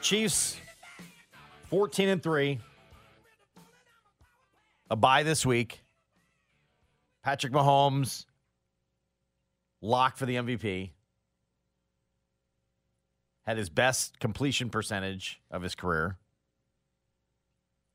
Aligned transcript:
Chiefs 0.00 0.56
14 1.70 2.08
and 2.08 2.22
3. 2.22 2.58
A 4.90 4.96
bye 4.96 5.22
this 5.22 5.44
week. 5.44 5.80
Patrick 7.22 7.52
Mahomes 7.52 8.24
locked 9.82 10.18
for 10.18 10.26
the 10.26 10.36
MVP. 10.36 10.92
Had 13.46 13.58
his 13.58 13.68
best 13.70 14.18
completion 14.18 14.70
percentage 14.70 15.40
of 15.50 15.62
his 15.62 15.74
career. 15.74 16.16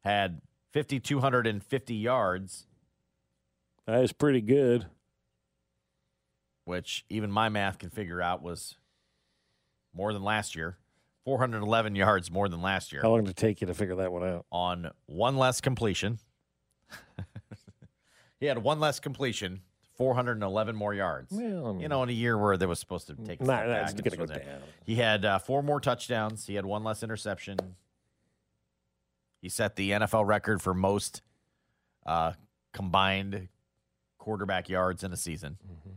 Had 0.03 0.41
5250 0.73 1.95
yards, 1.95 2.67
That 3.85 4.03
is 4.03 4.11
pretty 4.11 4.41
good. 4.41 4.88
which 6.65 7.05
even 7.09 7.29
my 7.31 7.49
math 7.49 7.77
can 7.79 7.89
figure 7.89 8.21
out 8.21 8.41
was 8.41 8.75
more 9.93 10.13
than 10.13 10.23
last 10.23 10.55
year. 10.55 10.77
411 11.25 11.95
yards 11.95 12.29
more 12.31 12.49
than 12.49 12.61
last 12.61 12.91
year. 12.91 13.02
How 13.02 13.09
long 13.09 13.23
did 13.23 13.31
it 13.31 13.38
take 13.38 13.61
you 13.61 13.67
to 13.67 13.73
figure 13.73 13.95
that 13.95 14.11
one 14.11 14.23
out? 14.27 14.45
on 14.52 14.91
one 15.05 15.38
less 15.38 15.61
completion. 15.61 16.19
he 18.39 18.45
had 18.47 18.57
one 18.57 18.79
less 18.79 18.99
completion, 18.99 19.61
411 19.95 20.75
more 20.75 20.94
yards. 20.94 21.31
Well, 21.31 21.67
I 21.67 21.71
mean- 21.71 21.81
you 21.81 21.88
know, 21.88 22.03
in 22.03 22.09
a 22.09 22.13
year 22.13 22.38
where 22.38 22.57
they 22.57 22.66
was 22.66 22.79
supposed 22.79 23.07
to 23.07 23.16
take 23.16 23.39
a 23.39 23.44
Nah, 23.44 23.61
nah, 23.61 23.67
back, 23.67 23.81
it's 23.83 23.91
and 23.94 24.03
gonna 24.03 24.25
this 24.27 24.38
go 24.38 24.45
down. 24.45 24.59
He 24.83 24.95
had 24.95 25.23
uh, 25.25 25.39
four 25.39 25.63
more 25.63 25.79
touchdowns. 25.79 26.45
He 26.45 26.55
had 26.55 26.66
one 26.66 26.83
less 26.83 27.03
interception. 27.03 27.57
He 29.41 29.49
set 29.49 29.75
the 29.75 29.91
NFL 29.91 30.25
record 30.27 30.61
for 30.61 30.73
most 30.73 31.21
uh, 32.05 32.33
combined 32.73 33.47
quarterback 34.17 34.69
yards 34.69 35.03
in 35.03 35.11
a 35.13 35.17
season. 35.17 35.57
Mm-hmm. 35.66 35.95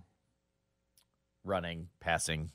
Running, 1.45 1.89
passing, 2.01 2.51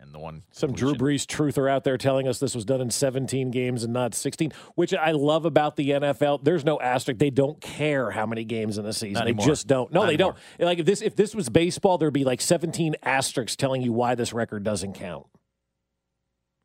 and 0.00 0.14
the 0.14 0.18
one 0.18 0.42
Some 0.52 0.72
Drew. 0.72 0.94
Brees 0.94 1.26
truther 1.26 1.70
out 1.70 1.84
there 1.84 1.98
telling 1.98 2.28
us 2.28 2.38
this 2.38 2.54
was 2.54 2.64
done 2.64 2.80
in 2.80 2.90
17 2.90 3.50
games 3.50 3.84
and 3.84 3.92
not 3.92 4.14
16, 4.14 4.52
which 4.74 4.94
I 4.94 5.10
love 5.12 5.44
about 5.44 5.76
the 5.76 5.90
NFL. 5.90 6.44
There's 6.44 6.64
no 6.64 6.80
asterisk; 6.80 7.18
they 7.18 7.30
don't 7.30 7.60
care 7.60 8.10
how 8.10 8.26
many 8.26 8.44
games 8.44 8.78
in 8.78 8.86
a 8.86 8.92
season. 8.92 9.24
They 9.24 9.34
just 9.34 9.66
don't. 9.66 9.92
No, 9.92 10.00
Not 10.00 10.06
they 10.06 10.14
anymore. 10.14 10.36
don't. 10.58 10.66
Like 10.66 10.78
if 10.78 10.86
this 10.86 11.02
if 11.02 11.16
this 11.16 11.34
was 11.34 11.48
baseball, 11.48 11.98
there'd 11.98 12.12
be 12.12 12.24
like 12.24 12.40
17 12.40 12.96
asterisks 13.02 13.56
telling 13.56 13.82
you 13.82 13.92
why 13.92 14.14
this 14.14 14.32
record 14.32 14.62
doesn't 14.64 14.94
count. 14.94 15.26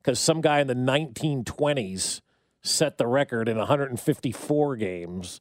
Because 0.01 0.19
some 0.19 0.41
guy 0.41 0.59
in 0.59 0.67
the 0.67 0.75
1920s 0.75 2.21
set 2.61 2.97
the 2.97 3.07
record 3.07 3.47
in 3.47 3.57
154 3.57 4.75
games. 4.75 5.39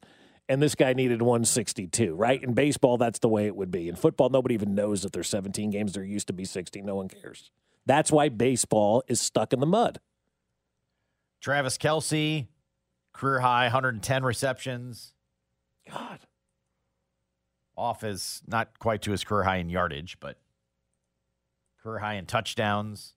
And 0.49 0.61
this 0.61 0.75
guy 0.75 0.91
needed 0.91 1.21
162, 1.21 2.13
right? 2.15 2.43
In 2.43 2.53
baseball, 2.53 2.97
that's 2.97 3.19
the 3.19 3.29
way 3.29 3.45
it 3.45 3.55
would 3.55 3.71
be. 3.71 3.87
In 3.87 3.95
football, 3.95 4.29
nobody 4.29 4.55
even 4.55 4.75
knows 4.75 5.01
that 5.03 5.13
there's 5.13 5.29
17 5.29 5.69
games. 5.69 5.93
There 5.93 6.03
used 6.03 6.27
to 6.27 6.33
be 6.33 6.43
60. 6.43 6.81
No 6.81 6.95
one 6.95 7.07
cares. 7.07 7.49
That's 7.85 8.11
why 8.11 8.29
baseball 8.29 9.03
is 9.07 9.19
stuck 9.19 9.53
in 9.53 9.59
the 9.59 9.65
mud. 9.65 9.99
Travis 11.41 11.77
Kelce, 11.77 12.47
career 13.11 13.41
high, 13.41 13.65
110 13.65 14.23
receptions. 14.23 15.13
God. 15.89 16.19
Off 17.75 18.01
his, 18.01 18.41
not 18.47 18.79
quite 18.79 19.01
to 19.01 19.11
his 19.11 19.23
career 19.23 19.43
high 19.43 19.57
in 19.57 19.69
yardage, 19.69 20.17
but 20.19 20.37
career 21.81 21.99
high 21.99 22.13
in 22.13 22.25
touchdowns, 22.25 23.15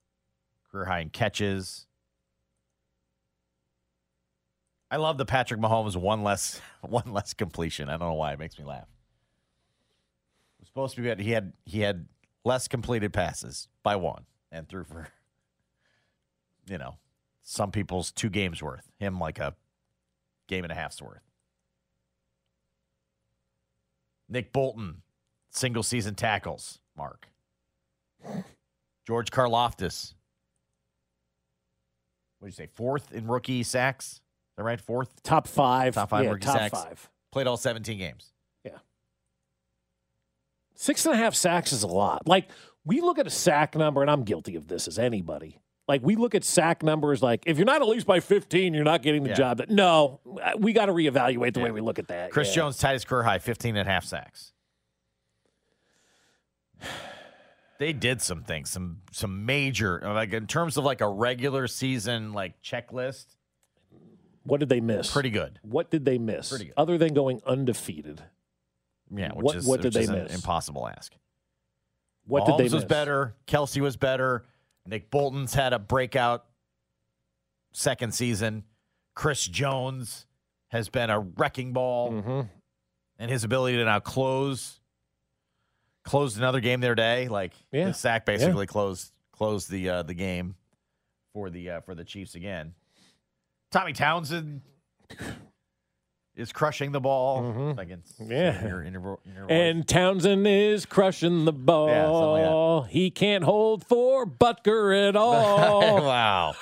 career 0.70 0.86
high 0.86 1.00
in 1.00 1.10
catches. 1.10 1.86
I 4.90 4.96
love 4.96 5.18
the 5.18 5.26
Patrick 5.26 5.60
Mahomes 5.60 5.94
one 5.94 6.22
less 6.22 6.60
one 6.80 7.12
less 7.12 7.34
completion. 7.34 7.88
I 7.88 7.92
don't 7.92 8.08
know 8.08 8.14
why 8.14 8.32
it 8.32 8.38
makes 8.38 8.58
me 8.58 8.64
laugh. 8.64 8.88
It 10.58 10.62
was 10.62 10.68
supposed 10.68 10.96
to 10.96 11.02
be 11.02 11.22
he 11.22 11.30
had 11.30 11.52
he 11.64 11.80
had 11.80 12.08
less 12.44 12.66
completed 12.66 13.12
passes 13.12 13.68
by 13.82 13.96
one 13.96 14.24
and 14.50 14.68
threw 14.68 14.84
for 14.84 15.08
you 16.68 16.78
know 16.78 16.94
some 17.42 17.70
people's 17.70 18.10
two 18.12 18.28
games 18.28 18.62
worth. 18.62 18.90
Him 18.98 19.18
like 19.18 19.38
a 19.38 19.54
game 20.48 20.64
and 20.64 20.72
a 20.72 20.76
half's 20.76 21.00
worth. 21.00 21.22
Nick 24.28 24.52
Bolton, 24.52 25.02
single 25.50 25.82
season 25.82 26.14
tackles, 26.14 26.80
Mark. 26.96 27.28
George 29.06 29.30
Karlaftis. 29.30 30.14
What 32.38 32.48
did 32.48 32.58
you 32.58 32.64
say? 32.64 32.68
Fourth 32.74 33.12
in 33.12 33.26
rookie 33.26 33.62
sacks? 33.62 34.06
Is 34.14 34.20
that 34.56 34.64
right? 34.64 34.80
Fourth? 34.80 35.22
Top 35.22 35.46
five. 35.46 35.94
Top 35.94 36.10
five 36.10 36.24
yeah, 36.24 36.30
rookie 36.30 36.46
top 36.46 36.56
sacks. 36.58 36.82
five. 36.82 37.10
Played 37.30 37.46
all 37.46 37.56
17 37.56 37.98
games. 37.98 38.32
Yeah. 38.64 38.78
Six 40.74 41.06
and 41.06 41.14
a 41.14 41.18
half 41.18 41.34
sacks 41.34 41.72
is 41.72 41.82
a 41.82 41.86
lot. 41.86 42.26
Like, 42.26 42.48
we 42.86 43.02
look 43.02 43.18
at 43.18 43.26
a 43.26 43.30
sack 43.30 43.74
number, 43.76 44.00
and 44.00 44.10
I'm 44.10 44.22
guilty 44.22 44.56
of 44.56 44.68
this 44.68 44.88
as 44.88 44.98
anybody. 44.98 45.60
Like, 45.88 46.02
we 46.02 46.16
look 46.16 46.34
at 46.34 46.42
sack 46.42 46.82
numbers 46.82 47.22
like, 47.22 47.42
if 47.46 47.58
you're 47.58 47.66
not 47.66 47.82
at 47.82 47.86
least 47.88 48.06
by 48.06 48.18
15, 48.20 48.72
you're 48.74 48.82
not 48.84 49.02
getting 49.02 49.22
the 49.22 49.28
Yeah. 49.30 49.34
job. 49.36 49.62
No, 49.68 50.20
we 50.58 50.72
got 50.72 50.86
to 50.86 50.92
reevaluate 50.92 51.52
the 51.54 51.60
Yeah. 51.60 51.64
way 51.66 51.70
we 51.72 51.80
look 51.80 51.98
at 51.98 52.08
that. 52.08 52.30
Chris 52.32 52.48
Yeah. 52.48 52.54
Jones 52.62 52.78
tied 52.78 52.94
his 52.94 53.04
career 53.04 53.22
high, 53.24 53.38
15 53.38 53.76
and 53.76 53.88
a 53.88 53.92
half 53.92 54.04
sacks. 54.04 54.52
They 57.78 57.92
did 57.92 58.22
some 58.22 58.42
things, 58.42 58.70
some 58.70 59.02
some 59.12 59.44
major 59.44 60.00
like 60.02 60.32
in 60.32 60.46
terms 60.46 60.78
of 60.78 60.84
like 60.84 61.02
a 61.02 61.08
regular 61.08 61.66
season 61.66 62.32
like 62.32 62.62
checklist. 62.62 63.26
What 64.44 64.60
did 64.60 64.70
they 64.70 64.80
miss? 64.80 65.12
Pretty 65.12 65.28
good. 65.28 65.60
What 65.62 65.90
did 65.90 66.06
they 66.06 66.16
miss? 66.16 66.48
Pretty 66.48 66.64
good. 66.66 66.74
Other 66.78 66.96
than 66.96 67.12
going 67.12 67.42
undefeated. 67.44 68.22
Yeah, 69.14 69.32
which 69.34 69.44
What- 69.44 69.56
is 69.56 69.66
what 69.66 69.82
did 69.82 69.92
they 69.92 70.06
miss? 70.06 70.34
impossible 70.34 70.88
ask. 70.88 71.12
What 72.26 72.44
Mahomes 72.44 72.58
did 72.58 72.70
they 72.70 72.74
was 72.74 72.84
better. 72.84 73.34
Kelce 73.46 73.80
was 73.80 73.96
better. 73.96 74.44
Nick 74.86 75.10
Bolton's 75.10 75.54
had 75.54 75.72
a 75.72 75.78
breakout 75.78 76.44
second 77.72 78.14
season. 78.14 78.64
Chris 79.14 79.44
Jones 79.46 80.26
has 80.68 80.88
been 80.88 81.10
a 81.10 81.20
wrecking 81.20 81.72
ball, 81.72 82.12
Mhm. 82.12 82.48
and 83.18 83.30
his 83.30 83.44
ability 83.44 83.76
to 83.78 83.84
now 83.84 84.00
close 84.00 84.80
closed 86.04 86.38
another 86.38 86.60
game 86.60 86.80
their 86.80 86.94
day. 86.94 87.26
Like 87.28 87.52
Yeah. 87.72 87.86
the 87.86 87.94
sack 87.94 88.24
basically 88.26 88.66
closed 88.66 89.12
closed 89.32 89.70
the 89.70 89.88
uh, 89.88 90.02
the 90.02 90.14
game 90.14 90.56
for 91.32 91.50
the 91.50 91.70
uh, 91.70 91.80
for 91.80 91.94
the 91.94 92.04
Chiefs 92.04 92.34
again. 92.34 92.74
Tommy 93.70 93.92
Townsend 93.92 94.62
is 96.36 96.52
crushing 96.52 96.92
the 96.92 97.00
ball. 97.00 97.74
I 97.78 97.84
can 97.86 98.04
see 98.04 98.24
Mm-hmm. 98.24 98.30
Yeah. 98.32 98.60
in 98.62 98.68
your, 98.68 98.82
in 98.82 98.92
your, 98.92 99.18
in 99.24 99.34
your. 99.34 99.46
And 99.50 99.88
Townsend 99.88 100.46
is 100.46 100.84
crushing 100.84 101.44
the 101.46 101.52
ball. 101.52 101.88
Yeah, 101.88 102.82
like 102.82 102.90
He 102.90 103.10
can't 103.10 103.42
hold 103.42 103.86
for 103.86 104.26
Butker 104.26 105.08
at 105.08 105.16
all. 105.16 106.02
wow, 106.02 106.54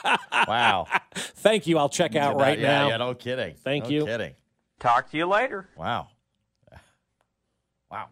wow. 0.46 0.86
Thank 1.14 1.66
you. 1.66 1.78
I'll 1.78 1.88
check 1.88 2.14
out 2.14 2.36
right 2.36 2.58
yeah, 2.58 2.68
now. 2.78 2.88
Yeah, 2.88 2.96
no 2.98 3.14
kidding. 3.14 3.54
Thank 3.64 3.84
No 3.84 3.90
you. 3.90 4.04
Kidding. 4.06 4.34
Talk 4.80 5.10
to 5.10 5.16
you 5.16 5.26
later. 5.26 5.68
Wow. 5.76 6.08
Wow. 7.90 8.08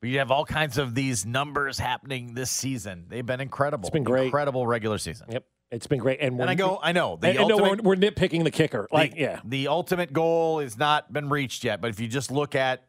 But 0.00 0.10
you 0.10 0.18
have 0.18 0.30
all 0.30 0.44
kinds 0.44 0.78
of 0.78 0.94
these 0.94 1.26
numbers 1.26 1.78
happening 1.78 2.34
this 2.34 2.50
season. 2.50 3.06
They've 3.08 3.26
been 3.26 3.40
incredible. 3.40 3.86
It's 3.88 3.92
been 3.92 4.04
great. 4.04 4.26
Incredible 4.26 4.66
regular 4.66 4.98
season. 4.98 5.26
Yep. 5.30 5.44
It's 5.70 5.86
been 5.86 5.98
great. 5.98 6.18
And, 6.20 6.40
And 6.40 6.48
I 6.48 6.54
go, 6.54 6.78
I 6.82 6.92
know. 6.92 7.16
The 7.20 7.28
and, 7.28 7.38
and 7.40 7.48
no, 7.48 7.56
we're, 7.58 7.76
we're 7.76 7.96
nitpicking 7.96 8.44
the 8.44 8.50
kicker. 8.50 8.88
Like, 8.90 9.12
the, 9.12 9.20
yeah. 9.20 9.40
The 9.44 9.68
ultimate 9.68 10.12
goal 10.12 10.60
has 10.60 10.78
not 10.78 11.12
been 11.12 11.28
reached 11.28 11.62
yet. 11.64 11.80
But 11.80 11.90
if 11.90 12.00
you 12.00 12.08
just 12.08 12.30
look 12.30 12.54
at, 12.54 12.84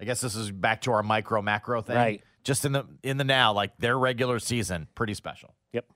I 0.00 0.04
guess 0.04 0.20
this 0.20 0.34
is 0.34 0.50
back 0.50 0.80
to 0.82 0.92
our 0.92 1.02
micro 1.02 1.42
macro 1.42 1.80
thing. 1.82 1.96
Right. 1.96 2.22
Just 2.44 2.64
in 2.64 2.72
the 2.72 2.86
in 3.02 3.18
the 3.18 3.24
now, 3.24 3.52
like 3.52 3.76
their 3.78 3.98
regular 3.98 4.38
season, 4.38 4.88
pretty 4.94 5.14
special. 5.14 5.54
Yep. 5.72 5.86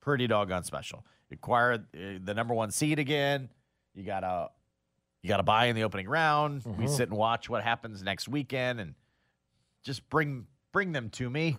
pretty 0.00 0.26
doggone 0.26 0.64
special. 0.64 1.04
You 1.30 1.34
acquire 1.34 1.74
uh, 1.74 1.98
the 2.24 2.34
number 2.34 2.54
one 2.54 2.70
seed 2.70 2.98
again. 2.98 3.48
You 3.94 4.04
gotta 4.04 4.48
you 5.22 5.28
gotta 5.28 5.42
buy 5.42 5.66
in 5.66 5.76
the 5.76 5.82
opening 5.82 6.08
round. 6.08 6.62
We 6.78 6.86
sit 6.86 7.08
and 7.08 7.18
watch 7.18 7.50
what 7.50 7.62
happens 7.62 8.02
next 8.02 8.26
weekend, 8.28 8.80
and 8.80 8.94
just 9.84 10.08
bring 10.08 10.46
bring 10.72 10.92
them 10.92 11.10
to 11.10 11.28
me. 11.28 11.58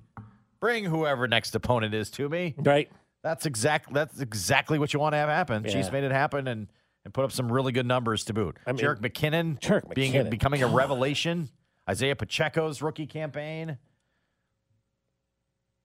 Bring 0.60 0.84
whoever 0.86 1.28
next 1.28 1.54
opponent 1.54 1.94
is 1.94 2.10
to 2.12 2.28
me. 2.28 2.56
Right. 2.58 2.90
That's 3.24 3.46
exact. 3.46 3.94
That's 3.94 4.20
exactly 4.22 4.80
what 4.80 4.94
you 4.94 5.00
want 5.00 5.14
to 5.14 5.18
have 5.18 5.30
happen. 5.30 5.64
Yeah. 5.64 5.72
Chiefs 5.72 5.92
made 5.92 6.04
it 6.04 6.12
happen 6.12 6.48
and 6.48 6.68
and 7.06 7.14
put 7.14 7.24
up 7.24 7.32
some 7.32 7.52
really 7.52 7.72
good 7.72 7.86
numbers 7.86 8.26
to 8.26 8.34
boot. 8.34 8.58
I 8.68 8.72
mean- 8.74 8.82
Jerick 8.84 9.00
McKinnon, 9.00 9.60
Jerick 9.60 9.94
being 9.94 10.14
McKinnon. 10.14 10.30
becoming 10.30 10.64
a 10.64 10.68
revelation. 10.68 11.50
Isaiah 11.90 12.16
Pacheco's 12.16 12.82
rookie 12.82 13.08
campaign. 13.08 13.78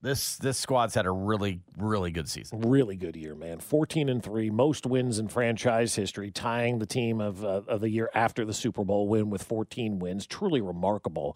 This 0.01 0.37
this 0.37 0.57
squad's 0.59 0.93
had 0.93 1.05
a 1.07 1.11
really 1.11 1.61
really 1.77 2.11
good 2.11 2.29
season. 2.29 2.61
Really 2.61 2.95
good 2.95 3.15
year, 3.15 3.33
man. 3.33 3.59
14 3.59 4.07
and 4.07 4.21
3, 4.23 4.49
most 4.51 4.85
wins 4.85 5.17
in 5.17 5.29
franchise 5.29 5.95
history, 5.95 6.29
tying 6.29 6.77
the 6.77 6.85
team 6.85 7.19
of, 7.19 7.43
uh, 7.43 7.61
of 7.67 7.81
the 7.81 7.89
year 7.89 8.11
after 8.13 8.45
the 8.45 8.53
Super 8.53 8.83
Bowl 8.83 9.07
win 9.07 9.29
with 9.31 9.41
14 9.41 9.97
wins. 9.97 10.27
Truly 10.27 10.61
remarkable 10.61 11.35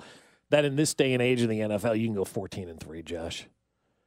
that 0.51 0.65
in 0.65 0.75
this 0.75 0.93
day 0.93 1.13
and 1.13 1.21
age 1.21 1.41
in 1.41 1.49
the 1.49 1.61
NFL, 1.61 1.97
you 1.99 2.05
can 2.05 2.13
go 2.15 2.25
14 2.25 2.69
and 2.69 2.79
3, 2.79 3.01
Josh. 3.01 3.47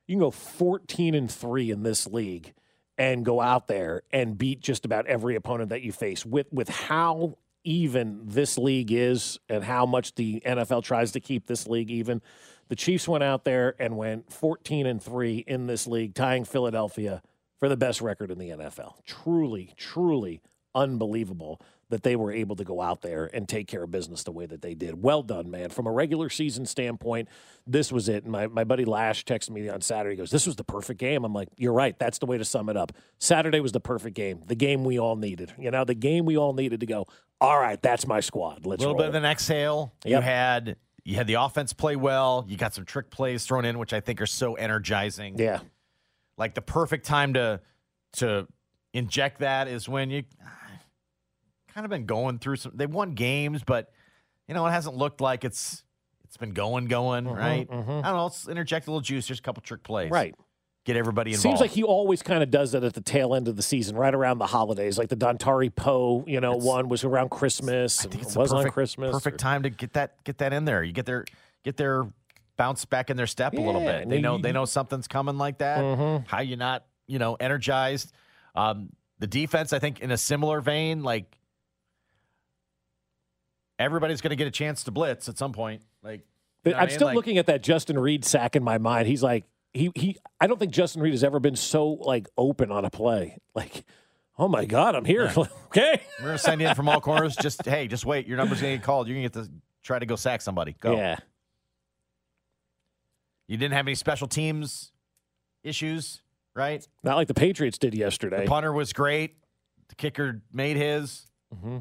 You 0.07 0.15
can 0.15 0.21
go 0.21 0.31
14 0.31 1.15
and 1.15 1.31
3 1.31 1.71
in 1.71 1.83
this 1.83 2.07
league 2.07 2.55
and 2.99 3.25
go 3.25 3.41
out 3.41 3.69
there 3.69 4.03
and 4.13 4.37
beat 4.37 4.61
just 4.61 4.85
about 4.85 5.07
every 5.07 5.35
opponent 5.37 5.71
that 5.71 5.83
you 5.83 5.93
face 5.93 6.27
with 6.27 6.47
with 6.53 6.69
how 6.69 7.39
even 7.65 8.21
this 8.25 8.59
league 8.59 8.93
is 8.93 9.39
and 9.49 9.65
how 9.65 9.87
much 9.87 10.15
the 10.15 10.43
NFL 10.45 10.83
tries 10.83 11.13
to 11.13 11.21
keep 11.21 11.47
this 11.47 11.67
league 11.67 11.91
even. 11.91 12.21
The 12.69 12.77
Chiefs 12.77 13.07
went 13.07 13.25
out 13.25 13.45
there 13.45 13.75
and 13.79 13.97
went 13.97 14.33
14 14.33 14.87
and 14.87 15.03
3 15.03 15.45
in 15.47 15.67
this 15.67 15.87
league, 15.87 16.15
tying 16.15 16.45
Philadelphia 16.45 17.23
for 17.59 17.69
the 17.69 17.77
best 17.77 18.01
record 18.01 18.31
in 18.31 18.39
the 18.39 18.51
NFL. 18.51 18.95
Truly, 19.07 19.75
truly 19.77 20.43
unbelievable 20.75 21.61
that 21.93 22.03
they 22.03 22.17
were 22.17 22.33
able 22.33 22.57
to 22.57 22.65
go 22.65 22.81
out 22.81 23.03
there 23.03 23.29
and 23.35 23.47
take 23.47 23.69
care 23.69 23.83
of 23.83 23.91
business 23.91 24.25
the 24.25 24.33
way 24.33 24.47
that 24.47 24.63
they 24.63 24.73
did. 24.75 25.03
Well 25.03 25.23
done, 25.23 25.51
man. 25.51 25.69
From 25.69 25.87
a 25.87 25.93
regular 25.93 26.31
season 26.31 26.65
standpoint, 26.65 27.29
this 27.67 27.93
was 27.93 28.09
it. 28.09 28.27
My, 28.27 28.47
my 28.47 28.65
buddy 28.65 28.87
Lash 28.87 29.27
texted 29.27 29.51
me 29.51 29.69
on 29.69 29.83
Saturday. 29.83 30.15
He 30.15 30.19
goes, 30.19 30.31
This 30.31 30.47
was 30.47 30.57
the 30.57 30.65
perfect 30.65 30.99
game. 30.99 31.23
I'm 31.25 31.35
like, 31.35 31.49
You're 31.57 31.75
right. 31.75 31.97
That's 31.99 32.19
the 32.19 32.25
way 32.27 32.39
to 32.39 32.45
sum 32.47 32.71
it 32.71 32.77
up. 32.79 32.93
Saturday 33.19 33.61
was 33.61 33.73
the 33.73 33.81
perfect 33.81 34.17
game, 34.17 34.41
the 34.47 34.55
game 34.55 34.85
we 34.85 34.99
all 34.99 35.17
needed. 35.17 35.53
You 35.59 35.71
know, 35.71 35.85
the 35.85 35.95
game 35.95 36.25
we 36.25 36.37
all 36.39 36.55
needed 36.55 36.81
to 36.81 36.87
go, 36.87 37.07
All 37.43 37.61
right, 37.61 37.81
that's 37.81 38.07
my 38.07 38.21
squad. 38.21 38.65
A 38.65 38.69
Let's 38.71 38.81
little 38.81 38.95
roll. 38.95 39.03
bit 39.03 39.09
of 39.09 39.15
an 39.15 39.25
exhale. 39.27 39.93
You 40.05 40.21
had 40.21 40.77
you 41.05 41.17
had 41.17 41.27
the 41.27 41.35
offense 41.35 41.73
play 41.75 41.97
well. 41.97 42.47
You 42.49 42.57
got 42.57 42.73
some 42.75 42.85
trick 42.87 43.11
plays 43.11 43.45
thrown 43.45 43.65
in, 43.67 43.79
which 43.79 43.93
I 43.93 44.01
think 44.01 44.21
are 44.21 44.27
so 44.27 44.55
energizing. 44.55 45.39
yeah. 45.39 45.61
Like 46.39 46.55
the 46.55 46.63
perfect 46.63 47.05
time 47.05 47.35
to 47.35 47.61
to 48.15 48.49
inject 48.95 49.41
that 49.41 49.69
is 49.69 49.89
when 49.89 50.11
you 50.11 50.23
kind 51.75 51.85
of 51.85 51.91
been 51.91 52.07
going 52.07 52.39
through 52.39 52.57
some. 52.57 52.73
They've 52.75 52.91
won 52.93 53.13
games, 53.15 53.63
but 53.65 53.91
you 54.49 54.55
know 54.55 54.67
it 54.67 54.71
hasn't 54.71 54.97
looked 54.97 55.21
like 55.21 55.45
it's 55.45 55.83
it's 56.25 56.37
been 56.37 56.53
going 56.53 56.87
going 56.87 57.27
right. 57.27 57.67
I 57.71 57.75
don't 57.75 58.03
know. 58.03 58.23
Let's 58.25 58.49
interject 58.49 58.87
a 58.87 58.91
little 58.91 59.01
juice. 59.01 59.29
There's 59.29 59.39
a 59.39 59.43
couple 59.43 59.63
trick 59.63 59.83
plays. 59.83 60.11
Right. 60.11 60.35
Get 60.85 60.97
everybody 60.97 61.31
involved. 61.31 61.43
Seems 61.43 61.61
like 61.61 61.71
he 61.71 61.85
always 61.85 62.23
kind 62.23 62.43
of 62.43 62.51
does 62.51 62.73
that 62.73 62.83
at 62.83 62.95
the 62.95 63.01
tail 63.01 63.37
end 63.37 63.47
of 63.47 63.55
the 63.55 63.63
season, 63.63 63.95
right 63.95 64.13
around 64.13 64.39
the 64.39 64.47
holidays. 64.49 64.99
Like 64.99 65.11
the 65.11 65.17
Dontari 65.17 65.73
Poe, 65.73 66.25
you 66.27 66.41
know, 66.41 66.53
It's- 66.55 66.65
one 66.67 66.89
was 66.89 67.05
around 67.05 67.31
Christmas. 67.31 68.01
I 68.01 68.09
think 68.09 68.15
it 68.23 68.27
it's 68.27 68.37
was 68.37 68.51
a 68.51 68.55
perfect, 68.57 68.67
on 68.69 68.73
Christmas. 68.73 69.13
Perfect 69.13 69.35
or- 69.35 69.39
time 69.39 69.63
to 69.63 69.71
get 69.71 69.93
that 69.93 70.25
get 70.25 70.39
that 70.39 70.53
in 70.53 70.65
there. 70.65 70.83
You 70.83 70.93
get 70.93 71.07
their 71.07 71.25
get 71.63 71.77
their 71.77 72.05
bounce 72.57 72.85
back 72.85 73.11
in 73.11 73.17
their 73.17 73.29
step 73.29 73.53
a 73.55 73.61
little 73.61 73.81
bit. 73.81 74.09
They 74.09 74.17
you- 74.17 74.23
know 74.23 74.39
they 74.39 74.51
know 74.51 74.65
something's 74.65 75.07
coming 75.07 75.39
like 75.39 75.59
that. 75.59 75.79
Mhm. 75.79 76.27
How 76.27 76.41
you 76.41 76.57
not 76.57 76.85
you 77.07 77.21
know 77.21 77.35
energized? 77.37 78.13
Um, 78.57 78.91
the 79.21 79.29
defense, 79.29 79.73
I 79.73 79.79
think, 79.79 80.01
in 80.01 80.11
a 80.11 80.17
similar 80.17 80.61
vein, 80.61 81.05
like 81.05 81.39
everybody's 83.83 84.21
going 84.21 84.31
to 84.31 84.37
get 84.37 84.47
a 84.47 84.53
chance 84.53 84.85
to 84.85 84.91
blitz 84.91 85.29
at 85.29 85.39
some 85.39 85.53
point. 85.53 85.83
Like 86.03 86.23
you 86.65 86.73
know 86.73 86.79
I'm 86.79 86.85
I 86.85 86.87
mean? 86.87 86.95
still 86.95 87.09
Like, 87.09 87.17
looking 87.17 87.39
at 87.39 87.47
that 87.47 87.63
Justin 87.63 87.99
Reid 87.99 88.25
sack 88.25 88.57
in 88.57 88.63
my 88.63 88.79
mind. 88.79 89.09
He's 89.09 89.23
like 89.23 89.45
he 89.73 89.91
he. 89.95 90.17
I 90.41 90.47
don't 90.47 90.59
think 90.59 90.73
Justin 90.73 91.03
Reid 91.03 91.13
has 91.13 91.25
ever 91.25 91.41
been 91.41 91.57
so 91.57 91.89
like 91.89 92.29
open 92.37 92.71
on 92.71 92.85
a 92.85 92.91
play. 92.91 93.39
Like, 93.55 93.85
oh 94.39 94.49
my 94.49 94.65
god, 94.65 94.95
I'm 94.95 95.05
here. 95.05 95.33
okay. 95.67 96.03
We're 96.19 96.27
going 96.27 96.39
to 96.39 96.43
send 96.43 96.61
you 96.61 96.69
in 96.69 96.75
from 96.75 96.89
all 96.89 97.01
corners. 97.01 97.37
Just 97.37 97.65
hey, 97.67 97.89
just 97.89 98.07
wait. 98.07 98.27
Your 98.27 98.37
number's 98.37 98.61
going 98.61 98.73
to 98.73 98.79
get 98.79 98.85
called. 98.85 99.09
You're 99.09 99.17
going 99.17 99.29
to 99.29 99.39
get 99.39 99.45
to 99.45 99.53
try 99.83 99.99
to 99.99 100.07
go 100.07 100.17
sack 100.17 100.41
somebody. 100.43 100.77
Go. 100.81 100.97
Yeah. 100.97 101.17
You 103.49 103.57
didn't 103.57 103.75
have 103.75 103.87
any 103.87 103.95
special 103.95 104.29
teams 104.29 104.93
issues, 105.63 106.23
right? 106.55 106.87
Not 107.03 107.17
like 107.17 107.29
the 107.29 107.35
Patriots 107.35 107.79
did 107.79 107.95
yesterday. 107.95 108.43
The 108.45 108.49
punter 108.49 108.73
was 108.73 108.93
great. 108.93 109.37
The 109.89 109.95
kicker 109.97 110.41
made 110.53 110.77
his. 110.77 111.27
Mm-hmm. 111.55 111.79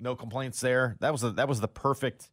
No 0.00 0.14
complaints 0.16 0.60
there. 0.60 0.96
That 1.00 1.12
was 1.12 1.22
the 1.22 1.30
that 1.30 1.48
was 1.48 1.60
the 1.60 1.68
perfect 1.68 2.30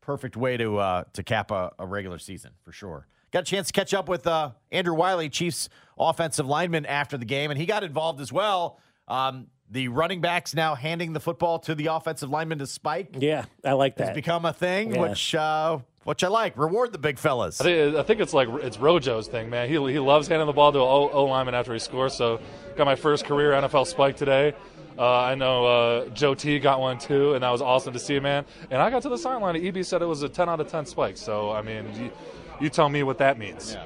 perfect 0.00 0.36
way 0.36 0.56
to 0.56 0.78
uh, 0.78 1.04
to 1.14 1.22
cap 1.22 1.50
a, 1.50 1.72
a 1.78 1.86
regular 1.86 2.18
season 2.18 2.52
for 2.64 2.72
sure. 2.72 3.06
Got 3.32 3.40
a 3.40 3.44
chance 3.44 3.68
to 3.68 3.72
catch 3.72 3.94
up 3.94 4.08
with 4.08 4.26
uh, 4.26 4.50
Andrew 4.72 4.94
Wylie, 4.94 5.28
Chiefs 5.28 5.68
offensive 5.98 6.46
lineman, 6.46 6.84
after 6.86 7.16
the 7.16 7.24
game, 7.24 7.50
and 7.50 7.58
he 7.60 7.64
got 7.66 7.84
involved 7.84 8.20
as 8.20 8.32
well. 8.32 8.80
Um, 9.06 9.46
the 9.70 9.86
running 9.86 10.20
backs 10.20 10.52
now 10.52 10.74
handing 10.74 11.12
the 11.12 11.20
football 11.20 11.60
to 11.60 11.76
the 11.76 11.86
offensive 11.86 12.28
lineman 12.28 12.58
to 12.58 12.66
spike 12.66 13.16
Yeah, 13.20 13.44
I 13.64 13.72
like 13.74 13.96
has 13.98 14.08
that. 14.08 14.14
become 14.16 14.44
a 14.44 14.52
thing, 14.52 14.94
Yeah. 14.94 15.00
which 15.02 15.32
uh, 15.34 15.78
which 16.02 16.24
I 16.24 16.28
like. 16.28 16.56
Reward 16.58 16.90
the 16.92 16.98
big 16.98 17.18
fellas. 17.20 17.60
I 17.60 17.64
think, 17.64 17.96
I 17.96 18.02
think 18.02 18.20
it's 18.20 18.34
like 18.34 18.48
it's 18.62 18.78
Rojo's 18.78 19.28
thing, 19.28 19.48
man. 19.48 19.68
He, 19.68 19.74
he 19.74 19.98
loves 20.00 20.26
handing 20.26 20.46
the 20.46 20.52
ball 20.52 20.72
to 20.72 20.78
an 20.78 20.84
O, 20.84 21.10
o 21.10 21.24
lineman 21.26 21.54
after 21.54 21.72
he 21.72 21.78
scores. 21.78 22.14
So, 22.14 22.40
got 22.76 22.84
my 22.86 22.96
first 22.96 23.26
career 23.26 23.52
NFL 23.52 23.86
spike 23.86 24.16
today. 24.16 24.54
Uh, 25.00 25.18
I 25.18 25.34
know 25.34 25.64
uh, 25.64 26.08
Joe 26.10 26.34
T 26.34 26.58
got 26.58 26.78
one 26.78 26.98
too, 26.98 27.32
and 27.32 27.42
that 27.42 27.48
was 27.48 27.62
awesome 27.62 27.94
to 27.94 27.98
see, 27.98 28.20
man. 28.20 28.44
And 28.70 28.82
I 28.82 28.90
got 28.90 29.00
to 29.02 29.08
the 29.08 29.16
sideline. 29.16 29.56
and 29.56 29.66
EB 29.66 29.82
said 29.82 30.02
it 30.02 30.06
was 30.06 30.22
a 30.22 30.28
10 30.28 30.50
out 30.50 30.60
of 30.60 30.68
10 30.68 30.84
spike. 30.84 31.16
So, 31.16 31.50
I 31.50 31.62
mean, 31.62 31.86
you, 31.94 32.10
you 32.60 32.68
tell 32.68 32.90
me 32.90 33.02
what 33.02 33.16
that 33.16 33.38
means. 33.38 33.78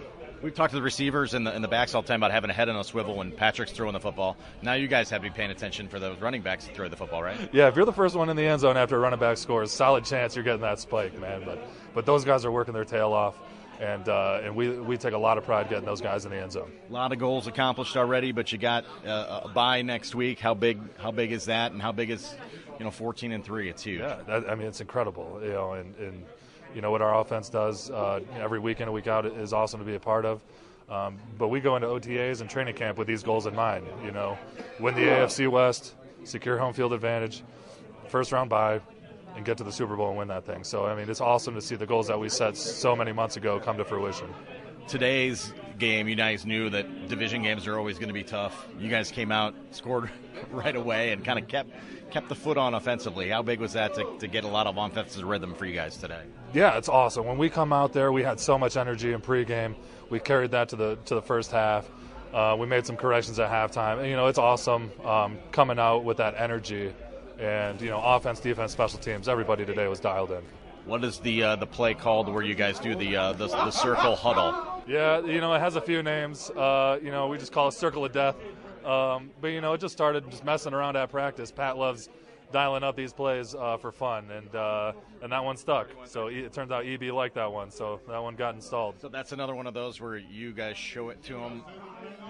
We've 0.42 0.54
talked 0.54 0.72
to 0.72 0.76
the 0.76 0.82
receivers 0.82 1.32
and 1.32 1.46
the, 1.46 1.52
and 1.54 1.64
the 1.64 1.68
backs 1.68 1.94
all 1.94 2.02
the 2.02 2.08
time 2.08 2.20
about 2.20 2.32
having 2.32 2.50
a 2.50 2.52
head 2.52 2.68
on 2.68 2.76
a 2.76 2.84
swivel 2.84 3.16
when 3.16 3.30
Patrick's 3.30 3.72
throwing 3.72 3.94
the 3.94 4.00
football. 4.00 4.36
Now 4.60 4.74
you 4.74 4.88
guys 4.88 5.08
have 5.08 5.22
to 5.22 5.30
be 5.30 5.34
paying 5.34 5.50
attention 5.50 5.88
for 5.88 5.98
those 5.98 6.20
running 6.20 6.42
backs 6.42 6.66
to 6.66 6.74
throw 6.74 6.88
the 6.88 6.96
football, 6.96 7.22
right? 7.22 7.38
Yeah, 7.50 7.68
if 7.68 7.76
you're 7.76 7.86
the 7.86 7.92
first 7.92 8.14
one 8.14 8.28
in 8.28 8.36
the 8.36 8.44
end 8.44 8.60
zone 8.60 8.76
after 8.76 8.96
a 8.96 8.98
running 8.98 9.20
back 9.20 9.38
scores, 9.38 9.70
solid 9.70 10.04
chance 10.04 10.34
you're 10.34 10.44
getting 10.44 10.60
that 10.60 10.80
spike, 10.80 11.18
man. 11.18 11.44
But 11.46 11.64
but 11.94 12.04
those 12.04 12.24
guys 12.26 12.44
are 12.44 12.50
working 12.50 12.74
their 12.74 12.84
tail 12.84 13.12
off, 13.12 13.38
and 13.80 14.08
uh, 14.08 14.40
and 14.42 14.54
we 14.54 14.70
we 14.70 14.96
take 14.96 15.12
a 15.12 15.18
lot 15.18 15.38
of 15.38 15.44
pride 15.44 15.68
getting 15.68 15.84
those 15.84 16.00
guys 16.00 16.24
in 16.24 16.30
the 16.30 16.40
end 16.40 16.52
zone. 16.52 16.70
A 16.88 16.92
lot 16.92 17.12
of 17.12 17.18
goals 17.18 17.46
accomplished 17.46 17.96
already, 17.96 18.32
but 18.32 18.52
you 18.52 18.58
got 18.58 18.84
uh, 19.06 19.42
a 19.44 19.48
bye 19.48 19.82
next 19.82 20.14
week. 20.14 20.40
How 20.40 20.54
big? 20.54 20.80
How 20.98 21.10
big 21.10 21.32
is 21.32 21.46
that? 21.46 21.72
And 21.72 21.80
how 21.80 21.92
big 21.92 22.10
is 22.10 22.34
you 22.78 22.84
know 22.84 22.90
14 22.90 23.32
and 23.32 23.44
three? 23.44 23.68
It's 23.68 23.82
huge. 23.82 24.00
Yeah, 24.00 24.18
that, 24.26 24.48
I 24.48 24.54
mean 24.54 24.66
it's 24.66 24.80
incredible, 24.80 25.40
you 25.42 25.52
know, 25.52 25.72
and, 25.72 25.94
and 25.96 26.24
you 26.74 26.80
know 26.80 26.90
what 26.90 27.02
our 27.02 27.20
offense 27.20 27.48
does 27.48 27.90
uh, 27.90 28.20
every 28.38 28.58
week 28.58 28.78
in 28.78 28.84
and 28.84 28.92
week 28.92 29.06
out 29.06 29.26
is 29.26 29.52
awesome 29.52 29.80
to 29.80 29.86
be 29.86 29.94
a 29.94 30.00
part 30.00 30.24
of. 30.24 30.40
Um, 30.88 31.18
but 31.38 31.48
we 31.48 31.60
go 31.60 31.76
into 31.76 31.88
OTAs 31.88 32.40
and 32.40 32.50
training 32.50 32.74
camp 32.74 32.98
with 32.98 33.06
these 33.06 33.22
goals 33.22 33.46
in 33.46 33.54
mind. 33.54 33.86
You 34.04 34.10
know, 34.10 34.36
win 34.78 34.94
the 34.94 35.02
AFC 35.02 35.48
West, 35.48 35.94
secure 36.24 36.58
home 36.58 36.74
field 36.74 36.92
advantage, 36.92 37.42
first 38.08 38.32
round 38.32 38.50
bye, 38.50 38.80
and 39.36 39.44
get 39.44 39.58
to 39.58 39.64
the 39.64 39.72
Super 39.72 39.96
Bowl 39.96 40.08
and 40.08 40.18
win 40.18 40.28
that 40.28 40.44
thing. 40.44 40.64
So 40.64 40.86
I 40.86 40.94
mean, 40.94 41.08
it's 41.08 41.20
awesome 41.20 41.54
to 41.54 41.60
see 41.60 41.76
the 41.76 41.86
goals 41.86 42.08
that 42.08 42.18
we 42.18 42.28
set 42.28 42.56
so 42.56 42.94
many 42.94 43.12
months 43.12 43.36
ago 43.36 43.60
come 43.60 43.76
to 43.76 43.84
fruition. 43.84 44.28
Today's 44.86 45.52
game, 45.78 46.08
you 46.08 46.14
guys 46.14 46.44
knew 46.44 46.70
that 46.70 47.08
division 47.08 47.42
games 47.42 47.66
are 47.66 47.78
always 47.78 47.98
going 47.98 48.08
to 48.08 48.14
be 48.14 48.22
tough. 48.22 48.66
You 48.78 48.90
guys 48.90 49.10
came 49.10 49.32
out, 49.32 49.54
scored 49.70 50.10
right 50.50 50.76
away, 50.76 51.12
and 51.12 51.24
kind 51.24 51.38
of 51.38 51.48
kept 51.48 51.70
kept 52.10 52.28
the 52.28 52.34
foot 52.34 52.56
on 52.56 52.74
offensively. 52.74 53.28
How 53.28 53.42
big 53.42 53.60
was 53.60 53.72
that 53.72 53.94
to, 53.94 54.18
to 54.18 54.28
get 54.28 54.44
a 54.44 54.48
lot 54.48 54.66
of 54.66 54.76
offensive 54.76 55.24
rhythm 55.24 55.54
for 55.54 55.66
you 55.66 55.74
guys 55.74 55.96
today? 55.96 56.22
Yeah, 56.52 56.76
it's 56.76 56.88
awesome. 56.88 57.26
When 57.26 57.38
we 57.38 57.50
come 57.50 57.72
out 57.72 57.92
there, 57.92 58.12
we 58.12 58.22
had 58.22 58.38
so 58.38 58.58
much 58.58 58.76
energy 58.76 59.12
in 59.12 59.20
pregame. 59.20 59.74
We 60.10 60.20
carried 60.20 60.52
that 60.52 60.68
to 60.68 60.76
the 60.76 60.96
to 61.06 61.14
the 61.14 61.22
first 61.22 61.50
half. 61.50 61.88
Uh, 62.34 62.56
we 62.58 62.66
made 62.66 62.84
some 62.84 62.96
corrections 62.96 63.38
at 63.38 63.48
halftime. 63.48 64.00
And, 64.00 64.08
you 64.08 64.16
know, 64.16 64.26
it's 64.26 64.38
awesome 64.40 64.90
um, 65.04 65.38
coming 65.52 65.78
out 65.78 66.04
with 66.04 66.16
that 66.16 66.34
energy. 66.36 66.92
And 67.38 67.80
you 67.80 67.90
know, 67.90 68.00
offense, 68.00 68.40
defense, 68.40 68.72
special 68.72 68.98
teams. 68.98 69.28
Everybody 69.28 69.64
today 69.64 69.88
was 69.88 70.00
dialed 70.00 70.30
in. 70.30 70.42
What 70.86 71.02
is 71.02 71.18
the 71.18 71.42
uh, 71.42 71.56
the 71.56 71.66
play 71.66 71.94
called 71.94 72.32
where 72.32 72.42
you 72.42 72.54
guys 72.54 72.78
do 72.78 72.94
the 72.94 73.16
uh, 73.16 73.32
the, 73.32 73.48
the 73.48 73.70
circle 73.70 74.16
huddle? 74.16 74.82
Yeah, 74.86 75.20
you 75.20 75.40
know, 75.40 75.54
it 75.54 75.60
has 75.60 75.76
a 75.76 75.80
few 75.80 76.02
names. 76.02 76.50
Uh, 76.50 76.98
you 77.02 77.10
know, 77.10 77.28
we 77.28 77.38
just 77.38 77.52
call 77.52 77.68
it 77.68 77.72
Circle 77.72 78.04
of 78.04 78.12
Death. 78.12 78.36
Um, 78.84 79.30
but 79.40 79.48
you 79.48 79.60
know, 79.60 79.72
it 79.72 79.80
just 79.80 79.94
started 79.94 80.30
just 80.30 80.44
messing 80.44 80.74
around 80.74 80.96
at 80.96 81.10
practice. 81.10 81.50
Pat 81.50 81.78
loves 81.78 82.10
dialing 82.52 82.84
up 82.84 82.94
these 82.94 83.12
plays 83.12 83.54
uh, 83.54 83.76
for 83.78 83.90
fun, 83.90 84.30
and 84.30 84.54
uh, 84.54 84.92
and 85.22 85.32
that 85.32 85.42
one 85.42 85.56
stuck. 85.56 85.88
So 86.04 86.28
it 86.28 86.52
turns 86.52 86.70
out 86.70 86.86
EB 86.86 87.04
liked 87.04 87.34
that 87.34 87.50
one, 87.50 87.70
so 87.70 88.00
that 88.08 88.22
one 88.22 88.36
got 88.36 88.54
installed. 88.54 89.00
So 89.00 89.08
that's 89.08 89.32
another 89.32 89.54
one 89.54 89.66
of 89.66 89.74
those 89.74 90.00
where 90.00 90.16
you 90.16 90.52
guys 90.52 90.76
show 90.76 91.08
it 91.08 91.22
to 91.24 91.32
them, 91.32 91.64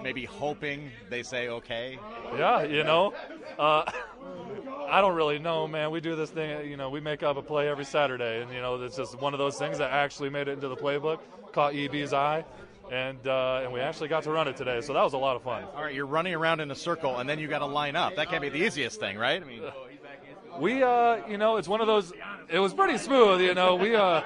maybe 0.03 0.25
hoping 0.25 0.91
they 1.09 1.23
say 1.23 1.47
okay. 1.49 1.99
Yeah, 2.37 2.63
you 2.63 2.83
know, 2.83 3.13
uh, 3.59 3.83
I 4.89 5.01
don't 5.01 5.15
really 5.15 5.39
know, 5.39 5.67
man. 5.67 5.91
We 5.91 5.99
do 6.01 6.15
this 6.15 6.29
thing, 6.29 6.69
you 6.69 6.77
know, 6.77 6.89
we 6.89 6.99
make 6.99 7.23
up 7.23 7.37
a 7.37 7.41
play 7.41 7.67
every 7.67 7.85
Saturday, 7.85 8.41
and 8.41 8.51
you 8.53 8.61
know, 8.61 8.81
it's 8.83 8.95
just 8.97 9.19
one 9.19 9.33
of 9.33 9.39
those 9.39 9.57
things 9.57 9.77
that 9.79 9.91
actually 9.91 10.29
made 10.29 10.47
it 10.47 10.51
into 10.53 10.67
the 10.67 10.75
playbook. 10.75 11.19
Caught 11.53 11.73
EB's 11.73 12.13
eye. 12.13 12.43
and 12.91 13.25
uh, 13.27 13.61
and 13.63 13.71
we 13.73 13.79
actually 13.79 14.09
got 14.09 14.23
to 14.23 14.31
run 14.31 14.47
it 14.47 14.57
today. 14.57 14.81
So 14.81 14.93
that 14.93 15.03
was 15.03 15.13
a 15.13 15.17
lot 15.17 15.35
of 15.35 15.41
fun. 15.43 15.63
All 15.75 15.83
right, 15.83 15.93
you're 15.93 16.05
running 16.05 16.35
around 16.35 16.59
in 16.59 16.69
a 16.69 16.75
circle, 16.75 17.17
and 17.17 17.27
then 17.29 17.39
you 17.39 17.47
got 17.47 17.59
to 17.59 17.65
line 17.65 17.95
up. 17.95 18.15
That 18.15 18.29
can't 18.29 18.41
be 18.41 18.49
the 18.49 18.63
easiest 18.63 18.99
thing, 18.99 19.17
right? 19.17 19.41
I 19.41 19.45
mean, 19.45 19.61
We, 20.59 20.83
uh, 20.83 21.27
you 21.27 21.37
know, 21.37 21.57
it's 21.57 21.67
one 21.67 21.81
of 21.81 21.87
those. 21.87 22.13
It 22.49 22.59
was 22.59 22.73
pretty 22.73 22.97
smooth, 22.97 23.41
you 23.41 23.53
know. 23.55 23.75
We, 23.75 23.95
uh, 23.95 24.21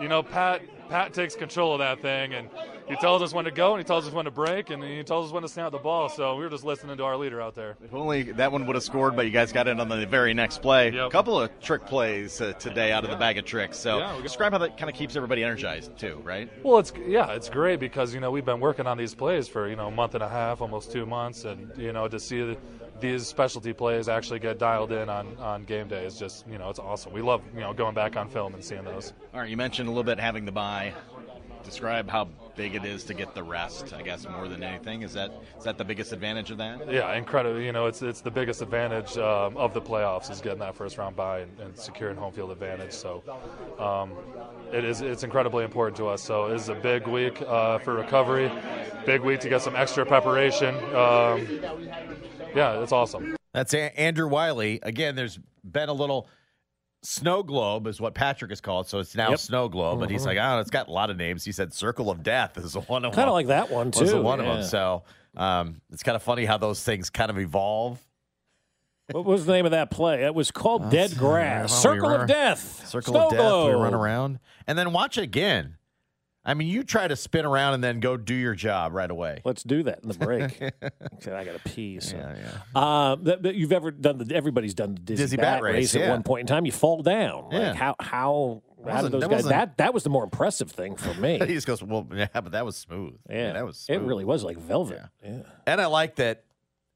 you 0.00 0.08
know, 0.08 0.22
Pat 0.22 0.62
Pat 0.88 1.12
takes 1.14 1.36
control 1.36 1.72
of 1.74 1.78
that 1.78 2.02
thing, 2.02 2.34
and 2.34 2.48
he 2.90 2.96
tells 2.96 3.22
us 3.22 3.32
when 3.32 3.44
to 3.46 3.50
go, 3.50 3.74
and 3.74 3.80
he 3.80 3.84
tells 3.86 4.06
us 4.06 4.12
when 4.12 4.24
to 4.26 4.30
break, 4.30 4.70
and 4.70 4.82
he 4.82 5.02
tells 5.02 5.26
us 5.26 5.32
when 5.32 5.42
to 5.42 5.48
snap 5.48 5.72
the 5.72 5.78
ball. 5.78 6.08
So 6.08 6.36
we 6.36 6.44
were 6.44 6.50
just 6.50 6.64
listening 6.64 6.96
to 6.96 7.04
our 7.04 7.16
leader 7.16 7.40
out 7.40 7.54
there. 7.54 7.76
if 7.82 7.94
only 7.94 8.22
that 8.32 8.52
one 8.52 8.66
would 8.66 8.74
have 8.76 8.82
scored, 8.82 9.16
but 9.16 9.24
you 9.24 9.30
guys 9.30 9.52
got 9.52 9.68
it 9.68 9.78
on 9.80 9.88
the 9.88 10.06
very 10.06 10.34
next 10.34 10.60
play. 10.60 10.88
A 10.88 10.92
Yep. 10.92 11.10
couple 11.10 11.40
of 11.40 11.60
trick 11.60 11.86
plays 11.86 12.40
uh, 12.40 12.52
today 12.54 12.92
out 12.92 13.04
of 13.04 13.10
the 13.10 13.16
bag 13.16 13.38
of 13.38 13.44
tricks. 13.44 13.78
So 13.78 13.98
Yeah, 13.98 14.20
describe 14.22 14.52
how 14.52 14.58
that 14.58 14.76
kind 14.76 14.90
of 14.90 14.96
keeps 14.96 15.16
everybody 15.16 15.42
energized 15.44 15.96
too, 15.98 16.20
right? 16.24 16.50
Well, 16.64 16.78
it's 16.78 16.92
yeah, 17.06 17.32
it's 17.32 17.48
great 17.48 17.80
because 17.80 18.12
you 18.12 18.20
know 18.20 18.30
we've 18.30 18.44
been 18.44 18.60
working 18.60 18.86
on 18.86 18.98
these 18.98 19.14
plays 19.14 19.48
for 19.48 19.68
you 19.68 19.76
know 19.76 19.86
a 19.88 19.90
month 19.90 20.14
and 20.14 20.22
a 20.22 20.28
half, 20.28 20.60
almost 20.60 20.90
two 20.92 21.06
months, 21.06 21.44
and 21.44 21.70
you 21.76 21.92
know 21.92 22.08
to 22.08 22.18
see 22.18 22.40
the, 22.42 22.56
these 23.00 23.26
specialty 23.26 23.72
plays 23.72 24.08
actually 24.08 24.40
get 24.40 24.58
dialed 24.58 24.92
in 24.92 25.08
on, 25.08 25.36
on 25.38 25.64
game 25.64 25.88
day 25.88 26.04
is 26.04 26.18
just 26.18 26.46
you 26.48 26.58
know 26.58 26.68
it's 26.70 26.78
awesome. 26.78 27.12
We 27.12 27.22
love 27.22 27.42
you 27.54 27.60
know 27.60 27.72
going 27.72 27.94
back 27.94 28.16
on 28.16 28.28
film 28.28 28.54
and 28.54 28.64
seeing 28.64 28.84
those. 28.84 29.12
All 29.32 29.40
right, 29.40 29.48
you 29.48 29.56
mentioned 29.56 29.88
a 29.88 29.90
little 29.90 30.04
bit 30.04 30.18
having 30.18 30.44
the 30.44 30.52
buy. 30.52 30.92
Describe 31.64 32.08
how 32.08 32.28
big 32.56 32.74
it 32.74 32.84
is 32.84 33.04
to 33.04 33.14
get 33.14 33.34
the 33.34 33.42
rest. 33.42 33.92
I 33.92 34.02
guess 34.02 34.28
more 34.28 34.48
than 34.48 34.62
anything, 34.62 35.02
is 35.02 35.12
that 35.14 35.32
is 35.58 35.64
that 35.64 35.78
the 35.78 35.84
biggest 35.84 36.12
advantage 36.12 36.50
of 36.50 36.58
that? 36.58 36.90
Yeah, 36.90 37.12
incredible. 37.14 37.60
You 37.60 37.72
know, 37.72 37.86
it's 37.86 38.02
it's 38.02 38.20
the 38.20 38.30
biggest 38.30 38.62
advantage 38.62 39.16
um, 39.18 39.56
of 39.56 39.74
the 39.74 39.80
playoffs 39.80 40.30
is 40.30 40.40
getting 40.40 40.58
that 40.60 40.74
first 40.74 40.98
round 40.98 41.16
bye 41.16 41.40
and, 41.40 41.60
and 41.60 41.76
securing 41.76 42.16
home 42.16 42.32
field 42.32 42.50
advantage. 42.50 42.92
So, 42.92 43.22
um, 43.78 44.12
it 44.72 44.84
is 44.84 45.00
it's 45.00 45.22
incredibly 45.22 45.64
important 45.64 45.96
to 45.98 46.08
us. 46.08 46.22
So, 46.22 46.46
it 46.46 46.56
is 46.56 46.68
a 46.68 46.74
big 46.74 47.06
week 47.06 47.42
uh, 47.42 47.78
for 47.78 47.94
recovery, 47.94 48.50
big 49.06 49.22
week 49.22 49.40
to 49.40 49.48
get 49.48 49.62
some 49.62 49.76
extra 49.76 50.04
preparation. 50.06 50.74
Um, 50.94 51.46
yeah, 52.54 52.82
it's 52.82 52.92
awesome. 52.92 53.36
That's 53.52 53.74
a- 53.74 53.98
Andrew 53.98 54.28
Wylie. 54.28 54.80
Again, 54.82 55.16
there's 55.16 55.38
been 55.64 55.88
a 55.88 55.92
little 55.92 56.28
snow 57.02 57.42
globe, 57.42 57.86
is 57.86 58.00
what 58.00 58.14
Patrick 58.14 58.50
has 58.50 58.60
called. 58.60 58.86
So 58.88 58.98
it's 58.98 59.14
now 59.14 59.30
Yep. 59.30 59.38
snow 59.38 59.68
globe. 59.68 60.00
But 60.00 60.10
he's 60.10 60.26
like, 60.26 60.38
oh, 60.40 60.58
it's 60.60 60.70
got 60.70 60.88
a 60.88 60.92
lot 60.92 61.10
of 61.10 61.16
names. 61.16 61.44
He 61.44 61.52
said 61.52 61.72
Circle 61.72 62.10
of 62.10 62.22
Death 62.22 62.58
is 62.58 62.74
one 62.74 63.04
of 63.04 63.12
them. 63.12 63.16
Kind 63.16 63.28
of 63.28 63.34
like 63.34 63.46
that 63.48 63.70
one 63.70 63.90
was 63.90 64.10
too. 64.10 64.20
one 64.22 64.40
of 64.40 64.46
them. 64.46 64.62
So 64.64 65.04
um, 65.36 65.80
it's 65.90 66.02
kind 66.02 66.16
of 66.16 66.22
funny 66.22 66.44
how 66.44 66.58
those 66.58 66.82
things 66.82 67.08
kind 67.10 67.30
of 67.30 67.38
evolve. 67.38 67.98
What 69.12 69.24
was 69.24 69.44
the 69.46 69.52
name 69.52 69.64
of 69.64 69.72
that 69.72 69.90
play? 69.90 70.22
It 70.24 70.34
was 70.34 70.50
called 70.52 70.90
Dead 70.90 71.16
Grass. 71.16 71.70
well, 71.84 71.94
we 71.94 71.98
Circle 72.00 72.10
were- 72.10 72.22
of 72.22 72.28
Death. 72.28 72.86
Circle 72.88 73.12
Snow 73.14 73.26
of 73.26 73.32
Death. 73.32 73.64
We 73.76 73.82
run 73.82 73.94
around 73.94 74.38
and 74.68 74.78
then 74.78 74.92
watch 74.92 75.18
it 75.18 75.22
again. 75.24 75.76
I 76.42 76.54
mean, 76.54 76.68
you 76.68 76.84
try 76.84 77.06
to 77.06 77.16
spin 77.16 77.44
around 77.44 77.74
and 77.74 77.84
then 77.84 78.00
go 78.00 78.16
do 78.16 78.34
your 78.34 78.54
job 78.54 78.94
right 78.94 79.10
away. 79.10 79.42
Let's 79.44 79.62
do 79.62 79.82
that 79.82 80.00
in 80.02 80.08
the 80.08 80.18
break. 80.18 80.56
Said 81.20 81.34
I 81.34 81.44
got 81.44 81.62
to 81.62 81.70
pee. 81.70 82.00
So. 82.00 82.16
Yeah, 82.16 82.34
yeah. 82.74 83.10
Um, 83.12 83.24
that, 83.24 83.42
that 83.42 83.56
you've 83.56 83.72
ever 83.72 83.90
done 83.90 84.18
the 84.18 84.34
everybody's 84.34 84.72
done 84.72 84.94
the 84.94 85.00
dizzy, 85.00 85.22
Dizzy 85.22 85.36
bat, 85.36 85.56
bat 85.56 85.62
race, 85.62 85.94
race, 85.94 86.02
at 86.02 86.08
one 86.08 86.22
point 86.22 86.42
in 86.42 86.46
time. 86.46 86.64
You 86.64 86.72
fall 86.72 87.02
down. 87.02 87.48
Yeah. 87.50 87.58
Like 87.58 87.76
how 87.76 87.94
how 88.00 88.62
how 88.88 89.02
did 89.02 89.12
those 89.12 89.20
that 89.20 89.30
guys? 89.30 89.44
That 89.44 89.76
that 89.76 89.92
was 89.92 90.02
the 90.02 90.10
more 90.10 90.24
impressive 90.24 90.70
thing 90.70 90.96
for 90.96 91.12
me. 91.14 91.38
He 91.46 91.54
just 91.54 91.66
goes, 91.66 91.82
well, 91.82 92.06
yeah, 92.14 92.28
but 92.32 92.52
that 92.52 92.64
was 92.64 92.76
smooth. 92.76 93.16
yeah, 93.28 93.52
that 93.52 93.66
was 93.66 93.84
it 93.88 94.00
really 94.00 94.24
was 94.24 94.42
like 94.42 94.56
velvet. 94.58 95.02
Yeah. 95.22 95.42
And 95.66 95.80
I 95.80 95.86
like 95.86 96.16
that, 96.16 96.44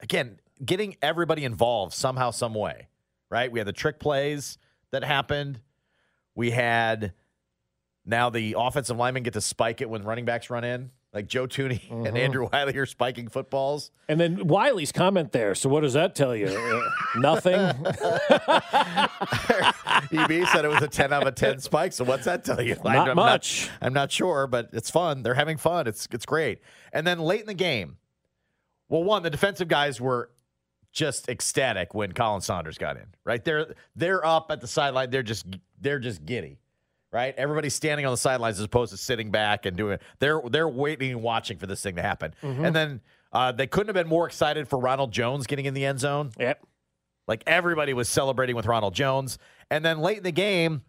again, 0.00 0.38
getting 0.64 0.96
everybody 1.02 1.44
involved 1.44 1.92
somehow, 1.92 2.30
some 2.30 2.54
way, 2.54 2.88
right? 3.30 3.52
We 3.52 3.60
had 3.60 3.66
the 3.66 3.72
trick 3.72 3.98
plays 4.00 4.56
that 4.90 5.04
happened. 5.04 5.60
We 6.34 6.50
had 6.50 7.12
now 8.06 8.30
the 8.30 8.54
offensive 8.58 8.96
linemen 8.96 9.22
get 9.22 9.32
to 9.34 9.40
spike 9.40 9.80
it 9.80 9.88
when 9.88 10.02
running 10.02 10.24
backs 10.24 10.50
run 10.50 10.64
in. 10.64 10.90
Like 11.12 11.28
Joe 11.28 11.46
Thuney 11.46 11.80
Mm-hmm. 11.88 12.06
and 12.06 12.18
Andrew 12.18 12.48
Wylie 12.52 12.76
are 12.76 12.86
spiking 12.86 13.28
footballs. 13.28 13.92
And 14.08 14.18
then 14.18 14.48
Wylie's 14.48 14.90
comment 14.90 15.30
there. 15.30 15.54
So 15.54 15.68
what 15.68 15.82
does 15.82 15.92
that 15.92 16.16
tell 16.16 16.34
you? 16.34 16.46
Uh, 16.48 16.80
nothing. 17.18 17.54
EB 20.12 20.46
said 20.48 20.64
it 20.64 20.68
was 20.68 20.82
a 20.82 20.88
10 20.88 21.12
out 21.12 21.26
of 21.26 21.34
10 21.36 21.60
spike. 21.60 21.92
So 21.92 22.04
what's 22.04 22.24
that 22.24 22.44
tell 22.44 22.60
you? 22.60 22.76
Not 22.84 23.10
I'm 23.10 23.16
much. 23.16 23.70
I'm 23.80 23.92
not 23.92 24.10
sure, 24.10 24.46
but 24.46 24.70
it's 24.72 24.90
fun. 24.90 25.22
They're 25.22 25.34
having 25.34 25.56
fun. 25.56 25.86
It's 25.86 26.08
it's 26.10 26.26
great. 26.26 26.60
And 26.92 27.06
then 27.06 27.20
late 27.20 27.40
in 27.40 27.46
the 27.46 27.54
game, 27.54 27.96
well, 28.88 29.04
one, 29.04 29.22
the 29.22 29.30
defensive 29.30 29.68
guys 29.68 30.00
were 30.00 30.30
just 30.92 31.28
ecstatic 31.28 31.94
when 31.94 32.12
Khalen 32.12 32.42
Saunders 32.42 32.78
got 32.78 32.96
in. 32.96 33.06
Right? 33.24 33.44
They're 33.44 33.74
they're 33.94 34.24
up 34.26 34.50
at 34.50 34.60
the 34.60 34.68
sideline. 34.68 35.10
They're 35.10 35.22
just 35.22 35.46
they're 35.80 36.00
just 36.00 36.24
giddy. 36.24 36.58
Right? 37.14 37.32
Everybody's 37.36 37.74
standing 37.74 38.04
on 38.06 38.12
the 38.12 38.16
sidelines 38.16 38.58
as 38.58 38.64
opposed 38.64 38.90
to 38.90 38.96
sitting 38.96 39.30
back 39.30 39.66
and 39.66 39.76
doing 39.76 39.98
they're 40.18 40.42
they're 40.50 40.68
waiting 40.68 41.12
and 41.12 41.22
watching 41.22 41.58
for 41.58 41.66
this 41.66 41.80
thing 41.80 41.94
to 41.94 42.02
happen. 42.02 42.34
And 42.42 42.74
then 42.74 43.00
uh, 43.32 43.52
they 43.52 43.68
couldn't 43.68 43.86
have 43.86 43.94
been 43.94 44.10
more 44.10 44.26
excited 44.26 44.66
for 44.66 44.80
Ronald 44.80 45.12
Jones 45.12 45.46
getting 45.46 45.64
in 45.66 45.74
the 45.74 45.84
end 45.84 46.00
zone. 46.00 46.32
yep. 46.40 46.66
Like 47.28 47.44
everybody 47.46 47.94
was 47.94 48.08
celebrating 48.08 48.56
with 48.56 48.66
Ronald 48.66 48.94
Jones. 48.94 49.38
And 49.70 49.84
then 49.84 50.00
late 50.00 50.18
in 50.18 50.22
the 50.24 50.32
game, 50.32 50.82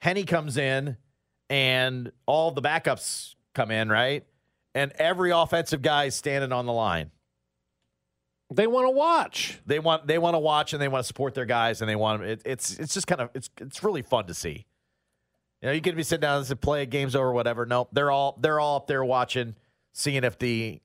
Henne 0.00 0.24
comes 0.26 0.56
in 0.56 0.96
and 1.50 2.12
all 2.24 2.52
the 2.52 2.62
backups 2.62 3.34
come 3.52 3.72
in, 3.72 3.88
right? 3.88 4.24
And 4.76 4.92
every 4.92 5.32
offensive 5.32 5.82
guy 5.82 6.04
is 6.04 6.14
standing 6.14 6.52
on 6.52 6.66
the 6.66 6.72
line. 6.72 7.10
They 8.52 8.68
want 8.68 8.86
to 8.86 8.90
watch. 8.90 9.60
They 9.66 9.80
want 9.80 10.06
they 10.06 10.18
want 10.18 10.34
to 10.34 10.38
watch 10.38 10.72
and 10.72 10.80
they 10.80 10.86
want 10.88 11.02
to 11.02 11.06
support 11.06 11.34
their 11.34 11.46
guys 11.46 11.80
and 11.80 11.88
they 11.90 11.96
want 11.96 12.22
it, 12.22 12.42
it's 12.44 12.78
it's 12.78 12.94
just 12.94 13.08
kind 13.08 13.20
of 13.20 13.30
it's 13.34 13.50
it's 13.60 13.82
really 13.82 14.02
fun 14.02 14.26
to 14.26 14.34
see. 14.34 14.66
You 15.64 15.70
know, 15.70 15.74
you 15.76 15.80
could 15.80 15.96
be 15.96 16.02
sitting 16.02 16.20
down 16.20 16.44
and 16.46 16.60
play 16.60 16.84
games 16.84 17.16
over, 17.16 17.32
whatever. 17.32 17.64
No, 17.64 17.88
they're 17.90 18.10
all 18.10 18.36
they're 18.38 18.60
all 18.60 18.76
up 18.76 18.86
there 18.86 19.02
watching, 19.02 19.54
seeing 19.94 20.22
if 20.22 20.38
the 20.38 20.82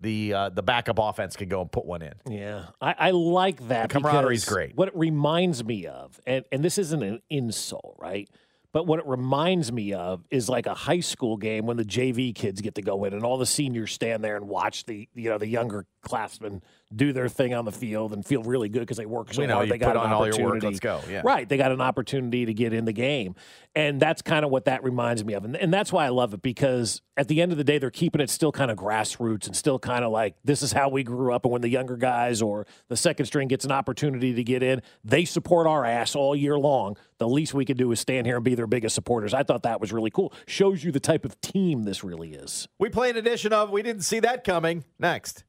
the 0.00 0.32
uh, 0.32 0.48
the 0.48 0.62
backup 0.62 0.98
offense 0.98 1.36
can 1.36 1.50
go 1.50 1.60
and 1.60 1.70
put 1.70 1.84
one 1.84 2.00
in. 2.00 2.14
Yeah, 2.26 2.68
I, 2.80 2.94
I 2.98 3.10
like 3.10 3.68
that. 3.68 3.90
The 3.90 4.00
camaraderie's 4.00 4.46
great. 4.46 4.74
What 4.74 4.88
it 4.88 4.96
reminds 4.96 5.62
me 5.62 5.84
of, 5.84 6.18
and, 6.26 6.46
and 6.50 6.64
this 6.64 6.78
isn't 6.78 7.02
an 7.02 7.20
insult, 7.28 7.96
right? 7.98 8.26
But 8.72 8.86
what 8.86 9.00
it 9.00 9.06
reminds 9.06 9.70
me 9.70 9.92
of 9.92 10.24
is 10.30 10.48
like 10.48 10.64
a 10.64 10.72
high 10.72 11.00
school 11.00 11.36
game 11.36 11.66
when 11.66 11.76
the 11.76 11.84
JV 11.84 12.34
kids 12.34 12.62
get 12.62 12.76
to 12.76 12.82
go 12.82 13.04
in 13.04 13.12
and 13.12 13.22
all 13.22 13.36
the 13.36 13.44
seniors 13.44 13.92
stand 13.92 14.24
there 14.24 14.36
and 14.36 14.48
watch 14.48 14.86
the 14.86 15.10
you 15.14 15.28
know 15.28 15.36
the 15.36 15.46
younger 15.46 15.84
classmen 16.00 16.62
do 16.94 17.12
their 17.12 17.28
thing 17.28 17.54
on 17.54 17.64
the 17.64 17.72
field 17.72 18.12
and 18.12 18.24
feel 18.26 18.42
really 18.42 18.68
good 18.68 18.80
because 18.80 18.96
they 18.96 19.06
work 19.06 19.32
so 19.32 19.42
We 19.42 19.46
know, 19.46 19.56
hard. 19.56 19.68
They 19.68 19.78
got 19.78 19.96
an 19.96 20.02
on 20.02 20.12
all 20.12 20.26
your 20.26 20.36
work, 20.36 20.56
opportunity. 20.56 20.66
let's 20.66 20.80
go, 20.80 21.00
yeah. 21.08 21.22
Right, 21.24 21.48
they 21.48 21.56
got 21.56 21.70
an 21.72 21.80
opportunity 21.80 22.46
to 22.46 22.54
get 22.54 22.72
in 22.72 22.84
the 22.84 22.92
game, 22.92 23.34
and 23.74 24.00
that's 24.00 24.22
kind 24.22 24.44
of 24.44 24.50
what 24.50 24.64
that 24.64 24.82
reminds 24.82 25.24
me 25.24 25.34
of, 25.34 25.44
and, 25.44 25.56
and 25.56 25.72
that's 25.72 25.92
why 25.92 26.04
I 26.06 26.08
love 26.08 26.34
it 26.34 26.42
because 26.42 27.00
at 27.16 27.28
the 27.28 27.42
end 27.42 27.52
of 27.52 27.58
the 27.58 27.64
day, 27.64 27.78
they're 27.78 27.90
keeping 27.90 28.20
it 28.20 28.30
still 28.30 28.50
kind 28.50 28.70
of 28.70 28.76
grassroots 28.78 29.46
and 29.46 29.54
still 29.54 29.78
kind 29.78 30.04
of 30.04 30.10
like 30.10 30.34
this 30.42 30.62
is 30.62 30.72
how 30.72 30.88
we 30.88 31.02
grew 31.02 31.32
up. 31.34 31.44
And 31.44 31.52
when 31.52 31.60
the 31.60 31.68
younger 31.68 31.96
guys 31.96 32.40
or 32.40 32.66
the 32.88 32.96
second 32.96 33.26
string 33.26 33.46
gets 33.46 33.64
an 33.64 33.72
opportunity 33.72 34.32
to 34.34 34.42
get 34.42 34.62
in, 34.62 34.80
they 35.04 35.24
support 35.26 35.66
our 35.66 35.84
ass 35.84 36.14
all 36.16 36.34
year 36.34 36.58
long. 36.58 36.96
The 37.18 37.28
least 37.28 37.52
we 37.52 37.66
can 37.66 37.76
do 37.76 37.92
is 37.92 38.00
stand 38.00 38.26
here 38.26 38.36
and 38.36 38.44
be 38.44 38.54
their 38.54 38.66
biggest 38.66 38.94
supporters. 38.94 39.34
I 39.34 39.42
thought 39.42 39.64
that 39.64 39.80
was 39.80 39.92
really 39.92 40.10
cool. 40.10 40.32
Shows 40.46 40.82
you 40.82 40.90
the 40.92 41.00
type 41.00 41.26
of 41.26 41.38
team 41.42 41.84
this 41.84 42.02
really 42.02 42.32
is. 42.32 42.66
We 42.78 42.88
play 42.88 43.10
an 43.10 43.16
edition 43.18 43.52
of 43.52 43.70
We 43.70 43.82
Didn't 43.82 44.02
See 44.02 44.20
That 44.20 44.42
Coming 44.42 44.84
next. 44.98 45.44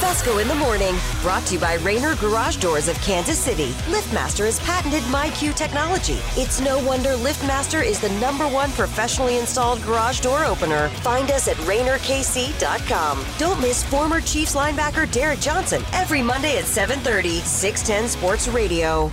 Fescoe 0.00 0.38
in 0.38 0.48
the 0.48 0.54
morning, 0.54 0.94
brought 1.20 1.44
to 1.44 1.54
you 1.54 1.60
by 1.60 1.74
Rainer 1.74 2.16
Garage 2.16 2.56
Doors 2.56 2.88
of 2.88 2.96
Kansas 3.02 3.38
City. 3.38 3.72
LiftMaster 3.92 4.46
has 4.46 4.58
patented 4.60 5.02
MyQ 5.04 5.54
technology. 5.54 6.18
It's 6.40 6.58
no 6.58 6.82
wonder 6.86 7.10
LiftMaster 7.10 7.84
is 7.84 8.00
the 8.00 8.08
number 8.18 8.48
one 8.48 8.70
professionally 8.72 9.36
installed 9.36 9.82
garage 9.82 10.20
door 10.20 10.46
opener. 10.46 10.88
Find 11.02 11.30
us 11.30 11.48
at 11.48 11.56
RainerKC.com. 11.58 13.24
Don't 13.36 13.60
miss 13.60 13.84
former 13.84 14.22
Chiefs 14.22 14.54
linebacker 14.54 15.10
Derek 15.12 15.40
Johnson 15.40 15.82
every 15.92 16.22
Monday 16.22 16.56
at 16.56 16.64
7:30, 16.64 17.40
610 17.40 18.08
Sports 18.08 18.48
Radio. 18.48 19.12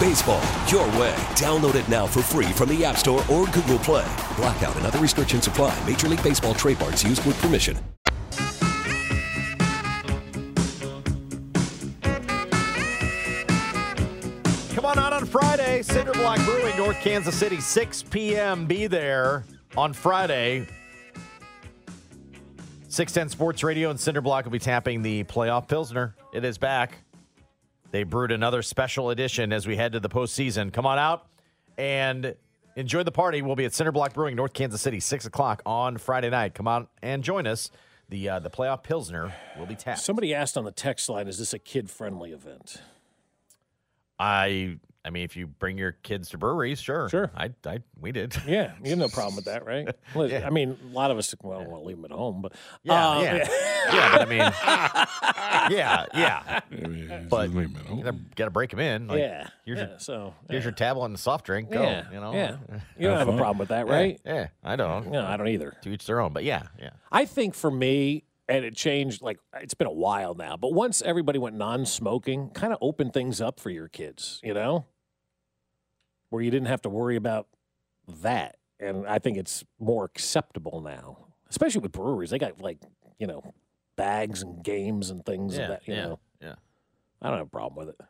Baseball 0.00 0.42
your 0.66 0.86
way. 0.98 1.14
Download 1.36 1.74
it 1.74 1.86
now 1.86 2.06
for 2.06 2.22
free 2.22 2.50
from 2.52 2.70
the 2.70 2.82
App 2.86 2.96
Store 2.96 3.22
or 3.30 3.44
Google 3.48 3.78
Play. 3.80 4.10
Blackout 4.34 4.74
and 4.76 4.86
other 4.86 4.98
restrictions 4.98 5.46
apply. 5.46 5.78
Major 5.86 6.08
League 6.08 6.22
Baseball 6.22 6.54
trademarks 6.54 7.04
used 7.04 7.22
with 7.26 7.38
permission. 7.42 7.76
Come 14.74 14.86
on 14.86 14.98
out 14.98 15.12
on 15.12 15.26
Friday. 15.26 15.82
Cinder 15.82 16.12
Block 16.12 16.42
Brewing, 16.46 16.78
North 16.78 16.98
Kansas 17.00 17.38
City, 17.38 17.60
6 17.60 18.02
p.m. 18.04 18.64
Be 18.64 18.86
there 18.86 19.44
on 19.76 19.92
Friday. 19.92 20.66
610 22.88 23.28
Sports 23.28 23.62
Radio 23.62 23.90
and 23.90 24.00
Cinder 24.00 24.22
Block 24.22 24.46
will 24.46 24.52
be 24.52 24.58
tapping 24.58 25.02
the 25.02 25.24
playoff 25.24 25.68
Pilsner. 25.68 26.16
It 26.32 26.46
is 26.46 26.56
back. 26.56 27.02
They 27.90 28.04
brewed 28.04 28.30
another 28.30 28.62
special 28.62 29.10
edition 29.10 29.52
as 29.52 29.66
we 29.66 29.76
head 29.76 29.92
to 29.92 30.00
the 30.00 30.08
postseason. 30.08 30.72
Come 30.72 30.86
on 30.86 30.98
out 30.98 31.26
and 31.76 32.34
enjoy 32.76 33.02
the 33.02 33.12
party. 33.12 33.42
We'll 33.42 33.56
be 33.56 33.64
at 33.64 33.74
Cinder 33.74 33.92
Block 33.92 34.14
Brewing, 34.14 34.36
North 34.36 34.52
Kansas 34.52 34.80
City, 34.80 35.00
six 35.00 35.26
o'clock 35.26 35.62
on 35.66 35.96
Friday 35.98 36.30
night. 36.30 36.54
Come 36.54 36.68
on 36.68 36.86
and 37.02 37.24
join 37.24 37.46
us. 37.46 37.70
The 38.08 38.28
uh, 38.28 38.38
the 38.40 38.50
playoff 38.50 38.82
pilsner 38.82 39.32
will 39.58 39.66
be 39.66 39.76
tapped. 39.76 40.00
Somebody 40.00 40.34
asked 40.34 40.56
on 40.56 40.64
the 40.64 40.72
text 40.72 41.08
line, 41.08 41.28
"Is 41.28 41.38
this 41.38 41.52
a 41.52 41.58
kid-friendly 41.58 42.32
event?" 42.32 42.82
I 44.18 44.78
I 45.04 45.08
mean, 45.10 45.24
if 45.24 45.34
you 45.34 45.46
bring 45.46 45.78
your 45.78 45.92
kids 45.92 46.28
to 46.30 46.38
breweries, 46.38 46.78
sure, 46.80 47.08
Sure. 47.08 47.30
I 47.34 47.50
I 47.66 47.78
we 47.98 48.12
did. 48.12 48.36
Yeah, 48.46 48.72
you 48.84 48.90
have 48.90 48.98
no 48.98 49.08
problem 49.08 49.36
with 49.36 49.46
that, 49.46 49.64
right? 49.64 49.88
Well, 50.14 50.28
Yeah. 50.30 50.46
I 50.46 50.50
mean, 50.50 50.76
a 50.84 50.94
lot 50.94 51.10
of 51.10 51.16
us 51.18 51.34
well, 51.42 51.58
want 51.64 51.82
to 51.82 51.86
leave 51.86 51.96
them 51.96 52.04
at 52.04 52.10
home, 52.10 52.42
but 52.42 52.52
Yeah, 52.82 53.08
uh, 53.08 53.20
yeah. 53.22 53.48
yeah, 53.92 54.12
but 54.12 54.20
I 54.20 54.24
mean, 54.26 54.38
yeah, 55.78 56.06
yeah. 56.14 56.60
But 57.28 57.50
you 57.50 57.68
gotta, 58.02 58.16
gotta 58.36 58.50
break 58.50 58.70
them 58.70 58.80
in. 58.80 59.06
Like, 59.08 59.18
yeah, 59.20 59.48
Here's 59.64 59.78
yeah, 59.78 59.88
your 59.88 59.98
so 59.98 60.34
here's 60.48 60.64
your 60.64 60.72
tablet 60.72 61.06
and 61.06 61.14
the 61.14 61.18
soft 61.18 61.46
drink. 61.46 61.70
Go. 61.70 61.82
Yeah, 61.82 62.04
You 62.12 62.20
know. 62.20 62.32
yeah. 62.34 62.56
You 62.98 63.08
don't 63.08 63.18
have 63.18 63.28
a 63.28 63.36
problem 63.36 63.58
with 63.58 63.68
that, 63.68 63.86
Yeah, 63.86 63.92
right? 63.92 64.20
Yeah, 64.24 64.48
I 64.62 64.76
don't. 64.76 65.10
No, 65.10 65.24
I 65.24 65.36
don't 65.36 65.48
either. 65.48 65.74
To 65.82 65.88
each 65.90 66.06
their 66.06 66.20
own. 66.20 66.32
But 66.32 66.44
yeah, 66.44 66.64
yeah. 66.78 66.90
I 67.10 67.24
think 67.24 67.54
for 67.54 67.70
me, 67.70 68.24
and 68.50 68.64
it 68.64 68.74
changed. 68.74 69.22
Like 69.22 69.38
it's 69.54 69.74
been 69.74 69.86
a 69.86 69.92
while 69.92 70.34
now, 70.34 70.56
but 70.56 70.72
once 70.72 71.00
everybody 71.02 71.38
went 71.38 71.56
non-smoking, 71.56 72.50
kind 72.50 72.72
of 72.72 72.78
opened 72.82 73.14
things 73.14 73.40
up 73.40 73.60
for 73.60 73.70
your 73.70 73.88
kids. 73.88 74.40
You 74.42 74.54
know, 74.54 74.86
where 76.30 76.42
you 76.42 76.50
didn't 76.50 76.66
have 76.68 76.82
to 76.82 76.88
worry 76.90 77.16
about 77.16 77.46
that, 78.22 78.56
and 78.78 79.06
I 79.06 79.18
think 79.20 79.38
it's 79.38 79.64
more 79.78 80.04
acceptable 80.04 80.80
now, 80.80 81.26
especially 81.48 81.80
with 81.80 81.92
breweries. 81.92 82.30
They 82.30 82.38
got 82.38 82.60
like 82.60 82.78
you 83.18 83.26
know 83.26 83.42
bags 83.96 84.42
and 84.42 84.62
games 84.64 85.10
and 85.10 85.24
things 85.24 85.56
Yeah, 85.56 85.62
of 85.62 85.68
that. 85.68 85.88
You 85.88 85.94
yeah, 85.94 86.02
know, 86.06 86.18
yeah. 86.42 86.54
I 87.22 87.28
don't 87.28 87.38
have 87.38 87.46
a 87.46 87.50
problem 87.50 87.78
with 87.86 87.94
it. 87.94 88.00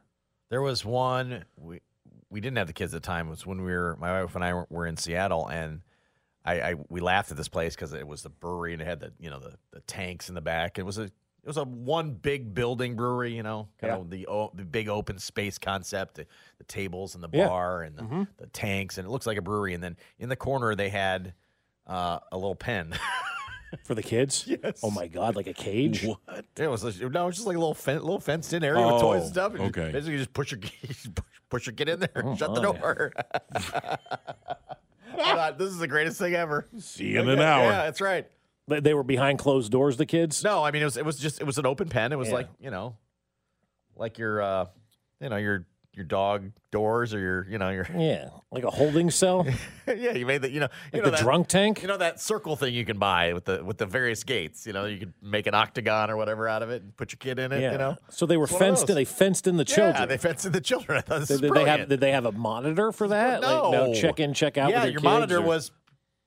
There 0.49 0.63
was 0.63 0.85
one 0.85 1.45
we 1.57 1.81
we 2.31 2.41
didn't 2.41 2.57
have 2.59 2.67
the 2.67 2.73
kids 2.73 2.95
at 2.95 3.03
the 3.03 3.07
time. 3.07 3.27
It 3.27 3.31
was 3.31 3.47
when 3.47 3.63
we 3.63 3.73
were 3.73 3.97
my 4.01 4.23
wife 4.23 4.35
and 4.35 4.45
I 4.45 4.55
were, 4.55 4.67
were 4.71 4.87
in 4.87 4.97
Seattle, 4.97 5.47
and 5.49 5.83
I, 6.45 6.61
I 6.61 6.75
we 6.89 7.01
laughed 7.01 7.31
at 7.31 7.37
this 7.37 7.49
place 7.49 7.75
because 7.75 7.93
it 7.93 8.07
was 8.07 8.23
the 8.23 8.31
brewery 8.31 8.73
and 8.73 8.81
it 8.83 8.87
had 8.87 9.01
the 9.01 9.13
you 9.19 9.31
know 9.31 9.39
the, 9.39 9.55
the 9.73 9.81
tanks 9.81 10.29
in 10.29 10.35
the 10.35 10.41
back. 10.41 10.79
It 10.79 10.85
was 10.87 10.99
a 10.99 11.03
it 11.43 11.47
was 11.47 11.57
a 11.57 11.65
one 11.65 12.13
big 12.13 12.53
building 12.55 12.97
brewery, 12.97 13.35
you 13.35 13.43
know, 13.43 13.69
kind 13.81 13.93
Yeah. 13.93 13.99
of 13.99 14.11
the 14.11 14.27
o- 14.27 14.51
the 14.55 14.65
big 14.65 14.89
open 14.89 15.19
space 15.19 15.59
concept, 15.59 16.15
the, 16.17 16.27
the 16.59 16.65
tables 16.65 17.15
and 17.15 17.23
the 17.25 17.29
Yeah. 17.33 17.49
bar 17.49 17.83
and 17.83 17.97
the, 17.97 18.03
Mhm. 18.03 18.29
the 18.39 18.47
tanks, 18.49 18.99
and 18.99 19.07
it 19.07 19.11
looks 19.11 19.27
like 19.27 19.39
a 19.39 19.43
brewery. 19.43 19.73
And 19.75 19.83
then 19.83 19.97
in 20.19 20.29
the 20.29 20.37
corner 20.37 20.75
they 20.75 20.89
had 20.91 21.35
uh, 21.87 22.19
a 22.31 22.37
little 22.37 22.55
pen. 22.55 22.95
For 23.85 23.95
the 23.95 24.03
kids? 24.03 24.45
Yes. 24.49 24.81
Oh 24.83 24.91
my 24.91 25.07
God, 25.07 25.37
like 25.37 25.47
a 25.47 25.53
cage? 25.55 26.05
What? 26.05 26.45
It 26.57 26.67
was 26.69 26.83
a- 26.85 27.09
no, 27.09 27.23
it 27.23 27.27
was 27.27 27.37
just 27.37 27.47
like 27.47 27.57
a 27.57 27.61
little 27.61 27.75
fen- 27.75 28.01
little 28.01 28.19
fenced 28.21 28.53
in 28.53 28.65
area 28.65 28.85
with 28.85 29.01
toys 29.01 29.21
Oh, 29.21 29.25
and 29.25 29.27
stuff. 29.33 29.55
And 29.55 29.63
okay. 29.65 29.93
Basically, 29.93 30.13
you 30.15 30.19
just 30.19 30.33
push 30.33 30.51
your 30.53 30.61
push, 30.83 31.07
push 31.49 31.67
your 31.67 31.75
kid 31.75 31.89
in 31.89 32.01
there, 32.01 32.23
Oh, 32.25 32.35
shut 32.37 32.55
the 32.55 32.61
door. 32.61 33.13
I 35.19 35.35
thought 35.35 35.59
this 35.59 35.69
is 35.71 35.79
the 35.79 35.89
greatest 35.89 36.19
thing 36.19 36.35
ever. 36.35 36.67
See 36.79 37.07
you 37.09 37.21
in 37.21 37.29
an 37.29 37.41
hour. 37.41 37.65
Yeah, 37.65 37.85
that's 37.85 38.01
right. 38.01 38.27
They, 38.69 38.81
they 38.81 38.95
were 38.95 39.03
behind 39.03 39.39
closed 39.39 39.73
doors. 39.73 39.97
The 39.97 40.07
kids? 40.07 40.43
No, 40.45 40.63
I 40.65 40.71
mean 40.71 40.83
it 40.83 40.85
was 40.87 40.97
it 40.97 41.05
was 41.05 41.19
just 41.19 41.41
it 41.41 41.45
was 41.45 41.59
an 41.59 41.67
open 41.67 41.89
pen. 41.89 42.13
It 42.13 42.17
was 42.17 42.29
Yeah. 42.29 42.35
like 42.35 42.49
you 42.61 42.71
know, 42.71 42.97
like 43.97 44.19
your 44.19 44.41
uh, 44.43 44.67
you 45.21 45.29
know 45.29 45.37
your 45.37 45.67
your 45.95 46.05
dog 46.05 46.53
doors 46.71 47.13
or 47.13 47.19
your 47.19 47.47
you 47.51 47.59
know 47.59 47.71
your 47.71 47.87
Yeah, 47.97 48.29
like 48.53 48.63
a 48.65 48.71
holding 48.71 49.11
cell, 49.11 49.45
yeah 49.89 50.13
you 50.13 50.25
made 50.25 50.43
the 50.43 50.51
you 50.51 50.61
know 50.61 50.69
you 50.93 50.99
like 50.99 51.03
know 51.03 51.11
the 51.11 51.17
that, 51.17 51.21
drunk 51.21 51.49
tank. 51.49 51.83
you 51.83 51.89
know 51.89 51.97
that 51.97 52.21
circle 52.21 52.55
thing 52.57 52.73
you 52.75 52.85
can 52.85 52.99
buy 52.99 53.33
with 53.33 53.45
the 53.45 53.65
with 53.65 53.79
the 53.79 53.87
various 53.87 54.23
gates. 54.23 54.67
You 54.67 54.73
know 54.73 54.85
you 54.87 54.99
could 54.99 55.15
make 55.21 55.47
an 55.47 55.55
octagon 55.55 56.11
or 56.11 56.17
whatever 56.17 56.47
out 56.49 56.63
of 56.63 56.71
it 56.71 56.83
and 56.83 56.97
put 56.97 57.13
your 57.13 57.19
kid 57.19 57.39
in 57.39 57.51
it. 57.53 57.61
yeah. 57.61 57.73
You 57.73 57.79
know. 57.79 57.97
So 58.09 58.25
they 58.27 58.37
were 58.37 58.45
It's 58.45 58.57
fenced 58.57 58.89
in. 58.89 58.95
They 58.95 59.05
fenced 59.05 59.47
in 59.47 59.57
the 59.57 59.65
children. 59.65 59.97
Yeah, 59.97 60.07
they 60.07 60.17
fenced 60.19 60.47
in 60.47 60.53
the 60.53 60.61
children. 60.61 61.03
I 61.11 61.19
Did, 61.25 61.41
did 61.41 61.53
they 61.55 61.65
have 61.65 61.89
did 61.89 62.01
they 62.01 62.13
have 62.13 62.25
a 62.27 62.33
monitor 62.33 62.93
for 62.93 63.09
that? 63.09 63.41
No. 63.41 63.71
Like, 63.71 63.73
no 63.73 63.95
check 63.95 64.21
in, 64.21 64.33
check 64.33 64.59
out. 64.59 64.71
Yeah, 64.71 64.85
your 64.85 64.93
kids, 64.95 65.03
monitor 65.03 65.39
or- 65.39 65.43
was 65.43 65.73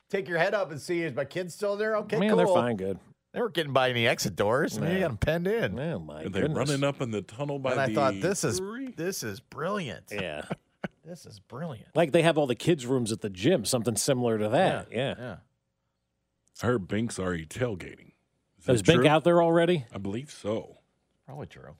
take 0.10 0.27
your 0.27 0.38
head 0.39 0.53
up 0.53 0.72
and 0.72 0.79
see 0.82 1.01
is 1.03 1.15
my 1.15 1.25
kid 1.25 1.51
still 1.51 1.77
there? 1.77 1.96
Okay, 1.98 2.20
Man, 2.20 2.29
cool. 2.29 2.38
they're 2.38 2.48
fine, 2.48 2.75
good. 2.75 3.00
They 3.33 3.39
weren't 3.41 3.53
getting 3.55 3.74
by 3.74 3.89
any 3.89 4.07
exit 4.07 4.35
doors. 4.35 4.79
Man, 4.79 4.93
you 4.93 5.00
got 5.00 5.07
them 5.07 5.17
penned 5.17 5.48
in. 5.48 5.79
Oh 5.79 6.00
my 6.00 6.22
Are 6.22 6.29
they 6.29 6.41
goodness. 6.41 6.57
running 6.69 6.83
up 6.83 7.01
in 7.01 7.09
the 7.11 7.22
tunnel 7.24 7.57
by 7.59 7.72
and 7.72 7.79
I 7.81 7.93
thought 7.93 8.22
this 8.22 8.43
is 8.43 8.59
brewery? 8.59 8.93
this 8.96 9.24
is 9.24 9.39
brilliant. 9.39 10.05
Yeah, 10.11 10.43
This 11.05 11.25
is 11.25 11.39
brilliant. 11.39 11.87
like 11.96 12.11
they 12.11 12.22
have 12.22 12.37
all 12.37 12.46
the 12.48 12.55
kids' 12.55 12.85
rooms 12.85 13.11
at 13.11 13.22
the 13.22 13.29
gym, 13.29 13.65
something 13.65 13.96
similar 13.96 14.37
to 14.37 14.50
that. 14.50 14.87
Yeah. 14.91 15.15
Yeah. 15.17 15.35
I 16.61 16.65
heard 16.67 16.87
Binks 16.87 17.17
already 17.19 17.46
tailgating. 17.48 18.11
Is 18.61 18.69
Is 18.75 18.81
Bink 18.83 19.01
true? 19.01 19.09
out 19.09 19.24
there 19.24 19.41
already? 19.41 19.85
I 19.93 19.98
believe 19.98 20.29
so. 20.31 20.77
Probably 21.25 21.48
true. 21.48 21.75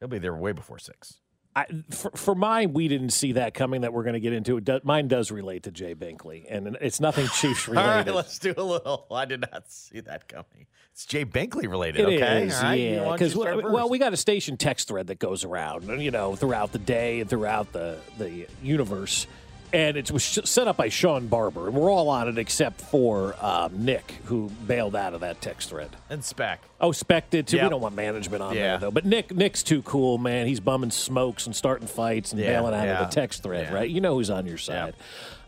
He'll 0.00 0.08
be 0.08 0.18
there 0.18 0.34
way 0.34 0.52
before 0.52 0.78
six. 0.78 1.18
I, 1.56 1.66
for, 1.90 2.10
for 2.12 2.34
mine, 2.34 2.72
we 2.72 2.88
didn't 2.88 3.10
see 3.10 3.32
that 3.32 3.54
coming. 3.54 3.80
That 3.80 3.92
we're 3.92 4.04
going 4.04 4.14
to 4.14 4.20
get 4.20 4.32
into. 4.32 4.58
It 4.58 4.64
do, 4.64 4.80
mine 4.84 5.08
does 5.08 5.30
relate 5.30 5.64
to 5.64 5.70
Jay 5.70 5.94
Binkley, 5.94 6.46
and 6.48 6.76
it's 6.80 7.00
nothing 7.00 7.26
Chiefs 7.34 7.66
related. 7.66 7.88
All 7.88 7.96
right, 7.96 8.14
let's 8.14 8.38
do 8.38 8.54
a 8.56 8.62
little. 8.62 9.06
I 9.10 9.24
did 9.24 9.40
not 9.52 9.70
see 9.70 10.00
that 10.00 10.28
coming. 10.28 10.66
It's 10.92 11.06
Jay 11.06 11.24
Binkley 11.24 11.68
related. 11.68 12.00
It 12.00 12.16
okay, 12.16 12.44
is, 12.44 12.62
right, 12.62 12.74
yeah. 12.74 13.12
Because 13.12 13.34
you 13.34 13.40
well, 13.40 13.88
we 13.88 13.98
got 13.98 14.12
a 14.12 14.16
station 14.16 14.56
text 14.56 14.88
thread 14.88 15.08
that 15.08 15.18
goes 15.18 15.44
around, 15.44 16.00
you 16.00 16.10
know, 16.10 16.36
throughout 16.36 16.72
the 16.72 16.78
day 16.78 17.20
and 17.20 17.30
throughout 17.30 17.72
the 17.72 17.98
the 18.18 18.46
universe, 18.62 19.26
and 19.72 19.96
it 19.96 20.10
was 20.10 20.24
set 20.24 20.66
up 20.68 20.76
by 20.76 20.88
Sean 20.88 21.26
Barber, 21.26 21.66
and 21.68 21.76
we're 21.76 21.90
all 21.90 22.08
on 22.08 22.28
it 22.28 22.38
except 22.38 22.80
for 22.80 23.34
um, 23.44 23.84
Nick, 23.84 24.12
who 24.24 24.50
bailed 24.66 24.96
out 24.96 25.14
of 25.14 25.20
that 25.20 25.40
text 25.40 25.70
thread. 25.70 25.90
and 26.10 26.24
spec. 26.24 26.60
Oh, 26.80 26.92
Spec 26.92 27.30
did 27.30 27.46
too. 27.46 27.60
We 27.62 27.68
don't 27.68 27.80
want 27.80 27.94
management 27.96 28.42
on 28.42 28.54
Yeah. 28.54 28.62
there 28.62 28.78
though. 28.78 28.90
But 28.90 29.04
Nick, 29.04 29.34
Nick's 29.34 29.62
too 29.62 29.82
cool, 29.82 30.16
man. 30.18 30.46
He's 30.46 30.60
bumming 30.60 30.90
smokes 30.92 31.46
and 31.46 31.54
starting 31.56 31.88
fights 31.88 32.32
and 32.32 32.40
Yeah, 32.40 32.52
bailing 32.60 32.74
out 32.74 32.84
yeah, 32.84 33.02
of 33.02 33.08
the 33.10 33.14
text 33.14 33.42
thread, 33.42 33.72
right? 33.72 33.88
You 33.90 34.00
know 34.00 34.14
who's 34.14 34.30
on 34.30 34.46
your 34.46 34.58
side. 34.58 34.94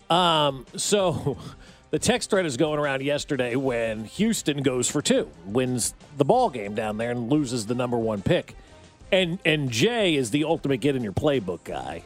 Um, 0.09 0.67
so 0.77 1.39
the 1.91 1.99
text 1.99 2.31
thread 2.31 2.47
is 2.47 2.57
going 2.57 2.79
around 2.79 3.03
yesterday 3.03 3.55
when 3.57 4.05
Houston 4.05 4.63
goes 4.63 4.89
for 4.91 5.01
two, 5.03 5.29
wins 5.47 5.95
the 6.19 6.25
ball 6.25 6.51
game 6.51 6.75
down 6.75 6.97
there 6.99 7.11
and 7.13 7.31
loses 7.31 7.67
the 7.67 7.75
number 7.75 7.97
one 7.99 8.23
pick. 8.23 8.57
And 9.13 9.39
and 9.45 9.71
Jay 9.71 10.15
is 10.15 10.31
the 10.31 10.45
ultimate 10.45 10.79
get 10.79 10.95
in 10.97 11.03
your 11.03 11.13
playbook 11.13 11.65
guy. 11.65 12.03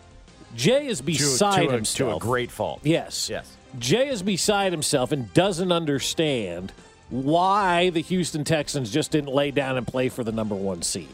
Jay 0.54 0.86
is 0.86 1.00
beside 1.00 1.62
to, 1.62 1.68
a, 1.68 1.72
himself. 1.72 2.10
to 2.10 2.16
a 2.16 2.20
great 2.20 2.50
fault. 2.50 2.80
Yes. 2.82 3.28
Yes. 3.28 3.56
Jay 3.78 4.08
is 4.08 4.22
beside 4.22 4.72
himself 4.72 5.12
and 5.12 5.32
doesn't 5.34 5.72
understand 5.72 6.72
why 7.10 7.90
the 7.90 8.00
Houston 8.00 8.44
Texans 8.44 8.90
just 8.90 9.10
didn't 9.10 9.32
lay 9.32 9.50
down 9.50 9.76
and 9.76 9.86
play 9.86 10.08
for 10.08 10.24
the 10.24 10.32
number 10.32 10.54
one 10.54 10.82
seed. 10.82 11.08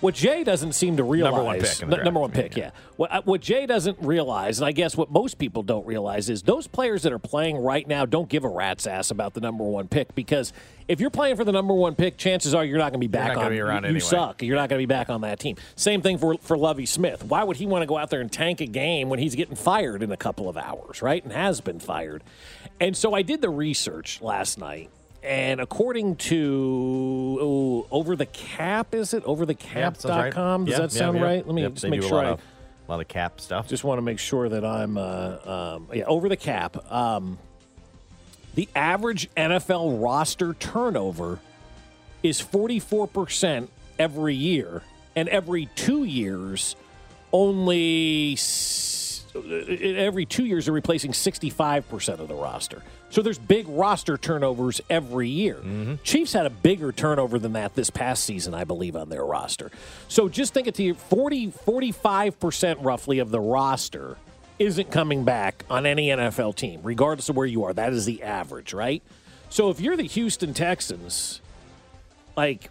What 0.00 0.14
Jay 0.14 0.44
doesn't 0.44 0.72
seem 0.72 0.96
to 0.96 1.04
realize, 1.04 1.32
Number 1.32 1.44
one 1.44 1.60
pick 1.60 1.82
in 1.82 1.90
the 1.90 1.98
N- 1.98 2.04
number 2.04 2.20
one 2.20 2.30
pick, 2.30 2.56
yeah. 2.56 2.70
What, 2.96 3.12
uh, 3.12 3.22
what 3.24 3.42
Jay 3.42 3.66
doesn't 3.66 3.98
realize, 4.00 4.58
and 4.58 4.66
I 4.66 4.72
guess 4.72 4.96
what 4.96 5.10
most 5.10 5.38
people 5.38 5.62
don't 5.62 5.86
realize, 5.86 6.30
is 6.30 6.42
those 6.42 6.66
players 6.66 7.02
that 7.02 7.12
are 7.12 7.18
playing 7.18 7.58
right 7.58 7.86
now 7.86 8.06
don't 8.06 8.28
give 8.28 8.44
a 8.44 8.48
rat's 8.48 8.86
ass 8.86 9.10
about 9.10 9.34
the 9.34 9.40
number 9.40 9.62
one 9.62 9.88
pick 9.88 10.14
because 10.14 10.54
if 10.88 11.00
you're 11.00 11.10
playing 11.10 11.36
for 11.36 11.44
the 11.44 11.52
number 11.52 11.74
one 11.74 11.94
pick, 11.94 12.16
chances 12.16 12.54
are 12.54 12.64
you're 12.64 12.78
not 12.78 12.92
going 12.92 13.00
to 13.00 13.06
be 13.06 13.08
back 13.08 13.36
on. 13.36 13.50
be 13.50 13.60
around 13.60 13.82
you, 13.82 13.90
you 13.90 13.96
anyway. 13.96 14.00
suck. 14.00 14.42
You're 14.42 14.56
not 14.56 14.70
going 14.70 14.80
to 14.80 14.86
be 14.86 14.92
back 14.92 15.10
on 15.10 15.20
that 15.20 15.38
team. 15.38 15.56
Same 15.76 16.00
thing 16.00 16.16
for 16.16 16.36
for 16.38 16.56
Lovie 16.56 16.86
Smith. 16.86 17.22
Why 17.22 17.44
would 17.44 17.58
he 17.58 17.66
want 17.66 17.82
to 17.82 17.86
go 17.86 17.98
out 17.98 18.10
there 18.10 18.20
and 18.20 18.32
tank 18.32 18.60
a 18.60 18.66
game 18.66 19.10
when 19.10 19.18
he's 19.18 19.34
getting 19.34 19.54
fired 19.54 20.02
in 20.02 20.10
a 20.10 20.16
couple 20.16 20.48
of 20.48 20.56
hours, 20.56 21.02
right? 21.02 21.22
And 21.22 21.32
has 21.32 21.60
been 21.60 21.78
fired. 21.78 22.24
And 22.80 22.96
so 22.96 23.12
I 23.12 23.22
did 23.22 23.42
the 23.42 23.50
research 23.50 24.22
last 24.22 24.58
night. 24.58 24.90
And 25.22 25.60
according 25.60 26.16
to 26.16 27.38
oh, 27.40 27.86
Over 27.90 28.16
the 28.16 28.26
Cap, 28.26 28.94
is 28.94 29.12
it? 29.12 29.22
Yeah, 29.26 29.34
sounds 29.92 30.04
right. 30.06 30.32
OverTheCap.com? 30.32 30.64
Does 30.64 30.72
Yeah, 30.72 30.80
that 30.80 30.92
sound 30.92 31.20
right? 31.20 31.46
Let 31.46 31.54
me 31.54 31.68
just 31.68 31.86
make 31.86 32.02
sure 32.02 32.12
lot 32.16 32.24
I 32.26 32.28
of, 32.30 32.40
a 32.40 32.90
lot 32.90 33.00
of 33.00 33.08
cap 33.08 33.40
stuff. 33.40 33.68
just 33.68 33.84
want 33.84 33.98
to 33.98 34.02
make 34.02 34.18
sure 34.18 34.48
that 34.48 34.64
I'm 34.64 34.96
uh, 34.96 35.74
um, 35.76 35.88
yeah 35.92 36.04
over 36.04 36.28
the 36.28 36.36
cap. 36.36 36.90
Um, 36.90 37.38
the 38.54 38.68
average 38.74 39.28
NFL 39.36 40.02
roster 40.02 40.54
turnover 40.54 41.38
is 42.22 42.40
44 42.40 43.06
percent 43.06 43.70
every 43.98 44.34
year, 44.34 44.82
and 45.14 45.28
every 45.28 45.66
two 45.76 46.04
years, 46.04 46.74
only 47.32 48.32
s- 48.32 49.24
every 49.34 50.24
two 50.26 50.46
years 50.46 50.64
they're 50.64 50.74
replacing 50.74 51.12
65 51.12 51.88
percent 51.90 52.20
of 52.20 52.28
the 52.28 52.34
roster. 52.34 52.82
So 53.10 53.22
there's 53.22 53.38
big 53.38 53.68
roster 53.68 54.16
turnovers 54.16 54.80
every 54.88 55.28
year. 55.28 55.56
Mm-hmm. 55.56 55.94
Chiefs 56.04 56.32
had 56.32 56.46
a 56.46 56.50
bigger 56.50 56.92
turnover 56.92 57.38
than 57.38 57.52
that 57.54 57.74
this 57.74 57.90
past 57.90 58.24
season, 58.24 58.54
I 58.54 58.64
believe, 58.64 58.96
on 58.96 59.08
their 59.08 59.24
roster. 59.24 59.70
So 60.08 60.28
just 60.28 60.54
think 60.54 60.68
it 60.68 60.76
to 60.76 60.82
you 60.82 60.94
40, 60.94 61.48
45% 61.48 62.76
roughly 62.80 63.18
of 63.18 63.30
the 63.30 63.40
roster 63.40 64.16
isn't 64.60 64.90
coming 64.90 65.24
back 65.24 65.64
on 65.68 65.86
any 65.86 66.08
NFL 66.08 66.54
team, 66.54 66.80
regardless 66.82 67.28
of 67.28 67.36
where 67.36 67.46
you 67.46 67.64
are. 67.64 67.72
That 67.72 67.92
is 67.92 68.04
the 68.04 68.22
average, 68.22 68.72
right? 68.72 69.02
So 69.48 69.70
if 69.70 69.80
you're 69.80 69.96
the 69.96 70.04
Houston 70.04 70.54
Texans, 70.54 71.40
like 72.36 72.70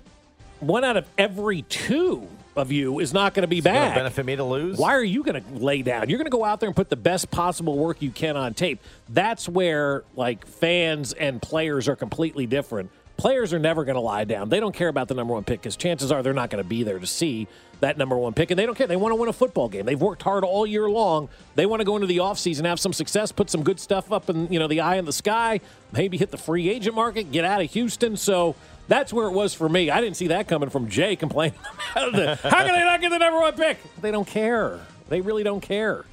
one 0.60 0.84
out 0.84 0.97
of 0.97 1.06
every 1.17 1.63
two 1.63 2.28
of 2.60 2.72
you 2.72 3.00
is 3.00 3.13
not 3.13 3.34
going 3.34 3.41
to 3.43 3.48
be 3.48 3.62
Gonna 3.62 3.80
back. 3.80 3.95
benefit 3.95 4.26
me 4.26 4.36
to 4.36 4.43
lose. 4.43 4.78
Why 4.78 4.93
are 4.95 5.04
you 5.04 5.24
going 5.24 5.43
to 5.43 5.63
lay 5.63 5.82
down? 5.82 6.10
You're 6.10 6.17
going 6.17 6.30
to 6.30 6.36
go 6.38 6.45
out 6.45 6.60
there 6.60 6.67
and 6.67 6.76
put 6.76 6.89
the 6.89 6.95
best 6.95 7.32
possible 7.32 7.78
work 7.78 8.02
you 8.02 8.12
can 8.12 8.38
on 8.38 8.54
tape. 8.54 8.80
That's 9.10 9.50
where 9.50 10.04
like 10.15 10.45
fans 10.45 11.13
and 11.13 11.41
players 11.41 11.88
are 11.88 11.95
completely 11.95 12.45
different. 12.45 12.91
Players 13.17 13.52
are 13.54 13.60
never 13.60 13.84
going 13.84 13.95
to 13.95 14.02
lie 14.02 14.24
down. 14.24 14.48
They 14.48 14.62
don't 14.62 14.74
care 14.74 14.88
about 14.88 15.10
the 15.10 15.13
number 15.13 15.34
one 15.34 15.43
pick 15.43 15.62
because 15.62 15.76
chances 15.76 16.10
are 16.12 16.24
they're 16.24 16.34
not 16.34 16.50
going 16.50 16.63
to 16.63 16.67
be 16.69 16.84
there 16.84 17.00
to 17.00 17.08
see 17.08 17.48
that 17.82 17.98
number 17.98 18.17
one 18.17 18.34
pick, 18.34 18.52
and 18.52 18.58
they 18.60 18.65
don't 18.65 18.76
care. 18.76 18.88
They 18.88 18.95
want 18.95 19.12
to 19.12 19.15
win 19.15 19.30
a 19.30 19.34
football 19.34 19.67
game. 19.69 19.86
They've 19.86 20.00
worked 20.00 20.22
hard 20.22 20.43
all 20.45 20.65
year 20.65 20.89
long. 20.89 21.28
They 21.56 21.65
want 21.65 21.82
to 21.82 21.86
go 21.86 21.95
into 21.95 22.08
the 22.08 22.17
offseason, 22.17 22.65
have 22.65 22.80
some 22.80 22.93
success, 22.93 23.32
put 23.32 23.50
some 23.50 23.63
good 23.63 23.80
stuff 23.80 24.12
up 24.12 24.30
in 24.30 24.52
you 24.52 24.60
know 24.60 24.67
the 24.67 24.82
eye 24.82 24.95
in 24.95 25.06
the 25.06 25.13
sky, 25.13 25.60
maybe 25.91 26.17
hit 26.17 26.32
the 26.32 26.38
free 26.38 26.69
agent 26.69 26.95
market, 26.95 27.32
get 27.32 27.43
out 27.45 27.62
of 27.62 27.72
Houston. 27.72 28.15
So 28.17 28.56
that's 28.89 29.13
where 29.13 29.28
it 29.28 29.32
was 29.32 29.54
for 29.54 29.69
me. 29.69 29.89
I 29.89 30.02
didn't 30.02 30.17
see 30.17 30.28
that 30.28 30.47
coming 30.47 30.69
from 30.69 30.89
Jay 30.89 31.15
complaining. 31.15 31.58
How 31.93 32.10
can 32.10 32.73
they 32.73 32.84
not 32.84 32.99
get 32.99 33.12
the 33.12 33.19
number 33.19 33.39
one 33.39 33.54
pick? 33.54 33.78
They 34.02 34.12
don't 34.12 34.28
care. 34.28 34.80
They 35.08 35.21
really 35.21 35.43
don't 35.43 35.62
care. 35.62 36.06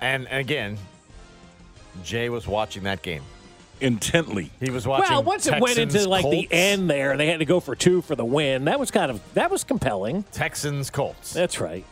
And, 0.00 0.28
and 0.28 0.40
again, 0.40 0.76
Jay 2.02 2.28
was 2.28 2.46
watching 2.46 2.82
that 2.82 3.00
game. 3.02 3.22
Intently. 3.80 4.50
He 4.60 4.70
was 4.70 4.86
watching. 4.86 5.10
Well, 5.10 5.22
once 5.22 5.46
it 5.46 5.60
went 5.60 5.78
into 5.78 5.92
Texans, 5.94 6.06
like 6.06 6.24
the 6.30 6.48
end 6.50 6.88
there, 6.88 7.16
they 7.16 7.26
had 7.26 7.40
to 7.40 7.44
go 7.44 7.60
for 7.60 7.74
two 7.74 8.00
for 8.02 8.14
the 8.14 8.24
win. 8.24 8.64
That 8.64 8.80
was 8.80 8.90
kind 8.90 9.10
of 9.10 9.20
that 9.34 9.50
was 9.50 9.64
compelling. 9.64 10.22
Texans 10.32 10.88
Colts. 10.90 11.32
That's 11.32 11.60
right. 11.60 11.84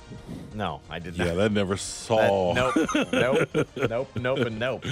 No, 0.54 0.80
I 0.88 0.98
did 0.98 1.18
not. 1.18 1.26
Yeah, 1.26 1.34
that 1.34 1.52
never 1.52 1.74
That- 1.74 1.80
saw. 1.80 2.52
nope, 2.54 2.74
nope, 3.12 3.48
nope, 3.76 4.08
nope, 4.16 4.38
and 4.38 4.58
nope. 4.58 4.84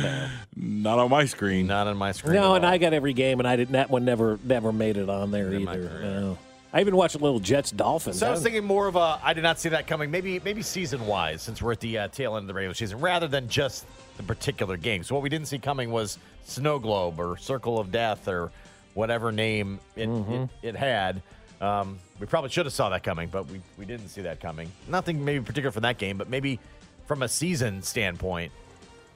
Not 0.57 0.99
on 0.99 1.09
my 1.11 1.25
screen. 1.25 1.67
Not 1.67 1.87
on 1.87 1.97
my 1.97 2.13
screen. 2.13 2.35
No, 2.35 2.53
at 2.53 2.57
and 2.57 2.65
all. 2.67 2.73
I 2.73 2.79
got 2.79 2.93
every 2.93 3.13
game, 3.15 3.39
and 3.39 3.49
I 3.49 3.57
didn't. 3.57 3.73
That 3.73 3.89
one 3.91 4.05
never 4.05 4.39
never 4.45 4.73
made 4.73 4.97
it 4.97 5.09
on 5.09 5.31
there 5.31 5.53
In 5.53 5.63
either. 5.69 5.89
career. 5.89 6.01
No. 6.03 6.39
I 6.73 6.81
even 6.81 6.97
watched 6.97 7.15
a 7.15 7.19
little 7.19 7.39
Jets 7.41 7.71
Dolphins. 7.71 8.19
So 8.19 8.27
I 8.27 8.31
was 8.31 8.43
thinking 8.43 8.65
more 8.65 8.87
of 8.87 8.97
a. 8.97 9.21
I 9.23 9.35
did 9.35 9.43
not 9.43 9.59
see 9.61 9.69
that 9.71 9.87
coming. 9.87 10.11
Maybe 10.11 10.41
maybe 10.45 10.63
season 10.63 11.07
wise, 11.07 11.43
since 11.43 11.61
we're 11.61 11.73
at 11.73 11.81
the 11.81 11.99
uh, 11.99 12.09
tail 12.09 12.37
end 12.37 12.45
of 12.45 12.49
the 12.49 12.55
regular 12.55 12.75
season, 12.75 12.99
rather 13.01 13.29
than 13.29 13.49
just 13.49 13.85
the 14.17 14.23
particular 14.23 14.77
game. 14.77 15.05
So 15.05 15.15
what 15.15 15.23
we 15.23 15.29
didn't 15.29 15.49
see 15.49 15.59
coming 15.59 15.91
was 15.91 16.19
Snow 16.45 16.79
Globe 16.79 17.21
or 17.21 17.37
Circle 17.37 17.79
of 17.79 17.93
Death 17.93 18.27
or 18.27 18.51
whatever 18.95 19.33
name 19.33 19.81
it 19.97 20.09
Mm-hmm. 20.09 20.33
it, 20.33 20.49
it 20.63 20.77
had. 20.77 21.23
Um, 21.61 21.99
we 22.19 22.27
probably 22.27 22.51
should 22.51 22.67
have 22.67 22.73
saw 22.73 22.89
that 22.89 23.05
coming, 23.05 23.29
but 23.29 23.47
we, 23.49 23.61
we 23.79 23.85
didn't 23.85 24.09
see 24.09 24.23
that 24.23 24.41
coming. 24.41 24.71
Nothing 24.89 25.25
maybe 25.25 25.45
particular 25.45 25.71
for 25.71 25.81
that 25.81 25.97
game, 25.99 26.19
but 26.19 26.29
maybe 26.29 26.59
from 27.07 27.23
a 27.23 27.29
season 27.29 27.83
standpoint, 27.83 28.51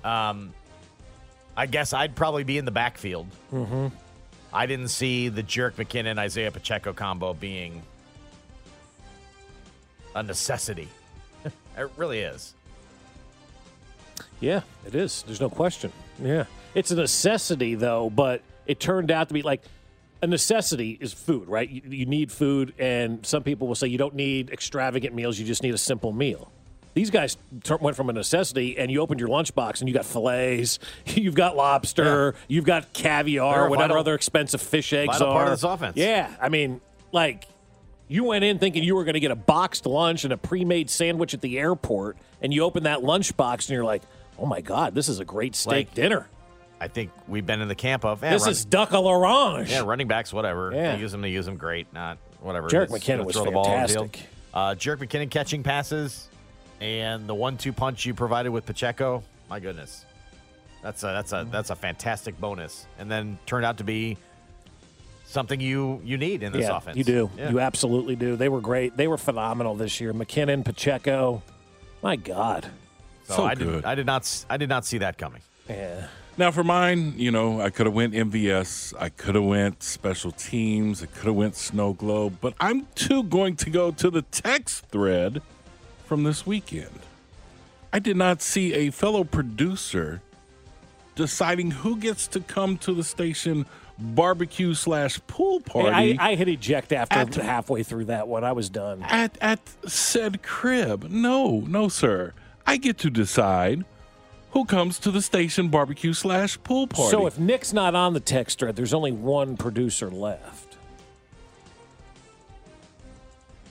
um, 0.04 0.52
I 1.56 1.66
guess 1.66 1.92
I'd 1.92 2.14
probably 2.14 2.44
be 2.44 2.56
in 2.58 2.64
the 2.64 2.70
backfield. 2.70 3.26
Mm-hmm. 3.52 3.88
I 4.52 4.66
didn't 4.66 4.88
see 4.88 5.28
the 5.28 5.42
Jerick 5.42 5.72
McKinnon 5.72 6.18
Isaiah 6.18 6.50
Pacheco 6.50 6.92
combo 6.92 7.34
being 7.34 7.82
a 10.14 10.22
necessity. 10.22 10.88
it 11.44 11.90
really 11.96 12.20
is. 12.20 12.54
Yeah, 14.40 14.60
it 14.86 14.94
is. 14.94 15.22
There's 15.22 15.40
no 15.40 15.50
question. 15.50 15.92
Yeah. 16.22 16.44
It's 16.74 16.90
a 16.90 16.96
necessity, 16.96 17.74
though, 17.74 18.10
but 18.10 18.42
it 18.66 18.80
turned 18.80 19.10
out 19.10 19.28
to 19.28 19.34
be 19.34 19.42
like 19.42 19.62
a 20.22 20.26
necessity 20.26 20.96
is 21.00 21.12
food, 21.12 21.48
right? 21.48 21.68
You, 21.68 21.82
you 21.88 22.06
need 22.06 22.32
food, 22.32 22.74
and 22.78 23.24
some 23.24 23.42
people 23.42 23.68
will 23.68 23.74
say 23.74 23.88
you 23.88 23.98
don't 23.98 24.14
need 24.14 24.50
extravagant 24.50 25.14
meals, 25.14 25.38
you 25.38 25.46
just 25.46 25.62
need 25.62 25.74
a 25.74 25.78
simple 25.78 26.12
meal. 26.12 26.50
These 26.96 27.10
guys 27.10 27.36
went 27.78 27.94
from 27.94 28.08
a 28.08 28.14
necessity, 28.14 28.78
and 28.78 28.90
you 28.90 29.02
opened 29.02 29.20
your 29.20 29.28
lunchbox, 29.28 29.80
and 29.80 29.88
you 29.88 29.92
got 29.94 30.06
fillets, 30.06 30.78
you've 31.06 31.34
got 31.34 31.54
lobster, 31.54 32.34
you've 32.48 32.64
got 32.64 32.94
caviar, 32.94 33.68
whatever 33.68 33.88
vital- 33.88 33.98
other 33.98 34.14
expensive 34.14 34.62
fish 34.62 34.94
eggs 34.94 35.20
are. 35.20 35.30
part 35.34 35.48
of 35.48 35.52
this 35.52 35.62
offense. 35.62 35.94
Yeah, 35.98 36.34
I 36.40 36.48
mean, 36.48 36.80
like 37.12 37.46
you 38.08 38.24
went 38.24 38.44
in 38.44 38.58
thinking 38.58 38.82
you 38.82 38.94
were 38.96 39.04
going 39.04 39.12
to 39.12 39.20
get 39.20 39.30
a 39.30 39.36
boxed 39.36 39.84
lunch 39.84 40.24
and 40.24 40.32
a 40.32 40.38
pre-made 40.38 40.88
sandwich 40.88 41.34
at 41.34 41.42
the 41.42 41.58
airport, 41.58 42.16
and 42.40 42.54
you 42.54 42.62
open 42.62 42.84
that 42.84 43.00
lunchbox 43.00 43.68
and 43.68 43.70
you're 43.76 43.84
like, 43.84 44.00
"Oh 44.38 44.46
my 44.46 44.62
god, 44.62 44.94
this 44.94 45.10
is 45.10 45.20
a 45.20 45.24
great 45.26 45.54
steak 45.54 45.88
Like, 45.88 45.94
dinner. 45.94 46.26
I 46.80 46.88
think 46.88 47.10
we've 47.28 47.44
been 47.44 47.60
in 47.60 47.68
the 47.68 47.74
camp 47.74 48.06
of 48.06 48.24
eh, 48.24 48.30
this 48.30 48.40
run- 48.44 48.50
is 48.52 48.64
duck 48.64 48.92
à 48.92 49.02
l'orange." 49.02 49.70
yeah, 49.70 49.82
running 49.84 50.08
backs, 50.08 50.32
whatever. 50.32 50.72
Yeah. 50.74 50.94
They 50.96 51.02
use 51.02 51.12
them, 51.12 51.20
they 51.20 51.28
use 51.30 51.44
them 51.44 51.58
great. 51.58 51.92
Not 51.92 52.16
whatever. 52.40 52.68
Jerick 52.70 52.88
Just 52.88 53.06
McKinnon 53.06 53.26
was 53.26 53.36
throw 53.36 53.44
the 53.44 53.50
ball 53.50 53.66
on 53.66 53.82
the 53.82 53.88
field. 53.88 54.06
fantastic. 54.12 54.30
Uh, 54.54 54.74
Jerick 54.76 55.06
McKinnon 55.06 55.30
catching 55.30 55.62
passes 55.62 56.30
and 56.80 57.28
the 57.28 57.34
one-two 57.34 57.72
punch 57.72 58.06
you 58.06 58.14
provided 58.14 58.50
with 58.50 58.66
Pacheco. 58.66 59.22
My 59.48 59.60
goodness, 59.60 60.04
that's 60.82 61.02
a 61.02 61.06
that's 61.06 61.32
a 61.32 61.36
mm. 61.36 61.50
that's 61.50 61.70
a 61.70 61.76
fantastic 61.76 62.38
bonus. 62.40 62.86
And 62.98 63.10
then 63.10 63.38
turned 63.46 63.64
out 63.64 63.78
to 63.78 63.84
be 63.84 64.16
something 65.24 65.60
you 65.60 66.00
you 66.04 66.16
need 66.16 66.42
in 66.42 66.52
this 66.52 66.62
yeah, 66.62 66.76
offense. 66.76 66.96
you 66.96 67.04
do. 67.04 67.30
Yeah. 67.36 67.50
You 67.50 67.60
absolutely 67.60 68.16
do. 68.16 68.36
They 68.36 68.48
were 68.48 68.60
great. 68.60 68.96
They 68.96 69.08
were 69.08 69.18
phenomenal 69.18 69.74
this 69.74 70.00
year. 70.00 70.12
McKinnon, 70.12 70.64
Pacheco. 70.64 71.42
My 72.02 72.16
God. 72.16 72.66
So, 73.24 73.36
So 73.36 73.44
I 73.44 73.54
did 73.54 73.64
good. 73.66 73.84
I 73.84 73.94
did 73.94 74.06
not 74.06 74.22
s- 74.22 74.46
I 74.48 74.56
did 74.56 74.68
not 74.68 74.84
see 74.84 74.98
that 74.98 75.18
coming. 75.18 75.42
Yeah. 75.68 76.06
Now 76.38 76.50
for 76.50 76.62
mine, 76.62 77.14
you 77.16 77.30
know, 77.30 77.62
I 77.62 77.70
could 77.70 77.86
have 77.86 77.94
went 77.94 78.12
MVS, 78.12 78.92
I 79.00 79.08
could 79.08 79.36
have 79.36 79.44
went 79.44 79.82
special 79.82 80.32
teams, 80.32 81.02
I 81.02 81.06
could 81.06 81.24
have 81.24 81.34
went 81.34 81.56
snow 81.56 81.94
globe, 81.94 82.36
but 82.42 82.52
I'm 82.60 82.86
too 82.94 83.22
going 83.22 83.56
to 83.56 83.70
go 83.70 83.90
to 83.92 84.10
the 84.10 84.20
text 84.20 84.84
thread 84.88 85.40
from 86.06 86.22
this 86.22 86.46
weekend. 86.46 87.00
I 87.92 87.98
did 87.98 88.16
not 88.16 88.42
see 88.42 88.74
a 88.74 88.90
fellow 88.90 89.24
producer 89.24 90.22
deciding 91.14 91.70
who 91.70 91.96
gets 91.96 92.26
to 92.28 92.40
come 92.40 92.78
to 92.78 92.92
the 92.92 93.04
station 93.04 93.66
barbecue 93.98 94.74
slash 94.74 95.18
pool 95.26 95.60
party 95.60 96.18
I, 96.18 96.32
I 96.32 96.34
hit 96.34 96.48
eject 96.48 96.92
after 96.92 97.18
At- 97.18 97.34
halfway 97.34 97.82
through 97.82 98.06
that 98.06 98.28
one. 98.28 98.44
I 98.44 98.52
was 98.52 98.68
done. 98.68 99.02
at 99.02 99.36
at 99.40 99.60
said 99.86 100.42
crib. 100.42 101.04
No, 101.10 101.60
no, 101.60 101.88
sir. 101.88 102.34
I 102.66 102.76
get 102.76 102.98
to 102.98 103.10
decide 103.10 103.84
who 104.50 104.64
comes 104.64 104.98
to 105.00 105.10
the 105.10 105.22
station 105.22 105.68
barbecue 105.68 106.12
slash 106.12 106.62
pool 106.62 106.86
party. 106.86 107.10
So 107.10 107.26
if 107.26 107.38
Nick's 107.38 107.72
not 107.72 107.94
on 107.94 108.12
the 108.12 108.20
text 108.20 108.58
thread, 108.58 108.76
there's 108.76 108.94
only 108.94 109.12
one 109.12 109.56
producer 109.56 110.10
left. 110.10 110.76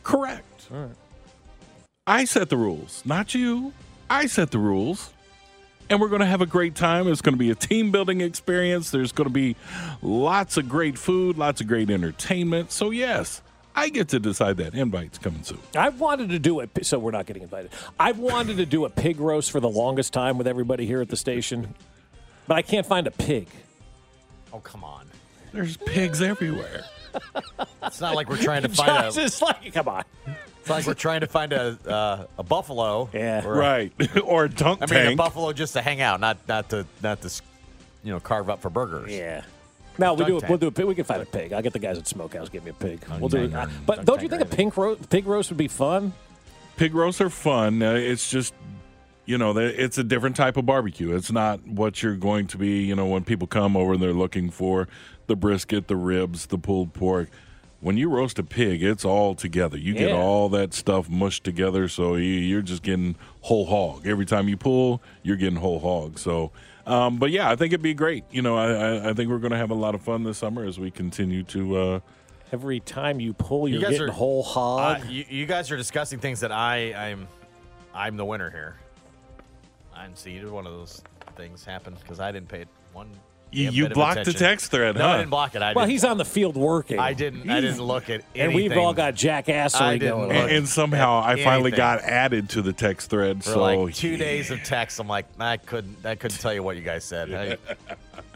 Correct. 0.04 0.67
I 2.08 2.26
set 2.26 2.50
the 2.50 2.58
rules, 2.58 3.02
not 3.04 3.34
you. 3.34 3.74
I 4.12 4.28
set 4.28 4.52
the 4.52 4.60
rules. 4.60 5.12
And 5.89 6.00
we're 6.00 6.10
going 6.10 6.22
to 6.22 6.28
have 6.28 6.41
a 6.41 6.46
great 6.48 6.76
time. 6.76 7.08
It's 7.08 7.22
going 7.22 7.34
to 7.34 7.39
be 7.39 7.50
a 7.50 7.56
team 7.56 7.91
building 7.91 8.22
experience. 8.22 8.91
There's 8.91 9.12
going 9.12 9.28
to 9.28 9.34
be 9.34 9.56
lots 10.02 10.58
of 10.58 10.68
great 10.70 10.98
food, 10.98 11.38
lots 11.38 11.62
of 11.62 11.68
great 11.68 11.89
entertainment. 11.89 12.72
So, 12.72 12.89
yes, 12.91 13.41
I 13.76 13.89
get 13.89 14.10
to 14.10 14.20
decide 14.20 14.58
that. 14.58 14.74
Invite's 14.74 15.18
coming 15.18 15.44
soon. 15.44 15.60
I've 15.76 16.00
wanted 16.00 16.30
to 16.30 16.39
do 16.39 16.60
it, 16.60 16.70
so 16.86 16.98
we're 17.00 17.12
not 17.12 17.26
getting 17.26 17.44
invited. 17.44 17.72
I've 18.00 18.18
wanted 18.20 18.58
to 18.58 18.65
do 18.65 18.86
a 18.86 18.89
pig 18.89 19.20
roast 19.20 19.52
for 19.52 19.60
the 19.60 19.70
longest 19.70 20.13
time 20.13 20.38
with 20.38 20.48
everybody 20.48 20.86
here 20.86 21.02
at 21.02 21.10
the 21.10 21.18
station, 21.18 21.74
but 22.48 22.56
I 22.58 22.62
can't 22.62 22.86
find 22.86 23.06
a 23.06 23.12
pig. 23.12 23.48
Oh 24.54 24.60
come 24.60 24.84
on! 24.84 25.08
There's 25.54 25.78
pigs 25.78 26.22
everywhere. 26.22 26.86
It's 27.84 28.00
not 28.00 28.15
like 28.15 28.30
we're 28.30 28.38
trying 28.38 28.62
to 28.62 28.70
find 28.76 29.13
Josh 29.13 29.18
a. 29.18 29.22
is 29.22 29.41
like, 29.41 29.74
come 29.74 29.88
on. 29.88 30.04
It's 30.65 30.69
like 30.71 30.88
we're 30.88 30.95
trying 30.95 31.21
to 31.21 31.28
find 31.28 31.54
a 31.54 31.78
uh, 31.88 32.25
a 32.39 32.43
buffalo. 32.43 33.08
Yeah. 33.13 33.45
or 33.45 33.54
a- 33.54 33.58
Right. 33.60 34.17
or 34.23 34.45
a 34.45 34.49
dunk 34.49 34.82
I 34.82 34.88
mean, 34.88 35.13
a 35.13 35.15
buffalo 35.15 35.54
just 35.54 35.73
to 35.73 35.82
hang 35.82 36.01
out, 36.01 36.19
not 36.19 36.39
not 36.47 36.69
to 36.69 36.88
not 37.04 37.21
to 37.21 37.30
you 38.04 38.12
know 38.12 38.19
carve 38.19 38.49
up 38.49 38.62
for 38.63 38.71
burgers. 38.71 39.12
Yeah. 39.12 39.43
No, 39.99 40.15
we 40.15 40.25
do. 40.25 40.38
A, 40.39 40.41
we'll 40.49 40.58
do 40.58 40.67
a 40.67 40.71
pig. 40.71 40.86
We 40.86 40.95
can 40.95 41.06
find 41.06 41.21
a 41.21 41.25
pig. 41.25 41.54
I'll 41.54 41.62
get 41.62 41.71
the 41.73 41.80
guys 41.80 41.99
at 41.99 42.08
Smokehouse. 42.08 42.49
Give 42.49 42.63
me 42.65 42.71
a 42.71 42.73
pig. 42.73 42.99
We'll 43.19 43.30
do 43.30 43.43
it. 43.43 43.51
dang, 43.54 43.69
But 43.86 43.97
dunk 43.97 44.08
don't 44.08 44.21
you 44.23 44.28
think 44.28 44.41
a 44.41 44.45
or 44.45 44.47
pink 44.49 44.75
ro- 44.75 44.95
pig 44.95 45.25
roast 45.28 45.49
would 45.51 45.58
be 45.58 45.67
fun? 45.67 46.12
pig 46.78 46.93
roasts 46.95 47.21
are 47.21 47.30
fun. 47.30 47.82
Uh, 47.82 47.93
it's 47.93 48.30
just, 48.30 48.54
you 49.25 49.38
know, 49.38 49.56
it's 49.58 49.97
a 49.97 50.04
different 50.04 50.36
type 50.36 50.58
of 50.58 50.65
barbecue. 50.65 51.15
It's 51.15 51.32
not 51.32 51.65
what 51.65 52.04
you're 52.04 52.17
going 52.17 52.47
to 52.47 52.58
be, 52.58 52.84
you 52.84 52.95
know, 52.95 53.06
when 53.06 53.23
people 53.23 53.47
come 53.47 53.78
over 53.78 53.93
and 53.93 54.01
they're 54.01 54.12
looking 54.12 54.49
for 54.49 54.89
the 55.28 55.38
brisket, 55.38 55.88
the 55.88 55.95
ribs, 55.95 56.47
the 56.47 56.58
pulled 56.58 56.91
pork. 56.93 57.30
When 57.86 57.98
you 57.98 58.10
roast 58.10 58.39
a 58.39 58.43
pig, 58.43 58.82
it's 58.82 59.06
all 59.06 59.36
together. 59.36 59.78
You 59.78 59.93
get 59.93 60.12
all 60.12 60.50
that 60.50 60.74
stuff 60.74 61.08
mushed 61.08 61.43
together, 61.43 61.88
so 61.88 62.15
you- 62.15 62.24
you're 62.24 62.63
just 62.63 62.82
getting 62.82 63.15
whole 63.41 63.67
hog. 63.67 64.08
Every 64.08 64.26
time 64.26 64.50
you 64.50 64.58
pull, 64.58 65.04
you're 65.21 65.36
getting 65.36 65.58
whole 65.60 65.78
hog. 65.80 66.17
So, 66.17 66.50
um, 66.88 67.19
but 67.19 67.30
yeah, 67.30 67.48
I 67.48 67.56
think 67.56 67.74
it'd 67.74 67.84
be 67.84 67.93
great. 67.93 68.24
You 68.32 68.41
know, 68.41 68.58
I, 68.58 68.71
I, 68.71 69.10
I 69.12 69.13
think 69.13 69.30
we're 69.30 69.38
going 69.38 69.52
to 69.52 69.58
have 69.60 69.69
a 69.69 69.76
lot 69.76 69.93
of 69.93 70.02
fun 70.02 70.24
this 70.24 70.39
summer 70.39 70.65
as 70.65 70.80
we 70.80 70.89
continue 70.89 71.43
to. 71.43 71.78
Uh, 71.78 72.00
Every 72.52 72.80
time 72.80 73.19
you 73.19 73.34
pull, 73.34 73.67
you're 73.69 73.80
guys 73.80 73.91
getting 73.91 74.10
are- 74.10 74.12
whole 74.13 74.41
hog. 74.41 75.02
Uh, 75.02 75.06
you, 75.08 75.26
you 75.30 75.45
guys 75.45 75.69
are 75.69 75.78
discussing 75.78 76.17
things 76.17 76.39
that 76.39 76.52
I 76.52 76.91
I'm 77.12 77.28
I'm 77.93 78.17
the 78.17 78.26
winner 78.26 78.50
here. 78.50 78.78
I'm 79.95 80.15
see 80.15 80.38
either 80.38 80.50
one 80.52 80.65
of 80.65 80.74
those 80.74 81.04
things 81.36 81.63
happen 81.63 81.95
because 82.02 82.19
I 82.19 82.32
didn't 82.32 82.48
pay 82.50 82.62
it 82.62 82.67
one. 82.93 83.12
You- 83.56 83.72
you 83.72 83.84
bit 83.84 83.91
of 83.91 83.96
blocked 83.96 84.26
the 84.26 84.34
text 84.34 84.72
thread, 84.72 84.96
No, 84.96 85.06
I 85.06 85.12
huh? 85.12 85.18
didn't 85.18 85.30
block 85.30 85.56
it. 85.56 85.62
I 85.62 85.74
well, 85.74 85.86
didn't, 85.86 85.91
he's 85.91 86.04
on 86.04 86.18
the 86.18 86.26
field 86.26 86.56
working. 86.58 87.00
I 87.00 87.13
didn't. 87.13 87.50
I 87.50 87.62
didn't 87.62 87.82
look 87.82 88.10
at 88.10 88.22
and 88.36 88.54
we've 88.54 88.76
all 88.78 88.94
got 88.94 89.15
jackassery 89.15 89.82
I 89.82 89.98
didn't 89.98 90.18
going 90.20 90.32
and, 90.32 90.52
and 90.52 90.68
somehow 90.70 91.22
I 91.24 91.36
finally 91.44 91.72
Anything. 91.72 91.78
got 91.78 92.02
added 92.02 92.50
to 92.50 92.62
the 92.62 92.74
text 92.74 93.10
thread. 93.10 93.44
for 93.44 93.52
so 93.52 93.62
like 93.62 93.96
two 93.96 94.10
yeah. 94.10 94.18
days 94.18 94.52
of 94.52 94.63
text. 94.63 95.00
I'm 95.00 95.08
like, 95.08 95.26
I 95.39 95.58
couldn't. 95.58 96.06
I 96.06 96.15
couldn't 96.15 96.38
tell 96.39 96.54
you 96.54 96.63
what 96.63 96.76
you 96.76 96.82
guys 96.84 97.04
said. 97.04 97.34
I 97.34 97.58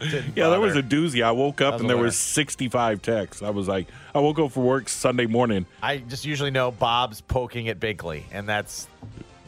didn't 0.04 0.36
Yeah, 0.36 0.48
there 0.48 0.60
was 0.60 0.76
a 0.76 0.82
doozy. 0.82 1.22
I 1.22 1.30
woke 1.32 1.60
up 1.60 1.80
and 1.80 1.88
there 1.88 1.96
winner. 1.96 2.06
was 2.06 2.18
65 2.18 3.02
texts. 3.02 3.42
I 3.42 3.50
was 3.50 3.68
like, 3.68 3.86
I 4.14 4.18
woke 4.20 4.38
up 4.38 4.52
for 4.52 4.60
work 4.64 4.88
Sunday 4.88 5.26
morning. 5.26 5.66
I 5.82 5.98
just 5.98 6.24
usually 6.24 6.50
know 6.50 6.70
Bob's 6.70 7.20
poking 7.20 7.68
at 7.68 7.78
Binkley, 7.78 8.22
and 8.32 8.48
that's, 8.48 8.88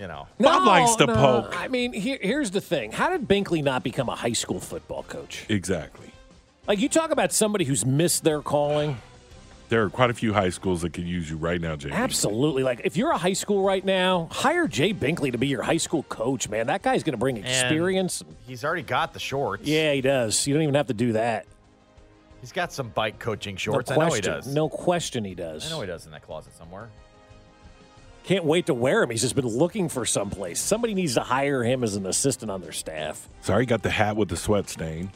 you 0.03 0.09
know, 0.09 0.27
Bob 0.41 0.67
likes 0.67 0.97
to 0.97 1.07
no. 1.07 1.15
poke. 1.15 1.55
I 1.57 1.69
mean, 1.69 1.93
here, 1.93 2.19
here's 2.21 2.51
the 2.51 2.61
thing: 2.61 2.91
How 2.91 3.09
did 3.09 3.29
Binkley 3.29 3.63
not 3.63 3.85
become 3.85 4.09
a 4.09 4.17
high 4.17 4.33
school 4.33 4.59
football 4.59 5.05
coach? 5.05 5.47
Exactly. 5.49 6.11
Like 6.67 6.81
you 6.81 6.89
talk 6.89 7.13
about 7.13 7.33
somebody 7.33 7.65
who's 7.65 7.87
missed 7.87 8.25
their 8.25 8.43
calling. 8.43 8.99
There 9.69 9.85
are 9.85 9.91
quite 9.91 10.11
a 10.11 10.15
few 10.15 10.33
high 10.33 10.51
schools 10.51 10.83
that 10.83 10.93
could 10.93 11.07
use 11.07 11.31
you 11.31 11.37
right 11.37 11.61
now, 11.61 11.77
Jay. 11.77 11.91
Absolutely. 11.93 12.65
Like 12.65 12.81
if 12.83 12.97
you're 12.97 13.13
a 13.13 13.17
high 13.17 13.33
school 13.33 13.63
right 13.63 13.85
now, 13.85 14.29
hire 14.33 14.67
Jay 14.67 14.93
Binkley 14.93 15.31
to 15.31 15.39
be 15.39 15.47
your 15.47 15.63
high 15.63 15.77
school 15.77 16.03
coach, 16.03 16.49
man. 16.49 16.67
That 16.67 16.83
guy's 16.83 17.05
going 17.05 17.15
to 17.15 17.19
bring 17.19 17.37
experience. 17.37 18.25
he's 18.45 18.65
already 18.65 18.83
got 18.83 19.13
the 19.15 19.21
shorts. 19.21 19.63
yeah, 19.65 19.93
he 19.93 20.01
does. 20.01 20.49
You 20.49 20.53
don't 20.53 20.65
even 20.65 20.75
have 20.75 20.89
to 20.89 20.95
do 20.95 21.13
that. 21.13 21.47
He's 22.41 22.53
got 22.53 22.73
some 22.73 22.89
bike 22.89 23.21
coaching 23.21 23.57
shorts. 23.57 23.89
no 23.89 23.95
I 23.95 23.99
know 23.99 24.05
he 24.07 24.11
question. 24.21 24.33
does. 24.33 24.47
No 24.49 24.69
question 24.69 25.25
he 25.25 25.37
does. 25.37 25.65
I 25.65 25.71
know 25.71 25.81
he 25.81 25.87
does 25.87 26.07
in 26.07 26.11
that 26.11 26.23
closet 26.23 26.55
somewhere. 26.59 26.91
Can't 28.25 28.45
wait 28.45 28.67
to 28.67 28.75
wear 28.75 29.03
him. 29.03 29.11
He's 29.11 29.21
just 29.23 29.35
been 29.35 29.47
looking 29.47 29.89
for 29.89 30.05
someplace. 30.07 30.61
Somebody 30.61 30.95
needs 30.95 31.15
to 31.15 31.21
hire 31.23 31.65
him 31.65 31.83
as 31.83 31.97
an 31.97 32.07
assistant 32.07 32.51
on 32.51 32.61
their 32.61 32.73
staff. 32.73 33.29
Sorry, 33.41 33.67
got 33.67 33.83
the 33.83 33.91
hat 33.91 34.17
with 34.17 34.29
the 34.29 34.37
sweat 34.37 34.69
stain. 34.69 35.11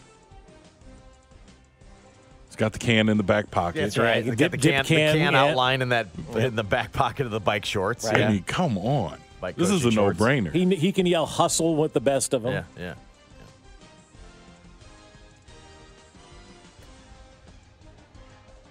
It's 2.48 2.56
got 2.56 2.72
the 2.72 2.78
can 2.80 3.08
in 3.08 3.16
the 3.16 3.22
back 3.22 3.50
pocket. 3.50 3.80
That's 3.82 3.96
right. 3.98 4.24
you 4.24 4.30
They 4.32 4.36
dip- 4.36 4.52
got 4.52 4.60
the 4.60 4.68
can, 4.68 4.78
dip 4.78 4.86
can, 4.86 5.12
the 5.12 5.18
can 5.24 5.32
yeah. 5.34 5.40
outline 5.44 5.82
in 5.82 5.90
that 5.90 6.08
in 6.34 6.56
the 6.56 6.64
back 6.64 6.92
pocket 6.92 7.26
of 7.26 7.30
the 7.32 7.38
bike 7.40 7.64
shorts. 7.64 8.04
I 8.06 8.18
Yeah. 8.18 8.30
mean, 8.30 8.42
come 8.42 8.76
on. 8.78 9.18
Bike 9.40 9.54
this 9.56 9.70
is 9.70 9.84
a 9.84 9.92
shorts. 9.92 10.18
no-brainer. 10.18 10.50
He 10.52 10.74
he 10.74 10.90
can 10.90 11.06
yell 11.06 11.26
hustle 11.26 11.76
with 11.76 11.92
the 11.92 12.00
best 12.00 12.34
of 12.34 12.42
them. 12.42 12.52
yeah, 12.52 12.64
yeah. 12.78 12.94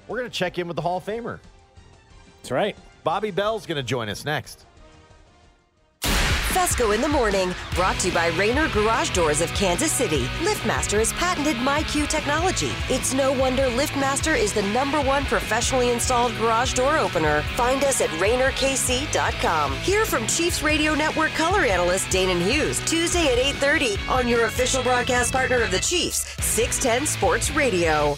We're 0.08 0.20
going 0.20 0.30
to 0.30 0.36
check 0.38 0.60
in 0.60 0.68
with 0.68 0.76
the 0.76 0.82
Hall 0.82 0.98
of 0.98 1.06
Famer. 1.06 1.40
That's 2.42 2.52
right. 2.52 2.76
Bobby 3.06 3.30
Bell's 3.30 3.68
going 3.68 3.78
to 3.78 3.84
join 3.84 4.10
us 4.10 4.26
next. 4.26 4.66
Fescoe 6.02 6.96
in 6.96 7.02
the 7.02 7.08
morning, 7.08 7.54
brought 7.76 8.00
to 8.00 8.08
you 8.08 8.14
by 8.14 8.28
Rainer 8.30 8.68
Garage 8.70 9.12
Doors 9.12 9.42
of 9.42 9.50
Kansas 9.50 9.92
City. 9.92 10.24
LiftMaster 10.40 10.98
has 10.98 11.14
patented 11.14 11.58
MyQ 11.58 12.08
technology. 12.08 12.72
It's 12.90 13.14
no 13.14 13.32
wonder 13.32 13.64
LiftMaster 13.64 14.36
is 14.36 14.54
the 14.54 14.64
number 14.64 15.00
one 15.02 15.26
professionally 15.26 15.92
installed 15.92 16.36
garage 16.38 16.74
door 16.74 16.98
opener. 16.98 17.44
Find 17.56 17.84
us 17.84 18.02
at 18.02 18.10
RainerKC.com. 18.12 19.74
Hear 19.74 20.06
from 20.06 20.26
Chiefs 20.26 20.64
Radio 20.64 20.96
Network 20.96 21.32
color 21.32 21.66
analyst 21.66 22.08
Danan 22.08 22.42
Hughes 22.42 22.80
Tuesday 22.86 23.28
at 23.28 23.38
8:30 23.38 24.00
on 24.10 24.28
your 24.28 24.46
official 24.46 24.82
broadcast 24.82 25.32
partner 25.32 25.62
of 25.62 25.70
the 25.70 25.80
Chiefs, 25.80 26.26
610 26.44 27.06
Sports 27.06 27.52
Radio. 27.52 28.18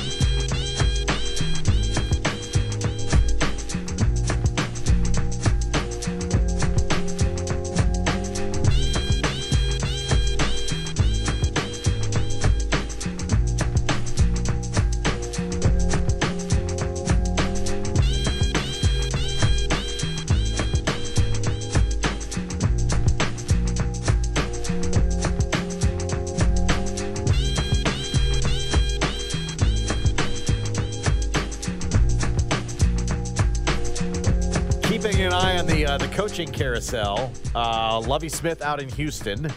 Coaching 36.21 36.51
carousel, 36.51 37.31
uh, 37.55 37.99
Lovie 37.99 38.29
Smith 38.29 38.61
out 38.61 38.79
in 38.79 38.87
Houston. 38.89 39.51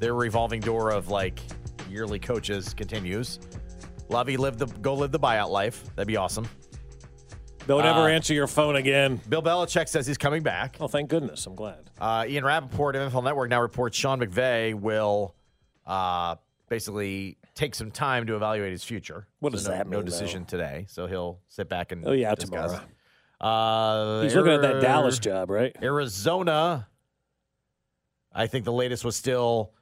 Their 0.00 0.14
revolving 0.14 0.58
door 0.60 0.90
of 0.90 1.10
like 1.10 1.38
yearly 1.88 2.18
coaches 2.18 2.74
continues. 2.74 3.38
Lovie 4.08 4.36
live 4.36 4.58
the 4.58 4.66
go 4.66 4.94
live 4.94 5.12
the 5.12 5.20
buyout 5.20 5.50
life. 5.50 5.84
That'd 5.94 6.08
be 6.08 6.16
awesome. 6.16 6.48
Don't 7.68 7.86
ever 7.86 8.00
Uh, 8.00 8.08
answer 8.08 8.34
your 8.34 8.48
phone 8.48 8.74
again. 8.74 9.20
Bill 9.28 9.40
Belichick 9.40 9.88
says 9.88 10.08
he's 10.08 10.18
coming 10.18 10.42
back. 10.42 10.76
Oh, 10.80 10.88
thank 10.88 11.08
goodness. 11.08 11.46
I'm 11.46 11.54
glad. 11.54 11.88
Uh, 12.00 12.24
Ian 12.26 12.44
Rapoport, 12.44 12.96
of 12.96 13.12
NFL 13.12 13.22
Network, 13.22 13.48
now 13.48 13.60
reports 13.62 13.96
Sean 13.96 14.18
McVay 14.18 14.74
will 14.74 15.36
uh, 15.86 16.34
basically 16.68 17.38
take 17.54 17.76
some 17.76 17.92
time 17.92 18.26
to 18.26 18.34
evaluate 18.34 18.72
his 18.72 18.82
future. 18.82 19.28
What 19.38 19.52
does 19.52 19.66
no, 19.66 19.70
that 19.70 19.86
mean? 19.86 19.92
No 19.92 20.02
decision 20.02 20.46
today, 20.46 20.86
so 20.88 21.06
he'll 21.06 21.38
sit 21.46 21.68
back 21.68 21.92
and 21.92 22.04
Oh, 22.04 22.10
yeah, 22.10 22.34
discuss. 22.34 22.72
tomorrow. 22.72 22.88
Uh, 23.40 24.22
He's 24.22 24.34
looking 24.34 24.52
at 24.52 24.62
that 24.62 24.80
Dallas 24.80 25.18
job, 25.18 25.50
right? 25.50 25.74
Arizona. 25.82 26.88
I 28.32 28.46
think 28.46 28.64
the 28.64 28.72
latest 28.72 29.04
was 29.04 29.16
still 29.16 29.72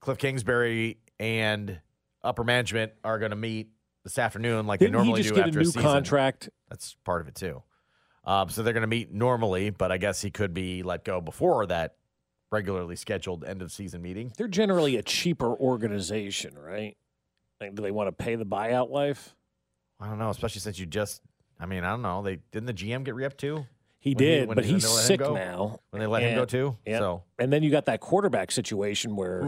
Cliff 0.00 0.18
Kingsbury 0.18 0.98
and 1.20 1.80
upper 2.22 2.44
management 2.44 2.92
are 3.04 3.18
going 3.18 3.30
to 3.30 3.36
meet 3.36 3.68
this 4.04 4.18
afternoon, 4.18 4.66
like 4.66 4.80
Didn't 4.80 4.92
they 4.94 4.98
he 4.98 5.04
normally 5.04 5.22
just 5.22 5.34
do 5.34 5.36
get 5.36 5.44
a 5.44 5.48
after 5.48 5.58
new 5.60 5.64
season. 5.66 5.82
contract? 5.82 6.48
That's 6.68 6.96
part 7.04 7.20
of 7.20 7.28
it 7.28 7.34
too. 7.34 7.62
Um, 8.24 8.48
so 8.48 8.62
they're 8.62 8.72
going 8.72 8.82
to 8.82 8.86
meet 8.88 9.12
normally, 9.12 9.70
but 9.70 9.92
I 9.92 9.98
guess 9.98 10.20
he 10.22 10.30
could 10.30 10.54
be 10.54 10.82
let 10.82 11.04
go 11.04 11.20
before 11.20 11.66
that 11.66 11.96
regularly 12.50 12.96
scheduled 12.96 13.44
end 13.44 13.62
of 13.62 13.72
season 13.72 14.02
meeting. 14.02 14.32
They're 14.36 14.48
generally 14.48 14.96
a 14.96 15.02
cheaper 15.02 15.52
organization, 15.54 16.56
right? 16.58 16.96
Like, 17.60 17.74
do 17.74 17.82
they 17.82 17.90
want 17.90 18.08
to 18.08 18.12
pay 18.12 18.34
the 18.36 18.44
buyout 18.46 18.90
life? 18.90 19.34
I 20.00 20.06
don't 20.08 20.18
know, 20.18 20.30
especially 20.30 20.60
since 20.60 20.78
you 20.78 20.86
just. 20.86 21.22
I 21.62 21.66
mean, 21.66 21.84
I 21.84 21.90
don't 21.90 22.02
know. 22.02 22.22
They 22.22 22.40
didn't 22.50 22.66
the 22.66 22.74
GM 22.74 23.04
get 23.04 23.14
re-up 23.14 23.36
too? 23.36 23.64
He 24.00 24.14
did, 24.14 24.48
when 24.48 24.56
but 24.56 24.64
he's 24.64 24.82
they 24.82 24.88
sick 24.88 25.20
go? 25.20 25.32
now. 25.32 25.78
When 25.90 26.00
they 26.00 26.06
let 26.08 26.22
him 26.24 26.34
go 26.34 26.40
And- 26.40 26.50
too, 26.50 26.76
yeah. 26.84 26.98
so 26.98 27.22
And 27.38 27.52
then 27.52 27.62
you 27.62 27.70
got 27.70 27.86
that 27.86 28.00
quarterback 28.00 28.50
situation 28.50 29.14
where 29.14 29.42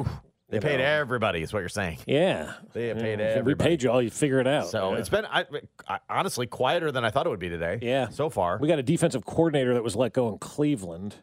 they 0.48 0.59
you 0.59 0.61
paid 0.61 0.77
know, 0.79 0.85
everybody. 0.85 1.42
Is 1.42 1.53
what 1.53 1.59
you're 1.59 1.68
saying? 1.68 1.98
Yeah, 2.07 2.53
They 2.72 2.87
have 2.87 2.98
paid 2.98 3.18
Yeah, 3.18 3.24
everybody. 3.27 3.64
We 3.64 3.70
paid 3.70 3.83
you 3.83 3.90
all. 3.90 4.00
You 4.00 4.11
figure 4.11 4.38
it 4.38 4.46
out. 4.46 4.68
So 4.68 4.92
Yeah. 4.92 4.98
it's 4.98 5.09
been 5.09 5.24
I, 5.27 5.44
I, 5.88 5.98
honestly 6.09 6.46
quieter 6.46 6.92
than 6.92 7.05
I 7.05 7.11
thought 7.11 7.27
it 7.27 7.31
would 7.31 7.40
be 7.40 7.48
today. 7.48 7.81
Yeah. 7.83 8.11
so 8.11 8.31
far 8.31 8.59
We 8.59 8.68
got 8.68 8.79
a 8.79 8.83
defensive 8.85 9.24
coordinator 9.27 9.74
that 9.74 9.83
was 9.83 9.96
let 9.96 10.12
go 10.12 10.29
in 10.29 10.38
Cleveland. 10.38 11.16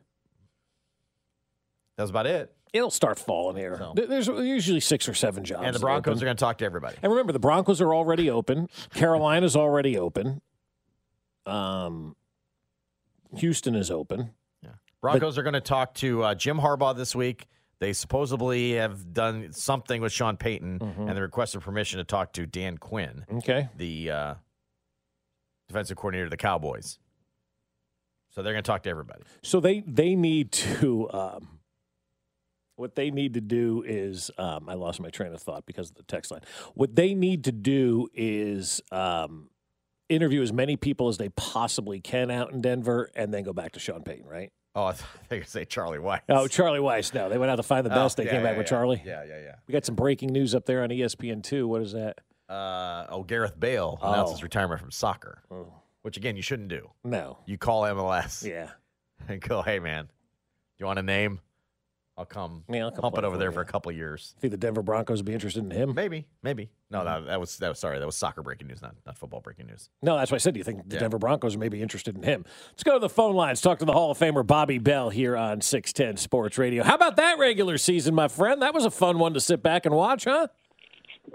that's 1.98 2.10
about 2.10 2.26
it. 2.26 2.54
It'll 2.74 2.90
start 2.92 3.20
falling 3.20 3.58
here. 3.58 3.78
So- 3.78 3.94
There's 3.96 4.28
usually 4.28 4.80
six 4.82 5.08
or 5.08 5.14
seven 5.14 5.44
jobs. 5.44 5.66
And 5.66 5.76
the 5.76 5.80
Broncos 5.80 6.22
are 6.22 6.26
going 6.26 6.38
to 6.38 6.40
talk 6.42 6.58
to 6.60 6.66
everybody. 6.66 6.98
And 7.02 7.12
remember, 7.12 7.32
the 7.34 7.40
Broncos 7.40 7.80
are 7.82 7.94
already 7.94 8.30
open. 8.30 8.68
Carolina's 8.94 9.56
already 9.56 9.98
open. 9.98 10.42
Um, 11.46 12.16
Houston 13.38 13.76
is 13.76 13.90
open. 13.92 14.32
Yeah. 14.64 14.72
Broncos 15.02 15.38
are 15.38 15.44
going 15.44 15.54
to 15.54 15.62
talk 15.62 15.94
to 15.96 16.24
uh, 16.24 16.36
Jim 16.36 16.58
Harbaugh 16.60 16.96
this 16.96 17.16
week. 17.16 17.48
They 17.80 17.94
supposedly 17.94 18.74
have 18.74 19.12
done 19.14 19.54
something 19.54 20.02
with 20.02 20.12
Sean 20.12 20.38
Payton, 20.38 20.80
Mm-hmm. 20.80 21.08
and 21.08 21.18
they 21.18 21.22
requested 21.22 21.62
permission 21.62 21.98
to 21.98 22.04
talk 22.04 22.34
to 22.34 22.46
Dan 22.46 22.78
Quinn, 22.78 23.26
Okay. 23.38 23.70
the 23.76 24.12
uh, 24.12 24.34
defensive 25.68 25.98
coordinator 25.98 26.26
of 26.26 26.32
the 26.32 26.38
Cowboys. 26.38 27.00
So 28.30 28.42
they're 28.44 28.54
going 28.54 28.64
to 28.64 28.68
talk 28.72 28.84
to 28.84 28.90
everybody. 28.90 29.24
So 29.44 29.60
they 29.60 29.82
they 29.88 30.16
need 30.16 30.52
to. 30.54 31.10
Um, 31.12 31.60
what 32.78 32.96
they 32.96 33.12
need 33.12 33.34
to 33.36 33.42
do 33.42 33.84
is, 33.86 34.32
um, 34.38 34.68
I 34.70 34.74
lost 34.76 35.00
my 35.02 35.10
train 35.10 35.34
of 35.34 35.42
thought 35.42 35.66
because 35.66 35.90
of 35.90 35.96
the 35.98 36.04
text 36.04 36.32
line. 36.32 36.42
What 36.74 36.96
they 36.96 37.14
need 37.14 37.44
to 37.44 37.52
do 37.52 38.08
is 38.14 38.82
um, 38.92 39.50
interview 40.12 40.42
as 40.42 40.52
many 40.54 40.76
people 40.76 41.08
as 41.08 41.18
they 41.18 41.30
possibly 41.30 42.00
can 42.00 42.30
out 42.32 42.52
in 42.52 42.62
Denver, 42.62 43.10
and 43.16 43.34
then 43.34 43.44
go 43.44 43.54
back 43.54 43.72
to 43.74 43.80
Sean 43.80 44.04
Payton, 44.04 44.28
right? 44.28 44.52
Oh, 44.76 44.86
I 44.86 44.94
thought 44.94 45.08
you 45.32 45.38
were 45.40 45.44
say 45.44 45.66
Charlie 45.66 45.98
Weis. 46.00 46.22
Oh, 46.30 46.48
Charlie 46.48 46.80
Weis. 46.80 47.14
No, 47.14 47.28
they 47.30 47.38
went 47.38 47.52
out 47.52 47.58
to 47.58 47.64
find 47.64 47.86
the 47.86 47.92
Oh, 47.92 48.04
best. 48.04 48.18
they 48.18 48.26
yeah, 48.26 48.32
came 48.32 48.44
back 48.44 48.54
yeah, 48.54 48.58
with. 48.60 48.68
Charlie. 48.68 49.02
Yeah, 49.06 49.24
yeah, 49.26 49.40
yeah. 49.42 49.56
We 49.68 49.72
got 49.74 49.86
some 49.86 49.96
breaking 49.96 50.30
news 50.32 50.56
up 50.56 50.66
there 50.66 50.84
on 50.84 50.90
ESPN 50.90 51.42
two. 51.44 51.68
What 51.68 51.82
is 51.82 51.92
that? 51.94 52.20
Uh, 52.48 53.06
oh, 53.10 53.24
Gareth 53.24 53.60
Bale 53.60 53.98
announced 54.02 54.30
Oh. 54.32 54.34
his 54.36 54.44
retirement 54.44 54.80
from 54.82 54.92
soccer, 54.92 55.42
Oh. 55.52 55.74
which 56.04 56.16
again 56.18 56.36
you 56.36 56.42
shouldn't 56.42 56.70
do. 56.70 56.90
No. 57.04 57.40
You 57.46 57.58
call 57.58 57.84
MLS 57.84 58.46
Yeah. 58.48 58.70
and 59.28 59.42
go, 59.42 59.62
"Hey, 59.62 59.80
man, 59.80 60.06
do 60.06 60.12
you 60.80 60.86
want 60.86 61.00
a 61.00 61.04
name? 61.04 61.40
I'll 62.22 62.26
come. 62.26 62.64
Yeah, 62.70 62.86
I'll 62.86 62.92
come 62.92 63.02
pump 63.02 63.18
it 63.18 63.24
over 63.24 63.36
there 63.36 63.50
you. 63.50 63.54
for 63.54 63.62
a 63.62 63.66
couple 63.66 63.90
of 63.90 63.98
years. 63.98 64.36
Think 64.40 64.52
the 64.52 64.58
Denver 64.58 64.84
Broncos 64.84 65.18
would 65.18 65.26
be 65.26 65.34
interested 65.34 65.64
in 65.64 65.72
him? 65.72 65.96
Maybe, 65.96 66.28
maybe. 66.44 66.70
No, 66.92 67.00
mm-hmm. 67.00 67.26
that, 67.26 67.32
that 67.32 67.40
was 67.40 67.58
that 67.58 67.70
was 67.70 67.80
sorry. 67.80 67.98
That 67.98 68.06
was 68.06 68.16
soccer 68.16 68.44
breaking 68.44 68.68
news, 68.68 68.80
not 68.80 68.94
not 69.08 69.18
football 69.18 69.42
breaking 69.42 69.66
news. 69.66 69.90
No, 70.04 70.16
that's 70.18 70.30
what 70.30 70.36
I 70.36 70.38
said. 70.38 70.54
Do 70.54 70.60
you 70.60 70.64
think 70.64 70.88
the 70.88 70.96
Yeah. 70.96 71.02
Denver 71.02 71.18
Broncos 71.18 71.58
may 71.58 71.68
be 71.68 71.82
interested 71.82 72.16
in 72.16 72.22
him? 72.22 72.46
Let's 72.70 72.84
go 72.84 72.94
to 72.94 73.00
the 73.00 73.10
phone 73.10 73.36
lines. 73.36 73.60
Talk 73.60 73.80
to 73.80 73.86
the 73.86 73.94
Hall 73.94 74.12
of 74.12 74.20
Famer 74.20 74.46
Bobby 74.46 74.78
Bell 74.78 75.10
here 75.10 75.36
on 75.36 75.62
610 75.62 76.18
Sports 76.18 76.60
Radio. 76.60 76.84
How 76.84 76.94
about 76.94 77.16
that 77.16 77.40
regular 77.40 77.80
season, 77.80 78.14
my 78.14 78.28
friend? 78.28 78.62
That 78.62 78.76
was 78.76 78.86
a 78.86 78.92
fun 78.92 79.18
one 79.18 79.34
to 79.34 79.42
sit 79.42 79.64
back 79.64 79.88
and 79.88 79.96
watch, 79.96 80.26
huh? 80.26 80.48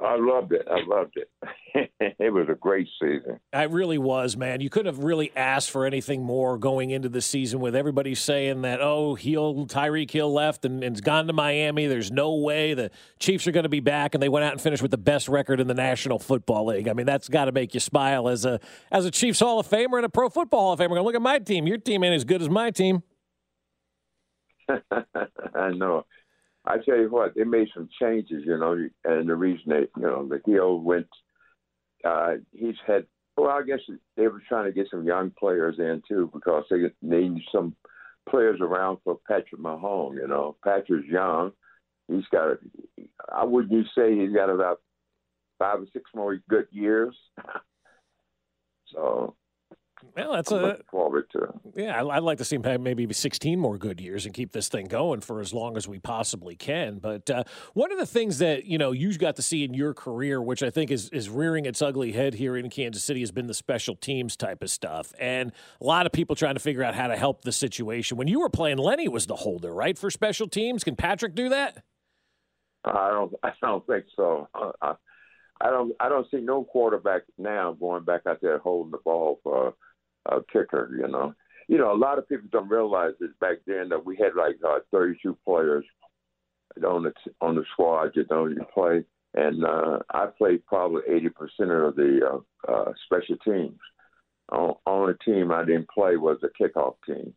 I 0.03 0.17
loved 0.19 0.53
it. 0.53 0.67
I 0.71 0.81
loved 0.87 1.17
it. 1.17 1.91
it 2.19 2.33
was 2.33 2.49
a 2.51 2.55
great 2.55 2.89
season. 3.01 3.41
It 3.53 3.71
really 3.71 3.99
was, 3.99 4.37
man. 4.37 4.61
You 4.61 4.69
couldn't 4.69 4.95
have 4.95 5.05
really 5.05 5.33
asked 5.35 5.71
for 5.71 5.87
anything 5.87 6.23
more 6.23 6.59
going 6.59 6.91
into 6.91 7.09
the 7.09 7.23
season 7.23 7.61
with 7.61 7.75
everybody 7.75 8.15
saying 8.15 8.63
that, 8.63 8.81
oh, 8.81 9.15
Hill, 9.15 9.67
Tyreek 9.67 10.11
Hill 10.11 10.33
left 10.33 10.65
and, 10.65 10.85
and's 10.85 11.01
gone 11.01 11.27
to 11.27 11.33
Miami. 11.33 11.87
There's 11.87 12.11
no 12.11 12.35
way 12.35 12.75
the 12.75 12.91
Chiefs 13.19 13.47
are 13.47 13.53
going 13.53 13.65
to 13.65 13.71
be 13.71 13.81
back. 13.81 14.15
And 14.15 14.23
they 14.23 14.29
went 14.29 14.45
out 14.45 14.53
and 14.53 14.61
finished 14.61 14.83
with 14.83 14.91
the 14.91 14.99
best 14.99 15.29
record 15.29 15.61
in 15.61 15.67
the 15.67 15.75
National 15.75 16.19
Football 16.19 16.67
League. 16.67 16.89
I 16.89 16.93
mean, 16.93 17.07
that's 17.07 17.29
got 17.29 17.47
to 17.47 17.53
make 17.53 17.73
you 17.73 17.81
smile 17.81 18.29
as 18.29 18.45
a 18.45 18.61
as 18.91 19.05
a 19.05 19.11
Chiefs 19.11 19.41
Hall 19.41 19.59
of 19.59 19.69
Famer 19.69 19.97
and 19.97 20.05
a 20.05 20.11
Pro 20.11 20.29
Football 20.29 20.61
Hall 20.61 20.73
of 20.73 20.81
Famer. 20.81 20.91
Going, 20.91 21.05
look 21.05 21.15
at 21.15 21.23
my 21.23 21.39
team. 21.39 21.67
Your 21.67 21.79
team 21.79 22.05
ain't 22.05 22.15
as 22.15 22.25
good 22.25 22.43
as 22.43 22.51
my 22.51 22.71
team. 22.71 23.03
I 24.71 25.71
know. 25.71 26.05
I 26.67 26.79
tell 26.79 26.97
you 26.97 27.09
what, 27.11 27.35
they 27.35 27.45
made 27.45 27.69
some 27.75 27.89
changes, 28.01 28.43
you 28.45 28.59
know, 28.59 28.77
and 29.05 29.29
the 29.29 29.37
reason 29.37 29.65
they, 29.69 29.87
you 29.97 30.03
know, 30.03 30.29
the 30.29 30.41
Hill 30.45 30.81
went, 30.81 31.07
uh, 32.05 32.35
he's 32.53 32.75
had, 32.87 33.07
well, 33.37 33.51
I 33.51 33.63
guess 33.63 33.81
they 34.17 34.27
were 34.29 34.43
trying 34.49 34.65
to 34.65 34.73
get 34.73 34.89
some 34.91 35.05
young 35.05 35.31
players 35.39 35.77
in 35.79 36.03
too 36.09 36.31
because 36.33 36.65
they 36.71 36.91
need 37.03 37.43
some 37.53 37.77
players 38.29 38.61
around 38.61 38.99
for 39.05 39.19
Patrick 39.29 39.61
Mahomes. 39.61 40.17
You 40.17 40.27
know, 40.27 40.57
Patrick's 40.65 41.07
young. 41.07 41.53
He's 42.09 42.25
got, 42.33 42.59
I 43.33 43.45
wouldn't 43.45 43.73
you 43.73 43.83
say 43.97 44.19
he's 44.19 44.35
got 44.35 44.51
about 44.51 44.81
five 45.59 45.81
or 45.81 45.87
six 45.93 46.11
more 46.15 46.39
good 46.49 46.67
years. 46.71 47.15
so 48.93 49.37
Well, 50.17 50.33
that's 50.33 50.53
I'm 50.53 50.65
a 50.65 50.77
forward 50.91 51.29
to. 51.33 51.53
Yeah, 51.75 52.05
I'd 52.05 52.23
like 52.23 52.39
to 52.39 52.45
see 52.45 52.59
maybe 52.59 53.13
16 53.13 53.59
more 53.59 53.79
good 53.79 54.01
years 54.01 54.27
and 54.27 54.35
keep 54.35 54.53
this 54.53 54.69
thing 54.69 54.87
going 54.87 55.21
for 55.21 55.41
as 55.41 55.53
long 55.53 55.77
as 55.77 55.89
we 55.89 55.99
possibly 55.99 56.57
can. 56.57 56.99
But 56.99 57.29
uh, 57.31 57.45
one 57.75 57.93
of 57.93 57.99
the 57.99 58.07
things 58.07 58.39
that 58.39 58.65
you 58.65 58.79
know 58.79 58.93
you 58.93 59.17
got 59.19 59.37
to 59.37 59.43
see 59.43 59.65
in 59.65 59.75
your 59.75 59.95
career, 59.95 60.41
which 60.41 60.63
I 60.63 60.71
think 60.71 60.91
is 60.91 61.09
is 61.11 61.29
rearing 61.29 61.67
its 61.67 61.83
ugly 61.83 62.13
head 62.13 62.35
here 62.35 62.57
in 62.57 62.71
Kansas 62.71 63.05
City, 63.05 63.21
has 63.21 63.31
been 63.31 63.47
the 63.47 63.55
special 63.55 63.97
teams 63.97 64.37
type 64.37 64.63
of 64.63 64.71
stuff, 64.71 65.13
and 65.19 65.53
a 65.81 65.85
lot 65.85 66.07
of 66.07 66.13
people 66.13 66.37
trying 66.37 66.55
to 66.55 66.61
figure 66.61 66.83
out 66.83 66.95
how 66.95 67.09
to 67.09 67.17
help 67.17 67.43
the 67.43 67.53
situation. 67.53 68.17
When 68.17 68.29
you 68.29 68.41
were 68.41 68.51
playing, 68.51 68.79
Lenny 68.79 69.09
was 69.09 69.27
the 69.27 69.37
holder, 69.37 69.73
right, 69.73 69.99
for 69.99 70.11
special 70.11 70.49
teams. 70.49 70.85
Can 70.85 70.97
Patrick 70.97 71.35
do 71.35 71.49
that? 71.49 71.83
I 72.85 73.11
don't. 73.11 73.35
I 73.43 73.53
don't 73.61 73.87
think 73.87 74.05
so. 74.15 74.49
Uh, 74.55 74.73
I, 74.81 74.95
I 75.61 75.71
don't. 75.71 75.93
I 76.01 76.09
don't 76.09 76.31
see 76.31 76.41
no 76.41 76.65
quarterback 76.65 77.23
now 77.39 77.73
going 77.73 78.05
back 78.05 78.23
out 78.27 78.41
there 78.41 78.59
holding 78.59 78.93
the 78.93 78.99
ball 78.99 79.41
for 79.43 79.75
a 80.29 80.41
kicker. 80.53 80.91
You 80.99 81.09
know. 81.09 81.35
You 81.69 81.79
know, 81.79 81.93
a 81.93 81.99
lot 81.99 82.19
of 82.19 82.29
people 82.29 82.47
don't 82.53 82.69
realize 82.69 83.15
this 83.19 83.31
back 83.41 83.57
then 83.67 83.89
that 83.89 84.07
we 84.07 84.17
had 84.17 84.37
like 84.37 84.57
uh, 84.65 84.79
32 84.93 85.37
players 85.45 85.85
on 86.87 87.03
the 87.03 87.13
on 87.41 87.57
the 87.57 87.65
squad 87.73 88.13
that 88.15 88.29
don't 88.29 88.57
play, 88.73 89.05
and 89.35 89.65
uh, 89.65 89.99
I 90.11 90.27
played 90.27 90.65
probably 90.67 91.03
80 91.09 91.29
percent 91.31 91.71
of 91.71 91.97
the 91.97 92.21
uh, 92.69 92.73
uh, 92.73 92.93
special 93.05 93.37
teams. 93.45 93.79
On, 94.53 94.77
on 94.87 95.17
team 95.25 95.51
I 95.51 95.65
didn't 95.65 95.89
play 95.89 96.17
was 96.17 96.39
the 96.41 96.51
kickoff 96.61 96.95
team. 97.05 97.35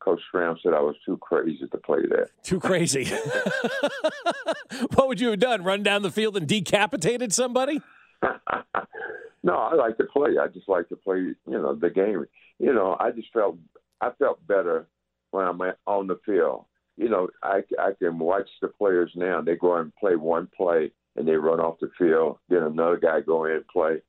Coach 0.00 0.20
Stram 0.32 0.56
said 0.62 0.72
I 0.72 0.80
was 0.80 0.94
too 1.04 1.18
crazy 1.18 1.66
to 1.70 1.78
play 1.78 2.02
that. 2.10 2.28
Too 2.42 2.60
crazy. 2.60 3.04
what 4.94 5.08
would 5.08 5.20
you 5.20 5.30
have 5.30 5.40
done? 5.40 5.64
Run 5.64 5.82
down 5.82 6.02
the 6.02 6.10
field 6.10 6.36
and 6.36 6.46
decapitated 6.46 7.32
somebody? 7.32 7.80
no, 9.42 9.54
I 9.54 9.74
like 9.74 9.96
to 9.98 10.04
play. 10.04 10.32
I 10.40 10.48
just 10.48 10.68
like 10.68 10.88
to 10.88 10.96
play, 10.96 11.18
you 11.18 11.36
know, 11.46 11.74
the 11.74 11.90
game. 11.90 12.24
You 12.58 12.72
know, 12.72 12.96
I 12.98 13.10
just 13.10 13.32
felt 13.32 13.56
I 14.00 14.10
felt 14.18 14.46
better 14.46 14.86
when 15.30 15.46
I'm 15.46 15.60
on 15.86 16.06
the 16.06 16.18
field. 16.24 16.64
You 16.96 17.08
know, 17.08 17.28
I 17.42 17.62
I 17.78 17.92
can 17.98 18.18
watch 18.18 18.48
the 18.60 18.68
players 18.68 19.12
now. 19.14 19.40
They 19.40 19.56
go 19.56 19.76
and 19.76 19.94
play 19.96 20.16
one 20.16 20.48
play 20.56 20.90
and 21.16 21.26
they 21.26 21.32
run 21.32 21.60
off 21.60 21.80
the 21.80 21.90
field. 21.98 22.38
Then 22.48 22.62
another 22.62 22.98
guy 22.98 23.20
go 23.20 23.44
in 23.44 23.52
and 23.52 23.68
play, 23.68 24.02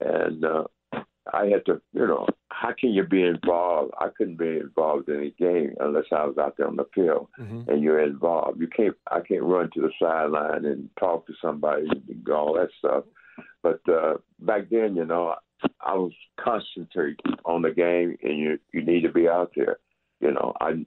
and 0.00 0.44
uh, 0.44 0.64
I 1.32 1.46
had 1.46 1.64
to, 1.66 1.80
you 1.92 2.06
know, 2.06 2.26
how 2.50 2.72
can 2.78 2.90
you 2.90 3.04
be 3.04 3.22
involved? 3.22 3.92
I 3.98 4.08
couldn't 4.16 4.38
be 4.38 4.58
involved 4.58 5.08
in 5.08 5.20
a 5.20 5.30
game 5.30 5.74
unless 5.80 6.04
I 6.12 6.24
was 6.24 6.36
out 6.38 6.56
there 6.56 6.66
on 6.66 6.76
the 6.76 6.86
field 6.94 7.28
and 7.68 7.82
you're 7.82 8.02
involved. 8.02 8.60
You 8.60 8.68
can't. 8.68 8.96
I 9.10 9.20
can't 9.20 9.42
run 9.42 9.70
to 9.74 9.80
the 9.80 9.90
sideline 10.00 10.64
and 10.64 10.88
talk 10.98 11.26
to 11.26 11.32
somebody 11.40 11.88
and 12.08 12.28
all 12.28 12.54
that 12.54 12.68
stuff. 12.78 13.04
But 13.62 13.80
uh, 13.88 14.14
back 14.38 14.70
then, 14.70 14.96
you 14.96 15.04
know, 15.04 15.34
I 15.80 15.94
was 15.94 16.12
concentrating 16.38 17.16
on 17.44 17.62
the 17.62 17.70
game, 17.70 18.16
and 18.22 18.38
you 18.38 18.58
you 18.72 18.82
need 18.82 19.02
to 19.02 19.12
be 19.12 19.28
out 19.28 19.52
there. 19.54 19.78
You 20.20 20.32
know, 20.32 20.54
I 20.60 20.86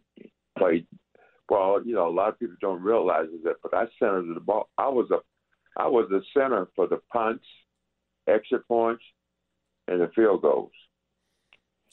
played. 0.58 0.88
Well, 1.50 1.82
you 1.86 1.94
know, 1.94 2.08
a 2.08 2.10
lot 2.10 2.30
of 2.30 2.40
people 2.40 2.56
don't 2.62 2.82
realize 2.82 3.28
that, 3.44 3.56
but 3.62 3.74
I 3.74 3.86
centered 4.00 4.34
the 4.34 4.40
ball. 4.40 4.70
I 4.78 4.88
was 4.88 5.12
a, 5.12 5.20
I 5.78 5.88
was 5.88 6.08
the 6.10 6.22
center 6.34 6.68
for 6.76 6.88
the 6.88 7.00
punts, 7.12 7.46
exit 8.28 8.68
points, 8.68 9.04
and 9.88 10.02
the 10.02 10.10
field 10.16 10.42
goals. 10.42 10.72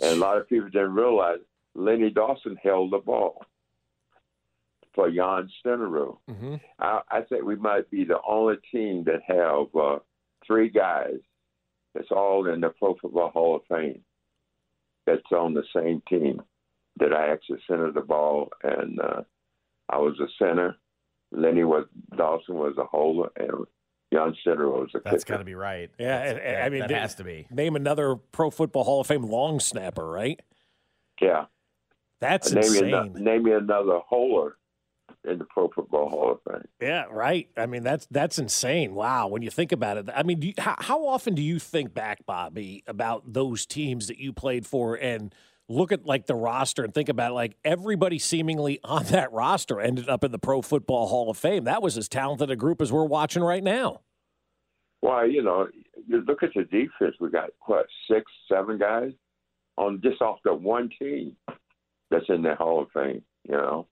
And 0.01 0.13
a 0.13 0.21
lot 0.21 0.39
of 0.39 0.49
people 0.49 0.71
didn't 0.71 0.95
realize 0.95 1.41
Lenny 1.75 2.11
Dawson 2.11 2.57
held 2.63 2.93
the 2.93 2.99
ball 2.99 3.45
for 4.95 5.11
Jan 5.11 5.49
Stenerud. 5.65 6.19
Mm-hmm. 6.31 6.55
I, 6.79 7.01
I 7.11 7.21
think 7.23 7.45
we 7.45 7.57
might 7.57 7.91
be 7.91 8.05
the 8.05 8.19
only 8.27 8.57
team 8.73 9.05
that 9.05 9.21
have 9.27 9.67
uh, 9.79 9.99
three 10.47 10.69
guys 10.71 11.19
that's 11.95 12.11
all 12.11 12.47
in 12.53 12.61
the 12.61 12.71
Pro 12.71 12.95
Football 13.01 13.31
Hall 13.31 13.57
of 13.57 13.63
Fame 13.69 14.03
that's 15.07 15.23
on 15.33 15.55
the 15.55 15.65
same 15.75 16.03
team 16.09 16.41
that 16.99 17.13
I 17.13 17.33
actually 17.33 17.61
centered 17.69 17.95
the 17.95 18.01
ball, 18.03 18.49
and 18.63 19.01
uh, 19.01 19.23
I 19.89 19.99
was 19.99 20.19
a 20.21 20.27
center. 20.39 20.77
Lenny 21.33 21.65
was 21.65 21.87
Dawson 22.17 22.57
was 22.57 22.75
a 22.79 22.85
holder, 22.85 23.31
and 23.37 23.51
John 24.13 24.37
Stenerud 24.45 24.73
was 24.81 24.91
a 24.95 25.01
That's 25.05 25.25
kicker. 25.25 25.35
got 25.35 25.39
to 25.39 25.45
be 25.45 25.55
right. 25.55 25.91
Yeah, 25.99 26.19
and- 26.23 26.39
and 26.39 26.57
that, 26.57 26.65
I 26.65 26.69
mean, 26.69 26.81
that 26.81 26.91
has 26.91 27.15
to 27.17 27.25
be. 27.25 27.47
Name 27.51 27.77
another 27.77 28.17
Pro 28.17 28.51
Football 28.51 28.85
Hall 28.85 29.01
of 29.01 29.07
Fame 29.07 29.23
long 29.23 29.61
snapper, 29.61 30.07
right? 30.09 30.41
Yeah. 31.21 31.47
That's 32.21 32.53
name 32.53 32.65
insane. 32.65 32.85
Me 32.87 32.93
ano- 32.93 33.13
name 33.15 33.43
me 33.45 33.53
another 33.53 33.99
holder 34.07 34.57
in 35.25 35.39
the 35.39 35.45
Pro 35.45 35.69
Football 35.69 36.09
Hall 36.09 36.33
of 36.33 36.53
Fame. 36.53 36.69
Yeah, 36.81 37.05
right. 37.11 37.49
I 37.57 37.67
mean, 37.67 37.83
that's 37.83 38.07
that's 38.11 38.39
insane. 38.39 38.95
Wow, 38.95 39.29
when 39.29 39.43
you 39.43 39.51
think 39.51 39.73
about 39.73 39.97
it. 39.99 40.09
I 40.15 40.23
mean, 40.23 40.41
do 40.41 40.49
you, 40.49 40.55
how, 40.59 40.77
how 40.79 41.07
often 41.07 41.35
do 41.35 41.43
you 41.43 41.59
think 41.59 41.93
back, 41.95 42.25
Bobby, 42.27 42.83
about 42.87 43.33
those 43.33 43.67
teams 43.67 44.07
that 44.09 44.19
you 44.19 44.33
played 44.33 44.67
for, 44.67 44.95
and 44.95 45.35
look 45.69 45.93
at 45.93 46.05
like 46.05 46.27
the 46.27 46.35
roster 46.35 46.83
and 46.83 46.93
think 46.93 47.09
about 47.09 47.33
like 47.33 47.57
everybody 47.65 48.19
seemingly 48.19 48.81
on 48.85 49.05
that 49.05 49.33
roster 49.33 49.81
ended 49.81 50.09
up 50.09 50.25
in 50.25 50.33
the 50.33 50.39
Pro 50.39 50.63
Football 50.63 51.09
Hall 51.09 51.31
of 51.31 51.37
Fame. 51.37 51.65
That 51.65 51.83
was 51.83 51.97
as 51.97 52.09
talented 52.09 52.51
a 52.51 52.57
group 52.57 52.83
as 52.83 52.93
we're 52.93 53.05
watching 53.05 53.43
right 53.43 53.63
now. 53.63 54.01
Why, 55.01 55.25
you 55.25 55.43
know, 55.43 55.69
you 56.07 56.23
look 56.27 56.43
at 56.43 56.51
the 56.55 56.65
defense. 56.65 57.17
We 57.21 57.31
got 57.31 57.51
what 57.67 57.87
six, 58.11 58.31
seven 58.51 58.79
guys 58.79 59.13
on 59.79 60.01
just 60.03 60.21
off 60.21 60.41
the 60.45 60.53
one 60.53 60.91
team 60.99 61.37
that's 62.11 62.27
in 62.29 62.43
the 62.43 62.55
Hall 62.55 62.83
of 62.83 62.89
Fame. 62.93 63.23
You 63.49 63.55
know, 63.55 63.87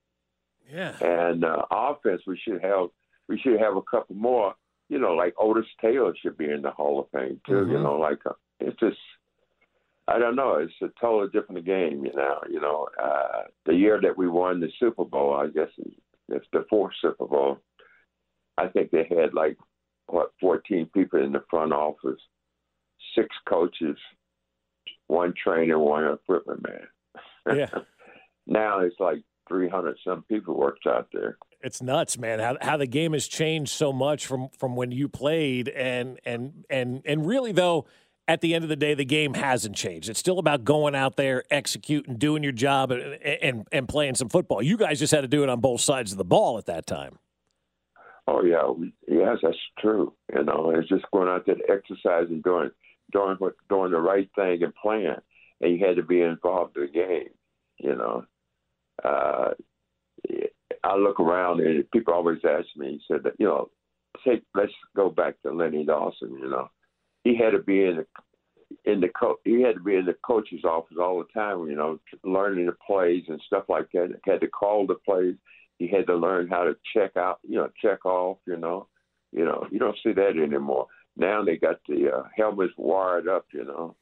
Yeah. 0.70 0.96
and 1.00 1.44
uh, 1.44 1.62
offense 1.70 2.22
we 2.26 2.38
should 2.38 2.62
have 2.62 2.88
we 3.28 3.38
should 3.38 3.60
have 3.60 3.76
a 3.76 3.82
couple 3.82 4.16
more. 4.16 4.54
You 4.88 4.98
know, 4.98 5.12
like 5.12 5.34
Otis 5.38 5.66
Taylor 5.82 6.14
should 6.20 6.38
be 6.38 6.50
in 6.50 6.62
the 6.62 6.70
Hall 6.70 6.98
of 7.00 7.10
Fame 7.10 7.40
too. 7.46 7.66
You 7.68 7.76
Mhm. 7.78 7.82
know, 7.82 7.96
like 7.98 8.24
uh, 8.26 8.32
it's 8.60 8.78
just. 8.80 8.98
I 10.10 10.18
don't 10.18 10.36
know. 10.36 10.54
It's 10.54 10.72
a 10.80 10.88
totally 10.98 11.28
different 11.38 11.66
game, 11.66 12.02
you 12.06 12.14
know. 12.14 12.40
You 12.48 12.60
know, 12.62 12.88
uh, 12.98 13.42
the 13.66 13.74
year 13.74 14.00
that 14.00 14.16
we 14.16 14.26
won 14.26 14.58
the 14.58 14.70
Super 14.78 15.04
Bowl, 15.04 15.34
I 15.34 15.48
guess 15.48 15.68
it's 16.30 16.46
the 16.54 16.64
fourth 16.70 16.94
Super 17.02 17.26
Bowl. 17.26 17.58
I 18.56 18.68
think 18.68 18.90
they 18.90 19.04
had 19.10 19.34
like 19.34 19.58
what 20.06 20.32
14 20.40 20.86
people 20.94 21.22
in 21.22 21.32
the 21.32 21.44
front 21.50 21.74
office, 21.74 22.20
six 23.14 23.28
coaches, 23.46 23.98
one 25.08 25.34
trainer, 25.42 25.78
one 25.78 26.04
equipment 26.10 26.62
man. 26.66 27.56
Yeah. 27.58 27.80
now 28.46 28.80
it's 28.80 28.98
like 28.98 29.22
300 29.48 29.98
some 30.04 30.22
people 30.24 30.54
worked 30.54 30.86
out 30.86 31.08
there. 31.12 31.38
It's 31.60 31.82
nuts, 31.82 32.18
man. 32.18 32.38
How 32.38 32.56
how 32.60 32.76
the 32.76 32.86
game 32.86 33.12
has 33.12 33.26
changed 33.26 33.72
so 33.72 33.92
much 33.92 34.26
from 34.26 34.48
from 34.50 34.76
when 34.76 34.92
you 34.92 35.08
played, 35.08 35.68
and 35.68 36.20
and 36.24 36.64
and 36.70 37.02
and 37.04 37.26
really 37.26 37.52
though, 37.52 37.86
at 38.28 38.42
the 38.42 38.54
end 38.54 38.62
of 38.62 38.68
the 38.68 38.76
day, 38.76 38.94
the 38.94 39.04
game 39.04 39.34
hasn't 39.34 39.74
changed. 39.74 40.08
It's 40.08 40.20
still 40.20 40.38
about 40.38 40.62
going 40.62 40.94
out 40.94 41.16
there, 41.16 41.42
executing, 41.50 42.16
doing 42.16 42.42
your 42.42 42.52
job, 42.52 42.92
and 42.92 43.02
and, 43.22 43.68
and 43.72 43.88
playing 43.88 44.14
some 44.14 44.28
football. 44.28 44.62
You 44.62 44.76
guys 44.76 45.00
just 45.00 45.12
had 45.12 45.22
to 45.22 45.28
do 45.28 45.42
it 45.42 45.48
on 45.48 45.60
both 45.60 45.80
sides 45.80 46.12
of 46.12 46.18
the 46.18 46.24
ball 46.24 46.58
at 46.58 46.66
that 46.66 46.86
time. 46.86 47.18
Oh 48.28 48.44
yeah, 48.44 48.70
yes, 49.08 49.38
that's 49.42 49.56
true. 49.78 50.12
You 50.32 50.44
know, 50.44 50.70
it's 50.76 50.88
just 50.88 51.10
going 51.12 51.28
out 51.28 51.46
there 51.46 51.54
to 51.54 51.70
exercise 51.70 52.26
and 52.28 52.42
doing 52.42 52.70
doing 53.10 53.36
what 53.38 53.54
doing 53.70 53.90
the 53.90 53.98
right 53.98 54.28
thing 54.36 54.62
and 54.62 54.74
playing, 54.74 55.16
and 55.62 55.72
you 55.72 55.84
had 55.84 55.96
to 55.96 56.02
be 56.02 56.20
involved 56.20 56.76
in 56.76 56.82
the 56.82 56.88
game. 56.88 57.30
You 57.78 57.96
know, 57.96 58.26
uh, 59.04 59.50
I 60.84 60.96
look 60.96 61.20
around 61.20 61.60
and 61.60 61.90
people 61.90 62.14
always 62.14 62.38
ask 62.44 62.66
me. 62.76 63.00
Said 63.08 63.22
that 63.24 63.34
you 63.38 63.46
know, 63.46 63.70
take 64.26 64.42
let's 64.54 64.72
go 64.96 65.10
back 65.10 65.40
to 65.42 65.52
Lenny 65.52 65.84
Dawson. 65.84 66.38
You 66.40 66.50
know, 66.50 66.70
he 67.24 67.36
had 67.36 67.50
to 67.50 67.58
be 67.58 67.84
in 67.84 67.96
the 67.96 68.06
in 68.84 69.00
the 69.00 69.08
co- 69.08 69.40
he 69.44 69.62
had 69.62 69.74
to 69.74 69.80
be 69.80 69.96
in 69.96 70.04
the 70.04 70.16
coach's 70.24 70.64
office 70.64 70.96
all 71.00 71.18
the 71.18 71.40
time. 71.40 71.66
You 71.68 71.76
know, 71.76 71.98
learning 72.24 72.66
the 72.66 72.76
plays 72.86 73.24
and 73.28 73.40
stuff 73.46 73.64
like 73.68 73.88
that. 73.92 74.14
He 74.24 74.30
had 74.30 74.40
to 74.40 74.48
call 74.48 74.86
the 74.86 74.96
plays. 75.06 75.34
He 75.78 75.88
had 75.88 76.06
to 76.06 76.16
learn 76.16 76.48
how 76.48 76.64
to 76.64 76.76
check 76.94 77.16
out. 77.16 77.38
You 77.46 77.56
know, 77.56 77.70
check 77.80 78.04
off. 78.04 78.38
You 78.46 78.56
know, 78.56 78.88
you 79.32 79.44
know 79.44 79.66
you 79.70 79.78
don't 79.78 79.98
see 80.02 80.12
that 80.12 80.36
anymore. 80.42 80.86
Now 81.16 81.42
they 81.44 81.56
got 81.56 81.80
the 81.88 82.10
uh, 82.16 82.22
helmets 82.36 82.74
wired 82.76 83.28
up. 83.28 83.46
You 83.52 83.64
know, 83.64 83.96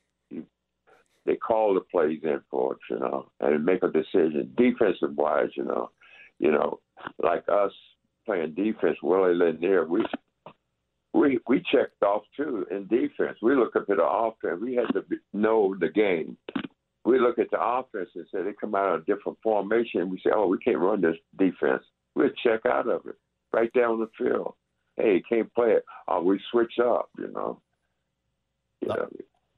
they 1.26 1.36
call 1.36 1.74
the 1.74 1.80
plays 1.80 2.20
in 2.22 2.40
for 2.50 2.74
it. 2.74 2.78
You 2.90 2.98
know, 2.98 3.30
and 3.40 3.64
make 3.64 3.82
a 3.82 3.88
decision 3.88 4.52
defensive 4.56 5.16
wise. 5.16 5.50
You 5.56 5.64
know, 5.64 5.90
you 6.38 6.52
know, 6.52 6.80
like 7.22 7.44
us 7.48 7.72
playing 8.24 8.54
defense, 8.54 8.96
Willie 9.02 9.34
Lanier, 9.34 9.86
we 9.86 10.04
we 11.14 11.38
we 11.48 11.62
checked 11.72 12.02
off 12.02 12.22
too 12.36 12.66
in 12.70 12.86
defense. 12.86 13.38
We 13.42 13.54
look 13.54 13.76
up 13.76 13.88
at 13.90 13.96
the 13.96 14.04
offense. 14.04 14.60
We 14.60 14.74
had 14.74 14.92
to 14.94 15.02
be, 15.02 15.16
know 15.32 15.74
the 15.78 15.88
game. 15.88 16.36
We 17.04 17.20
look 17.20 17.38
at 17.38 17.50
the 17.50 17.60
offense 17.60 18.10
and 18.14 18.26
say 18.32 18.42
they 18.42 18.52
come 18.60 18.74
out 18.74 18.94
in 18.94 19.00
a 19.00 19.04
different 19.04 19.38
formation. 19.42 20.10
We 20.10 20.18
say, 20.18 20.30
oh, 20.34 20.48
we 20.48 20.58
can't 20.58 20.78
run 20.78 21.00
this 21.00 21.16
defense. 21.38 21.82
We'll 22.16 22.30
check 22.42 22.66
out 22.66 22.88
of 22.88 23.06
it 23.06 23.14
right 23.52 23.72
down 23.72 24.00
the 24.00 24.10
field. 24.18 24.54
Hey, 24.96 25.22
can't 25.28 25.52
play 25.54 25.72
it. 25.72 25.84
Oh, 26.08 26.22
we 26.22 26.40
switch 26.50 26.74
up. 26.82 27.10
You 27.18 27.32
know. 27.32 27.60
Uh, 28.82 28.94
you 28.94 29.00
know 29.00 29.08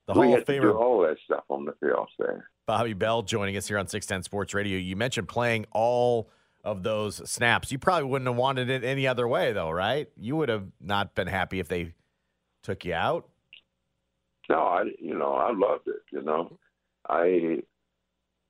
the 0.08 0.18
we 0.18 0.26
Hall 0.26 0.30
had 0.30 0.40
of 0.40 0.46
to 0.46 0.52
Famer- 0.52 0.62
do 0.62 0.72
all 0.72 1.00
that 1.02 1.18
stuff 1.24 1.44
on 1.50 1.66
the 1.66 1.74
field 1.80 2.08
there. 2.18 2.50
Bobby 2.66 2.94
Bell 2.94 3.22
joining 3.22 3.56
us 3.56 3.68
here 3.68 3.78
on 3.78 3.86
610 3.86 4.22
Sports 4.24 4.54
Radio. 4.54 4.78
You 4.78 4.96
mentioned 4.96 5.28
playing 5.28 5.66
all 5.70 6.30
of 6.64 6.82
those 6.82 7.16
snaps. 7.30 7.70
You 7.70 7.78
probably 7.78 8.08
wouldn't 8.08 8.28
have 8.28 8.36
wanted 8.36 8.70
it 8.70 8.84
any 8.84 9.06
other 9.06 9.28
way, 9.28 9.52
though, 9.52 9.70
right? 9.70 10.08
You 10.16 10.36
would 10.36 10.48
have 10.48 10.64
not 10.80 11.14
been 11.14 11.26
happy 11.26 11.60
if 11.60 11.68
they 11.68 11.94
took 12.62 12.84
you 12.84 12.94
out. 12.94 13.28
No, 14.48 14.60
I 14.60 14.84
you 14.98 15.16
know 15.16 15.34
I 15.34 15.52
loved 15.52 15.88
it. 15.88 16.02
You 16.10 16.22
know, 16.22 16.58
I 17.08 17.58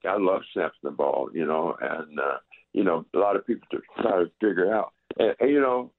I 0.04 0.16
love 0.16 0.42
snapping 0.52 0.78
the 0.84 0.90
ball. 0.92 1.28
You 1.34 1.44
know, 1.44 1.76
and 1.80 2.20
uh, 2.20 2.38
you 2.72 2.84
know 2.84 3.04
a 3.14 3.18
lot 3.18 3.34
of 3.34 3.46
people 3.46 3.66
to 3.72 3.78
try 4.00 4.20
to 4.20 4.30
figure 4.40 4.72
out. 4.72 4.92
And, 5.18 5.34
and 5.40 5.50
you 5.50 5.60
know, 5.60 5.90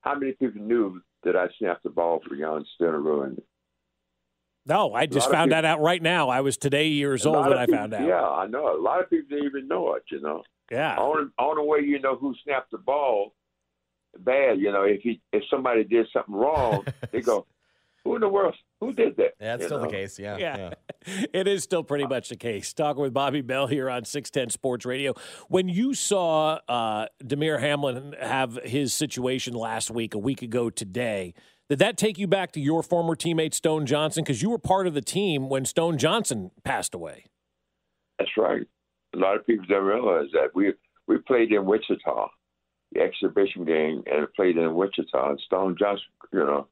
how 0.00 0.18
many 0.18 0.32
people 0.32 0.60
knew 0.60 1.00
that 1.22 1.36
I 1.36 1.46
snapped 1.58 1.84
the 1.84 1.90
ball 1.90 2.20
for 2.28 2.34
Jan 2.34 2.64
Stenerud? 2.80 3.26
And 3.26 3.42
No, 4.66 4.92
I 4.94 5.06
just 5.06 5.30
found 5.30 5.50
people- 5.50 5.62
that 5.62 5.64
out 5.64 5.80
right 5.80 6.02
now. 6.02 6.28
I 6.28 6.40
was 6.42 6.56
today 6.56 6.88
years 6.88 7.24
old 7.26 7.36
when 7.44 7.52
of 7.52 7.58
I 7.58 7.66
people- 7.66 7.78
found 7.78 7.94
out. 7.94 8.06
Yeah, 8.06 8.28
I 8.28 8.46
know. 8.46 8.76
A 8.76 8.80
lot 8.80 9.00
of 9.00 9.08
people 9.10 9.28
didn't 9.30 9.46
even 9.46 9.68
know 9.68 9.94
it. 9.94 10.04
You 10.10 10.20
know. 10.20 10.42
Yeah. 10.70 10.96
On 10.96 11.32
on 11.38 11.56
the 11.56 11.62
way, 11.64 11.80
you 11.80 11.98
know 11.98 12.16
who 12.16 12.34
snapped 12.44 12.70
the 12.70 12.78
ball 12.78 13.34
bad. 14.18 14.58
You 14.58 14.72
know, 14.72 14.82
if 14.82 15.00
he 15.02 15.20
if 15.32 15.42
somebody 15.50 15.84
did 15.84 16.06
something 16.12 16.34
wrong, 16.34 16.84
they 17.10 17.20
go, 17.22 17.46
"Who 18.04 18.14
in 18.16 18.20
the 18.20 18.28
world? 18.28 18.54
Who 18.80 18.92
did 18.92 19.16
that?" 19.16 19.34
Yeah, 19.40 19.56
that's 19.56 19.62
You 19.62 19.68
still 19.68 19.78
the 19.80 19.84
know? 19.86 19.90
case. 19.90 20.18
Yeah. 20.18 20.36
Yeah. 20.36 20.70
It 21.32 21.48
is 21.48 21.62
still 21.62 21.82
pretty 21.82 22.06
much 22.06 22.28
the 22.28 22.36
case. 22.36 22.74
Talking 22.74 23.00
with 23.02 23.14
Bobby 23.14 23.40
Bell 23.40 23.66
here 23.66 23.88
on 23.88 24.04
610 24.04 24.50
Sports 24.50 24.84
Radio. 24.84 25.14
When 25.48 25.66
you 25.66 25.94
saw 25.94 26.58
uh, 26.68 27.06
Damar 27.26 27.56
Hamlin 27.56 28.14
have 28.20 28.56
his 28.64 28.92
situation 28.92 29.54
last 29.54 29.90
week, 29.90 30.12
a 30.14 30.18
week 30.18 30.42
ago 30.42 30.68
today, 30.68 31.32
did 31.70 31.78
that 31.78 31.96
take 31.96 32.18
you 32.18 32.26
back 32.26 32.50
to 32.52 32.60
your 32.60 32.82
former 32.82 33.14
teammate 33.14 33.54
Stone 33.54 33.86
Johnson? 33.86 34.24
Because 34.24 34.42
you 34.42 34.50
were 34.50 34.58
part 34.58 34.88
of 34.88 34.94
the 34.94 35.00
team 35.00 35.48
when 35.48 35.64
Stone 35.64 35.98
Johnson 35.98 36.50
passed 36.64 36.96
away. 36.96 37.26
That's 38.18 38.32
right. 38.36 38.66
A 39.14 39.16
lot 39.16 39.36
of 39.36 39.46
people 39.46 39.64
don't 39.68 39.84
realize 39.84 40.26
that 40.32 40.48
we 40.52 40.72
we 41.06 41.18
played 41.18 41.52
in 41.52 41.64
Wichita, 41.64 42.28
the 42.90 43.00
exhibition 43.00 43.64
game, 43.64 44.02
and 44.10 44.26
played 44.34 44.56
in 44.56 44.74
Wichita. 44.74 45.30
And 45.30 45.40
Stone 45.46 45.76
Johnson, 45.78 46.08
you 46.32 46.40
know, 46.40 46.66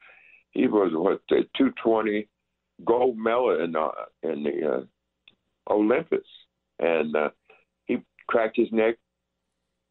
he 0.50 0.66
was 0.66 0.90
what 0.92 1.20
the 1.28 1.44
220 1.56 2.26
gold 2.84 3.16
medal 3.16 3.56
in 3.62 3.76
uh, 3.76 3.90
in 4.24 4.42
the 4.42 4.68
uh, 4.68 5.72
Olympics, 5.72 6.28
and 6.80 7.14
uh, 7.14 7.30
he 7.86 7.98
cracked 8.26 8.56
his 8.56 8.72
neck 8.72 8.96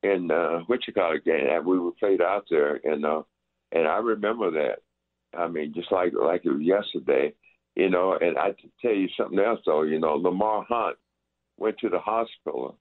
in 0.03 0.29
uh, 0.31 0.63
Wichita 0.67 1.19
game, 1.25 1.47
and 1.49 1.65
we 1.65 1.79
were 1.79 1.93
played 1.93 2.21
out 2.21 2.45
there, 2.49 2.81
and 2.83 3.05
uh, 3.05 3.21
and 3.71 3.87
I 3.87 3.99
remember 3.99 4.51
that. 4.51 4.79
I 5.37 5.47
mean, 5.47 5.73
just 5.73 5.91
like 5.91 6.13
like 6.13 6.41
it 6.45 6.51
was 6.51 6.61
yesterday, 6.61 7.33
you 7.75 7.89
know. 7.89 8.17
And 8.19 8.37
I 8.37 8.53
tell 8.81 8.93
you 8.93 9.07
something 9.17 9.39
else, 9.39 9.59
though, 9.65 9.83
you 9.83 9.99
know, 9.99 10.15
Lamar 10.15 10.65
Hunt 10.67 10.97
went 11.57 11.77
to 11.79 11.89
the 11.89 11.99
hospital, 11.99 12.77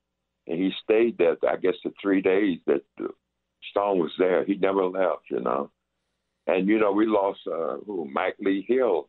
and 0.47 0.59
he 0.59 0.71
stayed 0.83 1.19
there. 1.19 1.37
I 1.49 1.57
guess 1.57 1.75
the 1.85 1.93
three 2.01 2.23
days 2.23 2.59
that 2.67 2.83
Stone 3.71 3.99
was 3.99 4.13
there, 4.19 4.45
he 4.45 4.55
never 4.57 4.85
left, 4.85 5.25
you 5.31 5.41
know. 5.41 5.71
And 6.47 6.69
you 6.69 6.79
know, 6.79 6.93
we 6.93 7.07
lost 7.07 7.41
uh, 7.47 7.77
who 7.87 8.09
Mack 8.13 8.35
Lee 8.41 8.65
Hill 8.67 9.09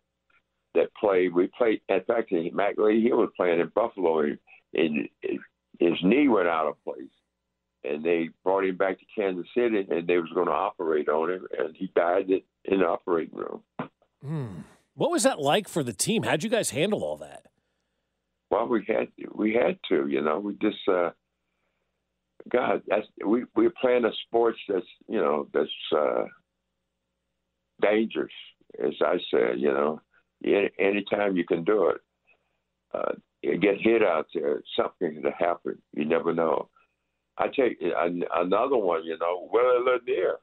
that 0.76 0.94
played. 1.00 1.34
We 1.34 1.50
played. 1.58 1.82
In 1.90 2.02
fact, 2.02 2.34
Mack 2.54 2.76
Lee 2.78 3.04
Hill 3.04 3.18
was 3.18 3.30
playing 3.38 3.60
in 3.60 3.72
Buffalo, 3.74 4.20
and, 4.20 4.38
and 4.74 5.10
his 5.80 5.94
knee 6.04 6.28
went 6.28 6.48
out 6.48 6.68
of 6.68 6.84
place 6.84 7.17
and 7.84 8.04
they 8.04 8.30
brought 8.44 8.66
him 8.66 8.78
back 8.78 9.00
to 9.00 9.06
Kansas 9.16 9.46
City, 9.56 9.86
and 9.90 10.08
they 10.08 10.18
was 10.18 10.32
going 10.34 10.48
to 10.48 10.54
operate 10.54 11.10
on 11.10 11.32
him, 11.32 11.48
and 11.58 11.76
he 11.76 11.92
died 11.96 12.30
in, 12.30 12.80
the 12.80 12.86
operating 12.86 13.38
room. 13.38 13.62
Hmm. 14.24 14.62
What 14.96 15.12
was 15.12 15.24
that 15.24 15.40
like 15.40 15.68
for 15.68 15.84
the 15.84 15.94
team? 15.94 16.24
How'd 16.24 16.44
you 16.44 16.50
guys 16.50 16.72
handle 16.72 17.04
all 17.04 17.18
that? 17.18 17.46
Well, 18.50 18.68
we 18.68 18.86
had 18.88 19.10
we 19.34 19.54
had 19.54 19.78
to, 19.90 20.08
you 20.08 20.22
know, 20.22 20.40
we 20.40 20.56
just, 20.62 20.78
uh, 20.88 21.12
God, 22.50 22.82
that's 22.88 23.06
we 23.26 23.44
we're 23.56 23.74
playing 23.82 24.06
a 24.06 24.12
sports 24.26 24.58
that's 24.68 24.86
you 25.08 25.20
know 25.20 25.48
that's 25.54 25.70
uh, 25.96 26.24
dangerous, 27.82 28.32
as 28.84 28.94
I 29.02 29.18
said, 29.30 29.60
you 29.60 29.72
know, 29.72 30.02
any 30.44 30.70
anytime 30.80 31.36
you 31.36 31.46
can 31.46 31.64
do 31.64 31.90
it. 31.90 32.02
Uh, 32.94 33.12
you 33.42 33.58
get 33.58 33.80
hit 33.80 34.02
out 34.02 34.28
there, 34.34 34.62
something 34.76 35.22
can 35.22 35.32
happen. 35.32 35.78
You 35.94 36.06
never 36.06 36.34
know. 36.34 36.70
I 37.38 37.48
take 37.48 37.80
another 37.82 38.78
one, 38.78 39.04
you 39.06 39.18
know, 39.20 39.48
Willie 39.52 39.86
Lanier. 39.86 40.36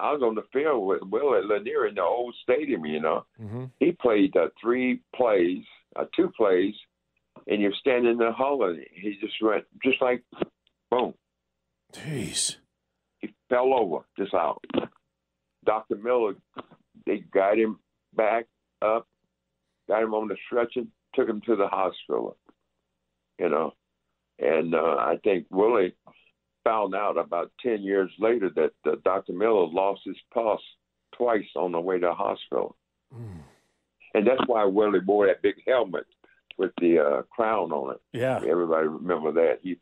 I 0.00 0.12
was 0.12 0.22
on 0.22 0.34
the 0.34 0.42
field 0.52 0.86
with 0.86 1.02
Willie 1.02 1.46
Lanier 1.46 1.86
in 1.86 1.94
the 1.94 2.02
old 2.02 2.34
stadium, 2.42 2.84
you 2.84 3.00
know. 3.00 3.24
Mm-hmm. 3.40 3.66
He 3.78 3.92
played 3.92 4.36
uh, 4.36 4.48
three 4.60 5.00
plays, 5.14 5.62
uh, 5.94 6.06
two 6.16 6.32
plays, 6.36 6.74
and 7.46 7.62
you're 7.62 7.72
standing 7.78 8.10
in 8.10 8.18
the 8.18 8.32
hull, 8.32 8.64
and 8.64 8.84
he 8.92 9.16
just 9.20 9.34
went, 9.40 9.64
just 9.84 10.02
like, 10.02 10.24
boom. 10.90 11.14
Jeez. 11.92 12.56
He 13.20 13.32
fell 13.48 13.72
over, 13.72 14.04
just 14.18 14.34
out. 14.34 14.64
Dr. 15.64 15.96
Miller, 15.96 16.34
they 17.06 17.18
got 17.32 17.56
him 17.56 17.78
back 18.14 18.46
up, 18.82 19.06
got 19.88 20.02
him 20.02 20.12
on 20.14 20.28
the 20.28 20.36
stretcher, 20.46 20.82
took 21.14 21.28
him 21.28 21.40
to 21.42 21.54
the 21.54 21.68
hospital, 21.68 22.36
you 23.38 23.48
know. 23.48 23.74
And 24.38 24.74
uh, 24.74 24.96
I 24.98 25.18
think 25.22 25.46
Willie 25.50 25.94
found 26.64 26.94
out 26.94 27.18
about 27.18 27.52
10 27.62 27.82
years 27.82 28.10
later 28.18 28.50
that 28.56 28.72
uh, 28.86 28.96
Dr. 29.04 29.32
Miller 29.32 29.66
lost 29.66 30.02
his 30.04 30.16
pulse 30.32 30.62
twice 31.16 31.44
on 31.56 31.72
the 31.72 31.80
way 31.80 31.98
to 31.98 32.06
the 32.06 32.14
hospital. 32.14 32.76
And 34.14 34.26
that's 34.26 34.42
why 34.46 34.64
Willie 34.64 35.00
wore 35.06 35.26
that 35.26 35.42
big 35.42 35.56
helmet 35.66 36.06
with 36.56 36.72
the 36.80 36.98
uh, 36.98 37.22
crown 37.30 37.72
on 37.72 37.94
it. 37.94 38.00
Yeah. 38.12 38.40
Everybody 38.48 38.88
remember 38.88 39.32
that. 39.32 39.58
He 39.62 39.78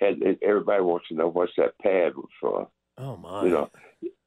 had 0.00 0.16
everybody 0.42 0.82
wants 0.82 1.08
to 1.08 1.14
know 1.14 1.28
what's 1.28 1.52
that 1.56 1.78
pad 1.78 2.14
was 2.16 2.28
for. 2.40 2.68
Oh 2.98 3.16
my. 3.16 3.44
You 3.44 3.50
know, 3.50 3.70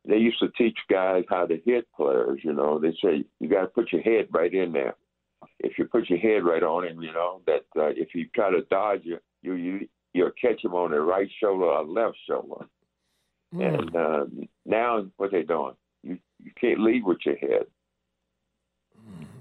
they 0.07 0.17
used 0.17 0.39
to 0.39 0.49
teach 0.57 0.77
guys 0.89 1.23
how 1.29 1.45
to 1.45 1.59
hit 1.65 1.87
players. 1.95 2.39
You 2.43 2.53
know, 2.53 2.79
they 2.79 2.95
say 3.03 3.25
you 3.39 3.49
got 3.49 3.61
to 3.61 3.67
put 3.67 3.91
your 3.91 4.01
head 4.01 4.27
right 4.31 4.53
in 4.53 4.71
there. 4.71 4.95
If 5.59 5.77
you 5.77 5.85
put 5.85 6.09
your 6.09 6.19
head 6.19 6.43
right 6.43 6.63
on 6.63 6.85
him, 6.85 7.01
you 7.01 7.11
know 7.11 7.41
that 7.45 7.65
uh, 7.75 7.87
if 7.89 8.15
you 8.15 8.27
try 8.33 8.51
to 8.51 8.61
dodge 8.69 9.01
you, 9.03 9.19
you 9.47 9.53
you 9.53 9.87
you'll 10.13 10.31
catch 10.41 10.63
him 10.63 10.73
on 10.73 10.91
the 10.91 10.99
right 10.99 11.29
shoulder 11.41 11.65
or 11.65 11.85
left 11.85 12.17
shoulder. 12.27 12.65
And 13.51 13.95
uh, 13.95 14.25
now 14.65 15.05
what 15.17 15.31
they're 15.31 15.43
doing? 15.43 15.75
You 16.03 16.17
you 16.43 16.51
can't 16.59 16.79
lead 16.79 17.03
with 17.03 17.19
your 17.25 17.37
head. 17.37 17.65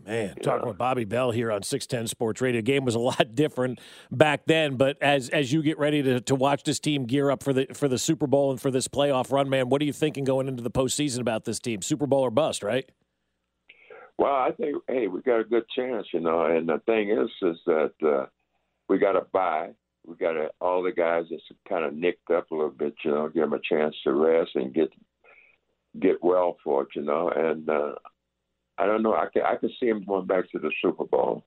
Man, 0.07 0.37
talking 0.37 0.69
with 0.69 0.79
Bobby 0.79 1.05
Bell 1.05 1.33
here 1.33 1.51
on 1.51 1.65
610 1.65 2.07
Sports 2.07 2.41
Radio. 2.41 2.63
Game 2.63 2.85
was 2.85 2.95
a 2.95 3.01
lot 3.01 3.27
different 3.35 3.81
back 4.13 4.47
then, 4.47 4.77
but 4.77 5.03
as 5.03 5.29
as 5.31 5.53
you 5.53 5.63
get 5.63 5.79
ready 5.79 6.01
to, 6.03 6.21
to 6.21 6.35
watch 6.37 6.63
this 6.63 6.79
team 6.79 7.07
gear 7.07 7.31
up 7.31 7.43
for 7.43 7.53
the 7.53 7.67
for 7.75 7.89
the 7.89 7.99
Super 7.99 8.29
Bowl 8.29 8.53
and 8.53 8.61
for 8.61 8.71
this 8.71 8.87
playoff 8.87 9.33
run, 9.33 9.51
man, 9.51 9.69
what 9.69 9.83
are 9.83 9.85
you 9.85 9.93
thinking 9.93 10.23
going 10.23 10.47
into 10.47 10.63
the 10.63 10.71
postseason 10.71 11.21
about 11.21 11.45
this 11.45 11.59
team? 11.59 11.83
Super 11.83 12.07
Bowl 12.07 12.21
or 12.21 12.31
bust, 12.31 12.63
right? 12.63 12.89
Well, 14.19 14.33
I 14.33 14.53
think 14.53 14.77
hey, 14.87 15.09
we 15.09 15.21
got 15.23 15.41
a 15.41 15.45
good 15.45 15.65
chance, 15.77 16.07
you 16.13 16.21
know. 16.21 16.47
And 16.47 16.69
the 16.69 16.81
thing 16.87 17.11
is, 17.11 17.29
is 17.43 17.59
that 17.67 17.93
uh, 18.05 18.27
we 18.89 18.99
got 18.99 19.13
to 19.13 19.27
buy. 19.33 19.71
We 20.07 20.15
got 20.17 20.33
to 20.33 20.51
all 20.61 20.83
the 20.83 20.93
guys 20.93 21.25
that's 21.31 21.43
kind 21.69 21.85
of 21.85 21.95
nicked 21.95 22.31
up 22.31 22.51
a 22.51 22.55
little 22.55 22.71
bit, 22.71 22.95
you 23.05 23.11
know, 23.11 23.29
give 23.29 23.43
them 23.43 23.53
a 23.53 23.61
chance 23.61 23.95
to 24.05 24.13
rest 24.13 24.53
and 24.55 24.73
get 24.73 24.93
get 26.01 26.23
well 26.23 26.57
for 26.63 26.83
it, 26.83 26.89
you 26.95 27.03
know. 27.03 27.31
And 27.31 27.69
uh, 27.69 27.95
I 28.79 28.87
don't 28.87 29.03
know. 29.03 29.15
I 29.15 29.27
can 29.33 29.43
I 29.43 29.57
can 29.57 29.71
see 29.81 29.89
him 29.89 30.05
going 30.05 30.27
back 30.27 30.51
to 30.53 30.59
the 30.59 30.71
Super 30.83 31.05
Bowl. 31.05 31.45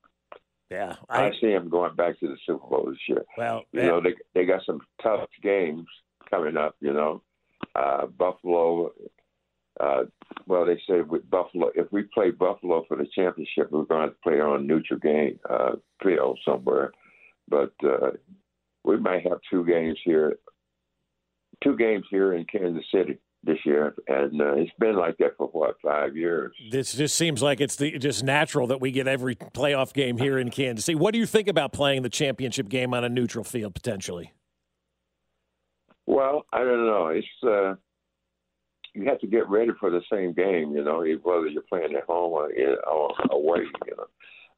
Yeah, 0.69 0.95
I, 1.09 1.27
I, 1.27 1.31
see 1.41 1.47
him 1.47 1.69
going 1.69 1.95
back 1.95 2.19
to 2.19 2.27
the 2.27 2.37
Super 2.45 2.67
Bowl 2.67 2.85
this 2.89 2.99
year. 3.07 3.25
well, 3.37 3.63
You 3.71 3.81
know, 3.81 4.01
they 4.01 4.13
they 4.35 4.45
got 4.45 4.61
some 4.65 4.81
tough 5.01 5.27
games 5.41 5.85
coming 6.29 6.57
up. 6.57 6.75
You 6.79 6.93
know, 6.93 7.21
uh, 7.75 8.05
Buffalo. 8.05 8.91
Uh, 9.79 10.03
well, 10.45 10.65
they 10.65 10.77
say 10.87 11.01
with 11.01 11.29
Buffalo, 11.29 11.71
if 11.73 11.89
we 11.91 12.03
play 12.13 12.31
Buffalo 12.31 12.83
for 12.87 12.97
the 12.97 13.07
championship, 13.15 13.71
we're 13.71 13.83
going 13.83 14.09
to 14.09 14.15
play 14.21 14.41
on 14.41 14.67
neutral 14.67 14.99
game 14.99 15.39
uh, 15.49 15.75
field 16.03 16.37
somewhere. 16.43 16.91
But 17.47 17.73
uh, 17.83 18.11
we 18.83 18.97
might 18.97 19.23
have 19.23 19.39
two 19.49 19.65
games 19.65 19.97
here, 20.03 20.37
two 21.63 21.75
games 21.75 22.05
here 22.09 22.33
in 22.33 22.45
Kansas 22.45 22.85
City 22.93 23.19
this 23.43 23.57
year, 23.65 23.95
and 24.07 24.41
uh, 24.41 24.53
it's 24.55 24.71
been 24.79 24.95
like 24.95 25.17
that 25.17 25.37
for 25.37 25.47
what 25.47 25.75
five 25.81 26.15
years. 26.15 26.53
This 26.71 26.93
just 26.93 27.15
seems 27.15 27.41
like 27.41 27.61
it's 27.61 27.77
the, 27.77 27.97
just 27.97 28.23
natural 28.23 28.67
that 28.67 28.81
we 28.81 28.91
get 28.91 29.07
every 29.07 29.35
playoff 29.35 29.93
game 29.93 30.17
here 30.17 30.37
in 30.37 30.49
Kansas 30.49 30.85
City. 30.85 30.95
What 30.95 31.13
do 31.13 31.19
you 31.19 31.25
think 31.25 31.47
about 31.47 31.71
playing 31.71 32.01
the 32.01 32.09
championship 32.09 32.67
game 32.67 32.93
on 32.93 33.03
a 33.03 33.09
neutral 33.09 33.43
field 33.43 33.75
potentially? 33.75 34.33
Well, 36.05 36.45
I 36.51 36.59
don't 36.59 36.85
know. 36.85 37.07
It's 37.07 37.27
uh, 37.43 37.75
you 38.93 39.05
have 39.05 39.19
to 39.19 39.27
get 39.27 39.47
ready 39.47 39.71
for 39.79 39.89
the 39.89 40.01
same 40.11 40.33
game, 40.33 40.75
you 40.75 40.83
know, 40.83 41.05
whether 41.23 41.47
you're 41.47 41.61
playing 41.69 41.95
at 41.95 42.05
home 42.05 42.33
or, 42.33 42.49
or 42.91 43.13
away. 43.31 43.59
You 43.87 43.95
know, 43.95 44.05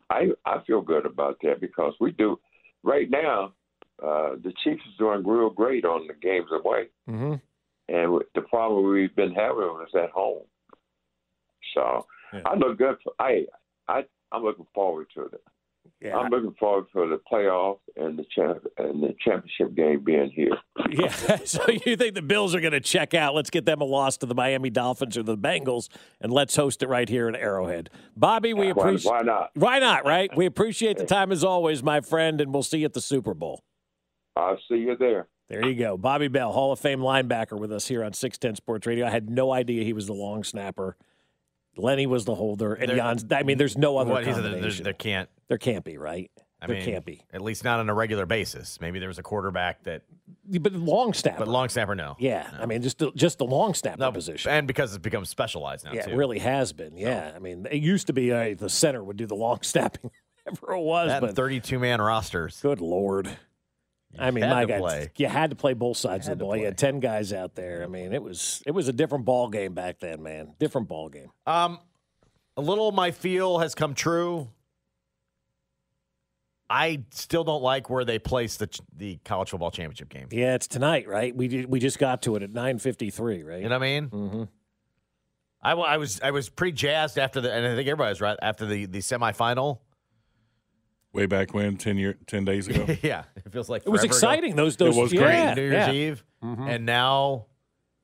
I 0.09 0.29
I 0.45 0.63
feel 0.65 0.81
good 0.81 1.05
about 1.05 1.37
that 1.43 1.61
because 1.61 1.93
we 1.99 2.11
do 2.11 2.39
right 2.83 3.09
now. 3.09 3.53
Uh, 4.01 4.31
the 4.43 4.53
Chiefs 4.63 4.81
is 4.87 4.97
doing 4.97 5.25
real 5.25 5.49
great 5.49 5.85
on 5.85 6.07
the 6.07 6.13
games 6.13 6.49
away, 6.51 6.85
mm-hmm. 7.09 7.35
and 7.89 8.21
the 8.33 8.41
problem 8.41 8.91
we've 8.91 9.15
been 9.15 9.33
having 9.33 9.85
is 9.87 9.93
at 9.95 10.09
home. 10.09 10.43
So 11.75 12.05
yeah. 12.33 12.41
I 12.45 12.55
look 12.55 12.77
good. 12.77 12.95
For, 13.03 13.13
I 13.19 13.45
I 13.87 14.03
I'm 14.31 14.43
looking 14.43 14.67
forward 14.73 15.07
to 15.15 15.25
it. 15.25 15.43
Yeah. 15.99 16.17
I'm 16.17 16.31
looking 16.31 16.55
forward 16.59 16.85
for 16.91 17.07
the 17.07 17.19
playoff 17.31 17.77
and 17.95 18.17
the 18.17 18.25
champ 18.35 18.65
and 18.77 19.03
the 19.03 19.15
championship 19.23 19.75
game 19.75 20.03
being 20.03 20.31
here. 20.31 20.57
Yeah. 20.89 21.37
So 21.45 21.63
you 21.69 21.95
think 21.95 22.15
the 22.15 22.21
Bills 22.21 22.53
are 22.53 22.59
going 22.59 22.73
to 22.73 22.81
check 22.81 23.13
out? 23.13 23.33
Let's 23.33 23.49
get 23.49 23.65
them 23.65 23.81
a 23.81 23.85
loss 23.85 24.17
to 24.17 24.25
the 24.25 24.35
Miami 24.35 24.69
Dolphins 24.69 25.17
or 25.17 25.23
the 25.23 25.37
Bengals, 25.37 25.87
and 26.19 26.31
let's 26.31 26.55
host 26.55 26.83
it 26.83 26.89
right 26.89 27.07
here 27.07 27.29
in 27.29 27.35
Arrowhead. 27.35 27.89
Bobby, 28.15 28.53
we 28.53 28.73
Why- 28.73 28.81
appreciate. 28.81 29.11
why 29.11 29.21
not? 29.21 29.51
Why 29.53 29.79
not? 29.79 30.05
Right. 30.05 30.35
We 30.35 30.45
appreciate 30.45 30.97
the 30.97 31.05
time 31.05 31.31
as 31.31 31.43
always, 31.43 31.81
my 31.81 32.01
friend, 32.01 32.41
and 32.41 32.53
we'll 32.53 32.63
see 32.63 32.79
you 32.79 32.85
at 32.85 32.93
the 32.93 33.01
Super 33.01 33.33
Bowl. 33.33 33.63
I'll 34.35 34.57
see 34.69 34.77
you 34.77 34.95
there. 34.97 35.27
There 35.49 35.67
you 35.67 35.75
go. 35.75 35.97
Bobby 35.97 36.29
Bell, 36.29 36.51
Hall 36.53 36.71
of 36.71 36.79
Fame 36.79 36.99
linebacker 36.99 37.59
with 37.59 37.71
us 37.73 37.87
here 37.87 38.03
on 38.03 38.13
610 38.13 38.55
Sports 38.55 38.87
Radio. 38.87 39.05
I 39.05 39.09
had 39.09 39.29
no 39.29 39.51
idea 39.51 39.83
he 39.83 39.91
was 39.93 40.07
the 40.07 40.13
long 40.13 40.43
snapper. 40.43 40.95
Lenny 41.77 42.05
was 42.07 42.25
the 42.25 42.35
holder, 42.35 42.73
and 42.73 42.89
There- 42.89 42.97
Jan's. 42.97 43.25
I 43.31 43.43
mean, 43.43 43.57
there's 43.57 43.77
no 43.77 43.97
other 43.97 44.11
What, 44.11 44.25
he 44.25 44.31
there- 44.31 44.41
combination. 44.41 44.83
there 44.83 44.93
can't. 44.93 45.29
There 45.49 45.57
can't 45.57 45.83
be, 45.83 45.97
right? 45.97 46.31
I 46.61 46.67
there 46.67 46.75
mean, 46.75 46.85
can't 46.85 47.03
be. 47.05 47.23
At 47.33 47.41
least 47.41 47.63
not 47.63 47.79
on 47.79 47.89
a 47.89 47.93
regular 47.93 48.25
basis. 48.25 48.79
Maybe 48.79 48.99
there 48.99 49.07
was 49.07 49.17
a 49.17 49.23
quarterback 49.23 49.83
that. 49.83 50.03
But 50.47 50.73
long 50.73 51.13
snapper. 51.13 51.39
But 51.39 51.47
long 51.47 51.69
snapper, 51.69 51.95
no. 51.95 52.15
Yeah, 52.19 52.47
I 52.59 52.65
mean, 52.65 52.81
just 52.81 52.99
the, 52.99 53.11
just 53.15 53.37
the 53.39 53.45
long 53.45 53.73
snapper 53.73 53.99
No, 53.99 54.11
position. 54.11 54.51
and 54.51 54.67
because 54.67 54.93
it's 54.93 55.01
become 55.01 55.25
specialized 55.25 55.85
now 55.85 55.93
Yeah, 55.93 56.03
too. 56.03 56.11
it 56.11 56.15
really 56.15 56.39
has 56.39 56.71
been. 56.71 56.95
Yeah, 56.97 57.31
I 57.35 57.39
mean, 57.39 57.67
it 57.71 57.81
used 57.81 58.07
to 58.07 58.13
be 58.13 58.31
uh, 58.31 58.53
the 58.55 58.69
center 58.69 59.03
would 59.03 59.17
do 59.17 59.25
the 59.25 59.35
long 59.35 59.59
snapping, 59.63 60.11
whatever 60.43 60.73
it 60.75 60.81
was. 60.81 61.09
That 61.09 61.21
but 61.21 61.35
thirty-two 61.35 61.79
man 61.79 61.99
rosters. 62.01 62.59
Good 62.61 62.79
lord. 62.81 63.29
I 64.19 64.31
mean, 64.31 64.47
my 64.47 64.65
God, 64.65 65.11
you 65.17 65.27
had 65.27 65.51
to 65.51 65.55
play 65.55 65.73
both 65.73 65.97
sides 65.97 66.27
of 66.27 66.37
the 66.37 66.43
ball. 66.43 66.57
You 66.57 66.65
had 66.65 66.77
ten 66.77 66.99
guys 66.99 67.33
out 67.33 67.55
there. 67.55 67.83
I 67.83 67.87
mean, 67.87 68.13
it 68.13 68.21
was 68.21 68.61
it 68.65 68.71
was 68.71 68.87
a 68.87 68.93
different 68.93 69.25
ball 69.25 69.49
game 69.49 69.73
back 69.73 69.99
then, 69.99 70.21
man. 70.21 70.53
Different 70.59 70.87
ball 70.87 71.09
game. 71.09 71.31
Um, 71.45 71.79
a 72.57 72.61
little 72.61 72.89
of 72.89 72.95
my 72.95 73.11
feel 73.11 73.59
has 73.59 73.75
come 73.75 73.93
true. 73.93 74.49
I 76.69 77.03
still 77.11 77.43
don't 77.43 77.61
like 77.61 77.89
where 77.89 78.05
they 78.05 78.17
place 78.17 78.57
the 78.57 78.69
the 78.95 79.19
college 79.25 79.49
football 79.49 79.71
championship 79.71 80.09
game. 80.09 80.27
Yeah, 80.31 80.55
it's 80.55 80.67
tonight, 80.67 81.07
right? 81.07 81.35
We 81.35 81.65
we 81.65 81.79
just 81.79 81.99
got 81.99 82.21
to 82.23 82.35
it 82.37 82.43
at 82.43 82.51
nine 82.51 82.79
fifty 82.79 83.09
three, 83.09 83.43
right? 83.43 83.61
You 83.61 83.69
know 83.69 83.77
what 83.77 83.85
I 83.85 83.99
mean? 83.99 84.09
Mm-hmm. 84.09 84.43
I, 85.61 85.71
I 85.73 85.97
was 85.97 86.21
I 86.21 86.31
was 86.31 86.49
pretty 86.49 86.71
jazzed 86.71 87.19
after 87.19 87.41
the 87.41 87.51
and 87.51 87.65
I 87.65 87.75
think 87.75 87.87
everybody 87.87 88.09
was 88.09 88.21
right 88.21 88.37
after 88.41 88.65
the 88.65 88.85
the 88.85 88.99
semifinal. 88.99 89.79
Way 91.13 91.25
back 91.25 91.53
when, 91.53 91.75
ten 91.77 91.97
year, 91.97 92.17
ten 92.27 92.45
days 92.45 92.67
ago. 92.67 92.85
yeah, 93.01 93.23
it 93.35 93.51
feels 93.51 93.67
like 93.69 93.83
It 93.85 93.89
was 93.89 94.01
forever 94.01 94.05
ago. 94.11 94.15
exciting. 94.17 94.55
Those 94.55 94.77
those 94.77 94.95
was 94.95 95.11
yeah, 95.11 95.53
great. 95.53 95.55
New 95.63 95.69
Year's 95.69 95.87
yeah. 95.87 95.91
Eve, 95.91 96.23
Mhm. 96.43 96.69
and 96.69 96.85
now 96.85 97.47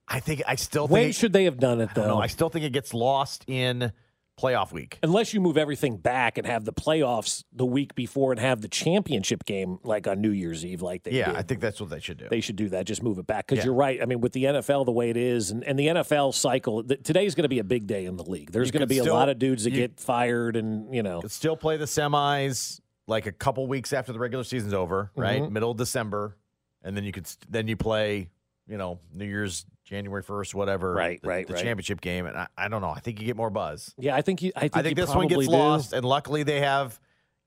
I 0.07 0.19
think 0.19 0.41
I 0.47 0.55
still 0.55 0.87
When 0.87 1.03
think 1.03 1.15
should 1.15 1.33
they 1.33 1.45
have 1.45 1.57
done 1.59 1.79
it 1.81 1.89
I 1.91 1.93
don't 1.93 2.07
know. 2.07 2.13
though? 2.15 2.21
I 2.21 2.27
still 2.27 2.49
think 2.49 2.65
it 2.65 2.73
gets 2.73 2.93
lost 2.93 3.43
in 3.47 3.91
playoff 4.39 4.71
week. 4.71 4.99
Unless 5.01 5.33
you 5.33 5.41
move 5.41 5.57
everything 5.57 5.97
back 5.97 6.37
and 6.37 6.45
have 6.45 6.63
the 6.63 6.71
playoffs 6.71 7.43
the 7.51 7.65
week 7.65 7.95
before 7.95 8.31
and 8.31 8.39
have 8.39 8.61
the 8.61 8.67
championship 8.67 9.43
game 9.45 9.79
like 9.83 10.05
on 10.05 10.21
New 10.21 10.29
Year's 10.29 10.63
Eve, 10.63 10.81
like 10.83 11.01
they 11.03 11.11
Yeah, 11.11 11.27
did. 11.29 11.35
I 11.37 11.41
think 11.41 11.59
that's 11.59 11.81
what 11.81 11.89
they 11.89 11.99
should 11.99 12.17
do. 12.19 12.27
They 12.29 12.41
should 12.41 12.55
do 12.55 12.69
that. 12.69 12.85
Just 12.85 13.01
move 13.01 13.17
it 13.17 13.25
back 13.25 13.47
because 13.47 13.59
Yeah. 13.63 13.65
you're 13.65 13.73
right. 13.73 13.99
I 14.01 14.05
mean, 14.05 14.21
with 14.21 14.33
the 14.33 14.43
NFL 14.45 14.85
the 14.85 14.91
way 14.91 15.09
it 15.09 15.17
is, 15.17 15.49
and, 15.49 15.63
and 15.63 15.79
the 15.79 15.87
NFL 15.87 16.33
cycle, 16.33 16.83
th- 16.83 17.01
today's 17.03 17.33
going 17.33 17.43
to 17.45 17.49
be 17.49 17.57
a 17.59 17.63
big 17.63 17.87
day 17.87 18.05
in 18.05 18.15
the 18.15 18.23
league. 18.29 18.51
There's 18.51 18.69
going 18.69 18.81
to 18.81 18.87
be 18.87 18.99
still- 18.99 19.13
a 19.13 19.17
lot 19.17 19.27
of 19.29 19.39
dudes 19.39 19.63
that 19.63 19.71
you- 19.71 19.77
get 19.77 19.99
fired, 19.99 20.55
and 20.55 20.93
you 20.93 21.01
know, 21.01 21.21
could 21.21 21.31
still 21.31 21.57
play 21.57 21.77
the 21.77 21.85
semis 21.85 22.79
like 23.07 23.25
a 23.25 23.31
couple 23.31 23.65
weeks 23.67 23.93
after 23.93 24.11
the 24.13 24.19
regular 24.19 24.43
season's 24.43 24.73
over, 24.73 25.11
right? 25.15 25.41
Mhm. 25.41 25.51
Middle 25.51 25.71
of 25.71 25.77
December, 25.77 26.35
and 26.83 26.95
then 26.95 27.03
you 27.03 27.11
could 27.11 27.27
then 27.49 27.67
you 27.67 27.75
play, 27.77 28.29
you 28.67 28.77
know, 28.77 28.99
New 29.13 29.25
Year's 29.25 29.65
January 29.85 30.21
first, 30.21 30.53
whatever. 30.53 30.93
Right, 30.93 31.21
the, 31.21 31.27
right, 31.27 31.47
the 31.47 31.53
right. 31.53 31.63
championship 31.63 32.01
game, 32.01 32.25
and 32.25 32.37
I, 32.37 32.47
I 32.57 32.67
don't 32.67 32.81
know. 32.81 32.89
I 32.89 32.99
think 32.99 33.19
you 33.21 33.25
get 33.25 33.37
more 33.37 33.49
buzz. 33.49 33.93
yeah, 33.97 34.15
I 34.15 34.21
think 34.21 34.41
you. 34.41 34.51
I 34.55 34.61
think, 34.61 34.77
I 34.77 34.83
think 34.83 34.97
this 34.97 35.13
one 35.15 35.27
gets 35.27 35.45
do. 35.47 35.51
lost, 35.51 35.93
and 35.93 36.03
luckily 36.05 36.43
they 36.43 36.59
have 36.59 36.99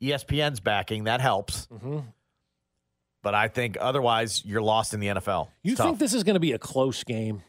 ESPN's 0.03 0.61
backing. 0.61 1.05
That 1.05 1.21
helps. 1.21 1.67
Mhm. 1.67 2.05
But 3.23 3.35
I 3.35 3.49
think 3.49 3.77
otherwise 3.79 4.43
you're 4.47 4.63
lost 4.63 4.95
in 4.95 5.01
the 5.01 5.09
NFL. 5.09 5.51
You 5.63 5.73
It's 5.73 5.81
think 5.83 5.99
this 5.99 6.15
is 6.15 6.25
going 6.25 6.35
to 6.37 6.41
be 6.41 6.53
a 6.53 6.59
close 6.59 7.05
game? 7.05 7.43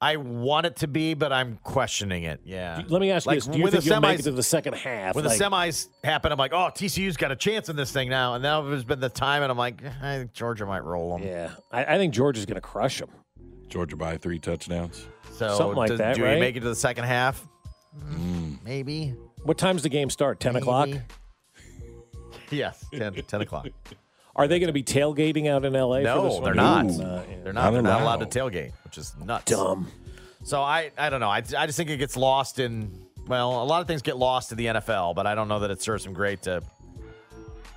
I 0.00 0.16
want 0.16 0.66
it 0.66 0.76
to 0.76 0.88
be, 0.88 1.14
but 1.14 1.32
I'm 1.32 1.58
questioning 1.62 2.24
it. 2.24 2.40
Yeah. 2.44 2.82
Let 2.88 3.00
me 3.00 3.10
ask 3.10 3.24
you 3.24 3.30
Like, 3.30 3.36
this: 3.38 3.46
Do 3.46 3.56
you 3.56 3.64
when 3.64 3.72
think 3.72 3.84
the 3.84 3.90
you'll 3.90 4.00
make 4.00 4.18
it 4.18 4.24
to 4.24 4.30
the 4.32 4.42
second 4.42 4.74
half? 4.74 5.14
When 5.14 5.24
Like, 5.24 5.38
the 5.38 5.44
semis 5.44 5.88
happen, 6.04 6.32
I'm 6.32 6.38
like, 6.38 6.52
oh, 6.52 6.70
TCU's 6.74 7.16
got 7.16 7.32
a 7.32 7.36
chance 7.36 7.70
in 7.70 7.76
this 7.76 7.92
thing 7.92 8.10
now. 8.10 8.34
And 8.34 8.42
now 8.42 8.60
there's 8.60 8.84
been 8.84 9.00
the 9.00 9.08
time, 9.08 9.42
and 9.42 9.50
I'm 9.50 9.56
like, 9.56 9.82
I 10.02 10.18
think 10.18 10.32
Georgia 10.34 10.66
might 10.66 10.84
roll 10.84 11.16
them. 11.16 11.26
yeah, 11.26 11.50
I, 11.72 11.94
I 11.94 11.98
think 11.98 12.12
Georgia's 12.12 12.44
going 12.44 12.56
to 12.56 12.60
crush 12.60 12.98
them. 13.00 13.08
Georgia 13.68 13.96
by 13.96 14.16
three 14.18 14.38
touchdowns. 14.38 15.06
So 15.32 15.56
Something 15.56 15.76
like 15.76 15.88
does- 15.88 15.98
that, 15.98 16.16
do 16.16 16.24
right? 16.24 16.34
we 16.34 16.40
make 16.40 16.56
it 16.56 16.60
to 16.60 16.68
the 16.68 16.74
second 16.74 17.04
half? 17.04 17.46
Mm. 18.10 18.58
Maybe. 18.64 19.14
What 19.44 19.56
time's 19.58 19.82
the 19.82 19.88
game 19.88 20.10
start? 20.10 20.40
Ten 20.40 20.56
o'clock. 20.56 20.88
Yes, 22.50 22.84
10, 22.94 23.14
10 23.14 23.40
o'clock. 23.40 23.66
Are 24.36 24.46
they 24.46 24.58
going 24.60 24.68
to 24.68 24.72
be 24.72 24.82
tailgating 24.84 25.48
out 25.48 25.64
in 25.64 25.72
LA? 25.72 25.96
for 25.96 26.02
this 26.02 26.04
No, 26.04 26.28
one? 26.34 26.44
they're 26.44 26.54
not. 26.54 26.86
Uh, 26.90 27.22
yeah. 27.28 27.36
They're 27.42 27.52
Not. 27.52 27.70
They're 27.72 27.82
not 27.82 28.02
allowed 28.02 28.20
allowed. 28.20 28.30
to 28.30 28.38
tailgate, 28.38 28.72
which 28.84 28.98
is 28.98 29.14
nuts. 29.24 29.50
Dumb. 29.50 29.88
So 30.44 30.62
I, 30.62 30.90
I 30.96 31.10
don't 31.10 31.20
know. 31.20 31.28
I, 31.30 31.38
I 31.38 31.66
just 31.66 31.76
think 31.76 31.90
it 31.90 31.96
gets 31.96 32.16
lost 32.16 32.58
in. 32.60 33.02
Well, 33.26 33.60
a 33.62 33.64
lot 33.64 33.80
of 33.80 33.88
things 33.88 34.02
get 34.02 34.16
lost 34.16 34.52
in 34.52 34.58
the 34.58 34.66
NFL, 34.66 35.16
but 35.16 35.26
I 35.26 35.34
don't 35.34 35.48
know 35.48 35.58
that 35.60 35.70
it 35.72 35.82
serves 35.82 36.04
them 36.04 36.12
great 36.12 36.42
to 36.42 36.62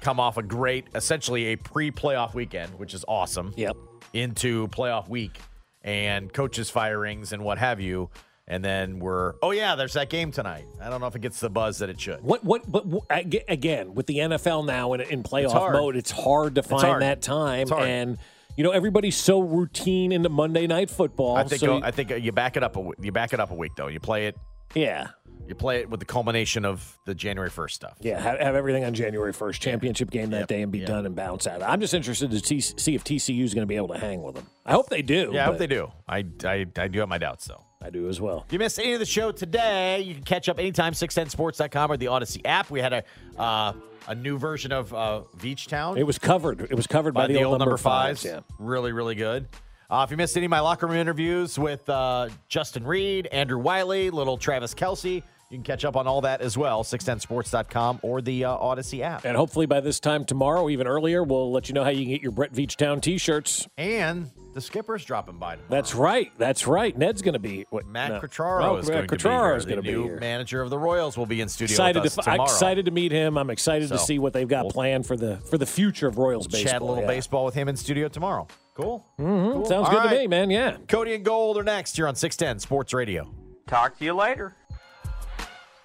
come 0.02 0.20
off 0.20 0.38
a 0.38 0.44
great, 0.44 0.86
essentially 0.94 1.48
a 1.48 1.56
pre-playoff 1.56 2.34
weekend, 2.36 2.78
which 2.78 2.94
is 2.94 3.04
awesome. 3.08 3.54
Yep. 3.58 3.76
Into 4.14 4.68
playoff 4.68 5.08
week 5.10 5.40
and 5.82 6.32
coaches 6.32 6.70
firings 6.70 7.32
and 7.34 7.44
what 7.44 7.58
have 7.58 7.80
you, 7.80 8.10
and 8.50 8.64
then 8.66 9.00
we're 9.00 9.36
oh 9.42 9.52
yeah, 9.52 9.76
there's 9.76 9.94
that 9.94 10.10
game 10.10 10.32
tonight. 10.32 10.66
I 10.82 10.90
don't 10.90 11.00
know 11.00 11.08
if 11.08 11.16
it 11.16 11.22
gets 11.22 11.40
the 11.40 11.50
buzz 11.50 11.80
that 11.80 11.90
it 11.90 12.00
should. 12.00 12.22
What? 12.22 12.44
What? 12.44 12.70
But 12.70 12.86
again, 13.10 13.94
with 13.94 14.08
the 14.08 14.18
NFL 14.18 14.66
now 14.66 14.94
in, 14.94 15.02
in 15.02 15.24
playoff 15.24 15.52
hard. 15.52 15.74
mode, 15.74 15.96
it's 15.96 16.12
hard 16.12 16.56
to 16.56 16.64
find 16.64 16.84
hard. 16.84 17.02
that 17.02 17.22
time. 17.22 17.62
It's. 17.62 17.72
And 17.72 18.18
you 18.58 18.64
know, 18.64 18.72
everybody's 18.72 19.16
so 19.16 19.40
routine 19.40 20.12
into 20.12 20.28
Monday 20.28 20.68
night 20.68 20.90
football. 20.90 21.38
I 21.38 21.46
think 21.46 21.62
so 21.62 21.82
I 21.82 21.92
think 21.92 22.12
uh, 22.12 22.16
you 22.16 22.32
back 22.32 22.58
it 22.58 22.64
up 22.64 22.76
a 22.76 22.92
you 23.00 23.12
back 23.12 23.32
it 23.34 23.40
up 23.40 23.52
a 23.52 23.56
week 23.56 23.72
though. 23.78 23.88
You 23.88 24.00
play 24.00 24.28
it 24.28 24.36
yeah, 24.76 25.08
you 25.48 25.56
play 25.56 25.80
it 25.80 25.90
with 25.90 26.00
the 26.00 26.06
culmination 26.06 26.66
of 26.66 26.98
the 27.06 27.16
January 27.16 27.50
first 27.50 27.76
stuff. 27.76 27.98
yeah. 28.02 28.20
Have, 28.20 28.40
have 28.40 28.56
everything 28.56 28.84
on 28.84 28.94
January 28.94 29.34
first, 29.34 29.62
championship 29.62 30.12
game 30.12 30.30
that 30.32 30.42
Yep, 30.42 30.48
day, 30.48 30.62
and 30.62 30.72
be 30.72 30.80
yep. 30.80 30.88
done 30.88 31.06
and 31.06 31.16
bounce 31.16 31.48
out. 31.48 31.64
I'm 31.64 31.82
just 31.82 31.94
interested 31.94 32.30
to 32.32 32.40
see, 32.40 32.60
see 32.62 32.96
if 32.96 33.04
TCU 33.04 33.44
is 33.44 33.54
going 33.54 33.64
to 33.64 33.68
be 33.68 33.76
able 33.76 33.88
to 33.90 33.98
hang 33.98 34.22
with 34.22 34.36
them. 34.36 34.46
I 34.66 34.74
hope 34.74 34.90
they 34.90 35.02
do. 35.02 35.32
Yeah, 35.34 35.44
I 35.44 35.46
hope 35.46 35.58
they 35.58 35.68
do. 35.68 35.92
I, 36.08 36.26
I 36.44 36.66
I 36.78 36.88
do 36.88 37.00
have 37.00 37.10
my 37.10 37.18
doubts 37.18 37.46
though. 37.46 37.64
I 37.90 37.92
do 37.92 38.08
as 38.08 38.22
well. 38.22 38.44
If 38.46 38.54
you 38.54 38.60
missed 38.60 38.78
any 38.78 38.94
of 38.94 39.00
the 39.00 39.06
show 39.06 39.32
today, 39.32 40.02
you 40.02 40.14
can 40.14 40.24
catch 40.24 40.48
up 40.48 40.60
anytime, 40.60 40.94
610sports.com 40.94 41.92
or 41.92 41.98
the 41.98 42.06
Audacy 42.06 42.42
app. 42.46 42.70
We 42.70 42.82
had 42.82 42.94
a 42.94 43.04
uh, 43.36 43.74
a 44.08 44.14
new 44.14 44.38
version 44.38 44.72
of 44.72 44.94
uh, 44.94 45.22
Beach 45.42 45.66
Town. 45.68 45.98
It 45.98 46.06
was 46.06 46.20
covered. 46.20 46.62
It 46.62 46.76
was 46.76 46.86
covered 46.86 47.16
by, 47.16 47.28
by, 47.28 47.34
the, 47.34 47.44
old 47.44 47.58
number 47.58 47.78
fives. 47.78 48.22
fives. 48.22 48.26
Yeah. 48.26 48.42
Really, 48.60 48.92
really 48.92 49.16
good. 49.16 49.48
Uh, 49.90 50.04
if 50.06 50.12
you 50.12 50.18
missed 50.18 50.38
any 50.38 50.46
of 50.46 50.52
my 50.52 50.60
locker 50.60 50.86
room 50.86 50.98
interviews 50.98 51.58
with 51.58 51.90
uh, 51.90 52.30
Justin 52.48 52.84
Reid, 52.84 53.26
Andrew 53.28 53.58
Wylie, 53.58 54.12
little 54.12 54.38
Travis 54.38 54.76
Kelce, 54.76 55.24
You 55.50 55.58
can 55.58 55.64
catch 55.64 55.84
up 55.84 55.96
on 55.96 56.06
all 56.06 56.22
that 56.22 56.42
as 56.42 56.56
well, 56.56 56.84
610sports.com 56.84 58.02
or 58.04 58.22
the 58.22 58.46
uh, 58.46 58.56
Audacy 58.56 59.02
app. 59.02 59.26
And 59.26 59.36
hopefully 59.36 59.66
by 59.66 59.80
this 59.80 60.00
time 60.00 60.24
tomorrow, 60.24 60.70
even 60.70 60.86
earlier, 60.86 61.24
we'll 61.24 61.52
let 61.52 61.68
you 61.68 61.74
know 61.74 61.84
how 61.84 61.90
you 61.90 62.04
can 62.04 62.10
get 62.14 62.22
your 62.22 62.32
Brett 62.32 62.54
Veach 62.54 62.76
Town 62.76 63.02
t-shirts. 63.02 63.68
And 63.76 64.30
the 64.54 64.62
skipper's 64.62 65.04
dropping 65.04 65.38
by 65.40 65.54
tomorrow. 65.56 65.70
That's 65.72 65.96
right. 65.96 66.32
That's 66.38 66.68
right. 66.68 66.96
Ned's 66.96 67.24
going 67.24 67.34
to 67.34 67.40
be 67.40 67.66
what 67.72 67.88
Matt 67.88 68.12
no. 68.12 68.20
Quatraro 68.20 68.62
Oh, 68.64 68.78
is 68.78 68.88
Matt 68.90 69.08
going 69.08 69.08
to 69.08 69.16
be 69.16 69.24
Quatraro 69.24 69.48
here. 69.48 69.56
is 69.56 69.66
The 69.66 69.70
going 69.72 69.82
be 69.84 69.92
new 69.92 70.04
here. 70.04 70.20
manager 70.20 70.62
of 70.62 70.70
the 70.70 70.78
Royals 70.78 71.18
will 71.18 71.26
be 71.26 71.42
in 71.42 71.50
studio 71.50 71.74
Excited 71.74 72.04
with 72.04 72.20
us 72.20 72.26
to, 72.26 72.30
I'm 72.30 72.42
excited 72.42 72.86
to 72.86 72.92
meet 72.92 73.12
him. 73.12 73.36
I'm 73.36 73.50
excited 73.50 73.90
to 73.90 73.98
see 73.98 74.20
what 74.20 74.34
they've 74.34 74.48
got 74.48 74.66
we'll- 74.66 74.72
planned 74.72 75.08
for 75.08 75.18
the 75.18 75.38
for 75.50 75.58
the 75.58 75.66
future 75.66 76.08
of 76.08 76.20
Royals 76.20 76.48
baseball. 76.48 76.72
Chat 76.74 76.82
a 76.84 76.86
little 76.86 77.02
yeah. 77.04 77.08
baseball 77.08 77.46
with 77.46 77.56
him 77.56 77.68
in 77.68 77.76
studio 77.76 78.08
tomorrow. 78.08 78.48
Cool. 78.76 79.04
Mhm. 79.20 79.54
Cool. 79.54 79.66
Sounds 79.66 79.88
All 79.90 79.94
good 79.96 80.10
to 80.12 80.16
me, 80.16 80.28
man. 80.28 80.52
Yeah. 80.52 80.78
Cody 80.88 81.16
and 81.16 81.26
Gold 81.26 81.58
are 81.58 81.64
next 81.64 81.96
here 81.96 82.08
on 82.08 82.14
610 82.14 82.60
Sports 82.60 82.94
Radio. 82.94 83.34
Talk 83.68 83.98
to 83.98 84.06
you 84.06 84.14
later. 84.14 84.54